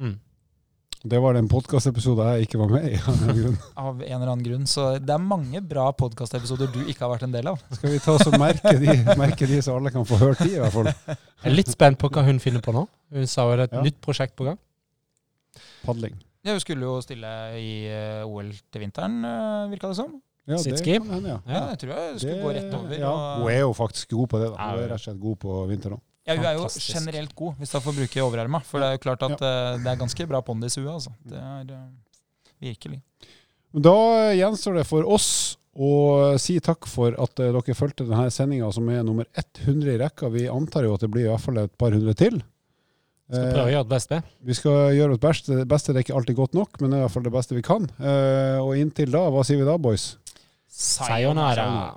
Mm. 0.00 0.16
Det 1.02 1.18
var 1.18 1.34
den 1.34 1.48
podkastepisoden 1.50 2.28
jeg 2.36 2.46
ikke 2.46 2.58
var 2.60 2.68
med 2.70 2.84
i. 2.92 2.94
av 3.10 3.22
en 3.26 3.34
grunn. 3.38 3.56
Av 3.82 4.02
en 4.02 4.12
eller 4.20 4.28
annen 4.30 4.44
grunn. 4.46 4.66
Så 4.70 4.84
det 5.02 5.10
er 5.10 5.18
mange 5.18 5.58
bra 5.66 5.88
podkastepisoder 5.98 6.70
du 6.70 6.78
ikke 6.86 7.02
har 7.02 7.10
vært 7.16 7.24
en 7.26 7.32
del 7.34 7.48
av. 7.50 7.58
Skal 7.74 7.90
vi 7.90 7.98
ta 8.04 8.14
oss 8.14 8.26
og 8.30 8.36
merke 8.38 8.70
de, 8.78 8.94
merke 9.18 9.48
de, 9.50 9.58
så 9.66 9.74
alle 9.80 9.90
kan 9.90 10.06
få 10.06 10.20
hørt 10.20 10.38
de, 10.44 10.52
i 10.54 10.60
hvert 10.62 10.76
fall. 10.76 10.92
Jeg 11.10 11.50
er 11.50 11.56
litt 11.56 11.72
spent 11.74 11.98
på 11.98 12.10
hva 12.14 12.22
hun 12.28 12.38
finner 12.42 12.62
på 12.62 12.74
nå. 12.76 12.84
Hun 13.16 13.26
sa 13.26 13.48
jo 13.50 13.56
det 13.58 13.64
er 13.66 13.72
et 13.72 13.78
Ja. 13.80 13.82
nytt 13.88 13.98
prosjekt 14.04 14.36
på 14.38 14.46
gang. 14.46 14.60
Padling. 15.82 16.14
Ja, 16.46 16.54
hun 16.54 16.62
skulle 16.62 16.86
jo 16.86 17.00
stille 17.02 17.32
i 17.58 17.72
eh, 17.90 18.22
OL 18.26 18.52
til 18.70 18.82
vinteren, 18.86 19.18
uh, 19.26 19.66
virka 19.70 19.90
det 19.90 19.98
som. 19.98 20.14
Ja, 20.46 20.56
det 20.56 20.62
Sitski. 20.64 20.96
kan 20.98 21.10
hende, 21.18 21.34
ja. 21.34 21.40
Ja, 21.46 21.64
jeg 21.74 21.78
tror 21.82 21.92
jeg 21.98 22.14
skulle 22.22 22.32
Det- 22.38 22.42
gå 22.46 22.54
rett 22.60 22.74
over. 22.78 22.94
Ja, 22.98 23.10
og- 23.10 23.42
hun 23.42 23.50
er 23.52 23.60
jo 23.60 23.72
faktisk 23.78 24.10
god 24.14 24.28
på 24.28 24.38
det. 24.42 24.48
da. 24.54 24.70
Hun 24.70 24.78
er 24.78 24.88
rett 24.88 24.92
og 25.00 25.04
slett 25.08 25.20
god 25.22 25.36
på 25.38 25.58
vinteren 25.70 25.98
òg. 25.98 26.02
Ja, 26.22 26.36
hun 26.36 26.44
er 26.46 26.54
jo 26.54 26.66
Fantastisk. 26.66 26.92
generelt 26.94 27.32
god, 27.34 27.56
hvis 27.58 27.72
jeg 27.74 27.82
får 27.82 27.96
bruke 27.96 28.22
overarma. 28.22 28.60
For 28.66 28.78
det 28.82 28.88
er 28.88 28.98
jo 28.98 29.02
klart 29.02 29.24
at 29.26 29.40
ja. 29.42 29.54
det 29.82 29.90
er 29.90 29.98
ganske 30.04 30.26
bra 30.30 30.42
pondis 30.46 30.78
i 30.78 30.84
huet, 30.84 30.92
altså. 30.94 31.14
Det 31.26 31.40
er 31.40 31.72
eh, 31.74 31.88
virkelig. 32.68 33.00
Da 33.72 33.96
gjenstår 34.36 34.78
det 34.78 34.86
for 34.86 35.08
oss 35.08 35.32
å 35.72 36.36
si 36.38 36.58
takk 36.60 36.86
for 36.90 37.16
at 37.16 37.40
eh, 37.40 37.50
dere 37.56 37.76
fulgte 37.76 38.06
denne 38.06 38.28
sendinga, 38.30 38.70
som 38.74 38.86
er 38.92 39.02
nummer 39.06 39.26
100 39.34 39.94
i 39.94 39.98
rekka. 40.04 40.30
Vi 40.30 40.46
antar 40.52 40.86
jo 40.86 40.94
at 40.94 41.02
det 41.02 41.10
blir 41.10 41.26
i 41.26 41.32
hvert 41.32 41.42
fall 41.42 41.62
et 41.64 41.74
par 41.80 41.96
hundre 41.96 42.14
til. 42.18 42.38
Skal 43.32 43.48
Eh, 43.48 43.52
prøve 43.54 43.68
å 43.70 43.72
gjøre 43.72 43.86
det 43.86 43.94
beste. 43.94 44.20
Vi 44.44 44.54
skal 44.58 44.78
gjøre 44.92 45.14
vårt 45.14 45.24
beste. 45.24 45.58
Det 45.62 45.68
beste 45.70 45.94
er 45.94 46.02
ikke 46.02 46.16
alltid 46.18 46.36
godt 46.36 46.56
nok, 46.58 46.80
men 46.80 46.92
det 46.92 46.98
er 46.98 47.02
i 47.02 47.06
hvert 47.06 47.14
fall 47.16 47.24
det 47.26 47.32
beste 47.32 47.56
vi 47.56 47.64
kan. 47.64 47.88
Eh, 47.96 48.58
og 48.60 48.76
inntil 48.76 49.14
da, 49.14 49.24
hva 49.32 49.44
sier 49.46 49.62
vi 49.62 49.68
da, 49.68 49.78
boys? 49.80 50.10
Sayonara. 50.68 51.96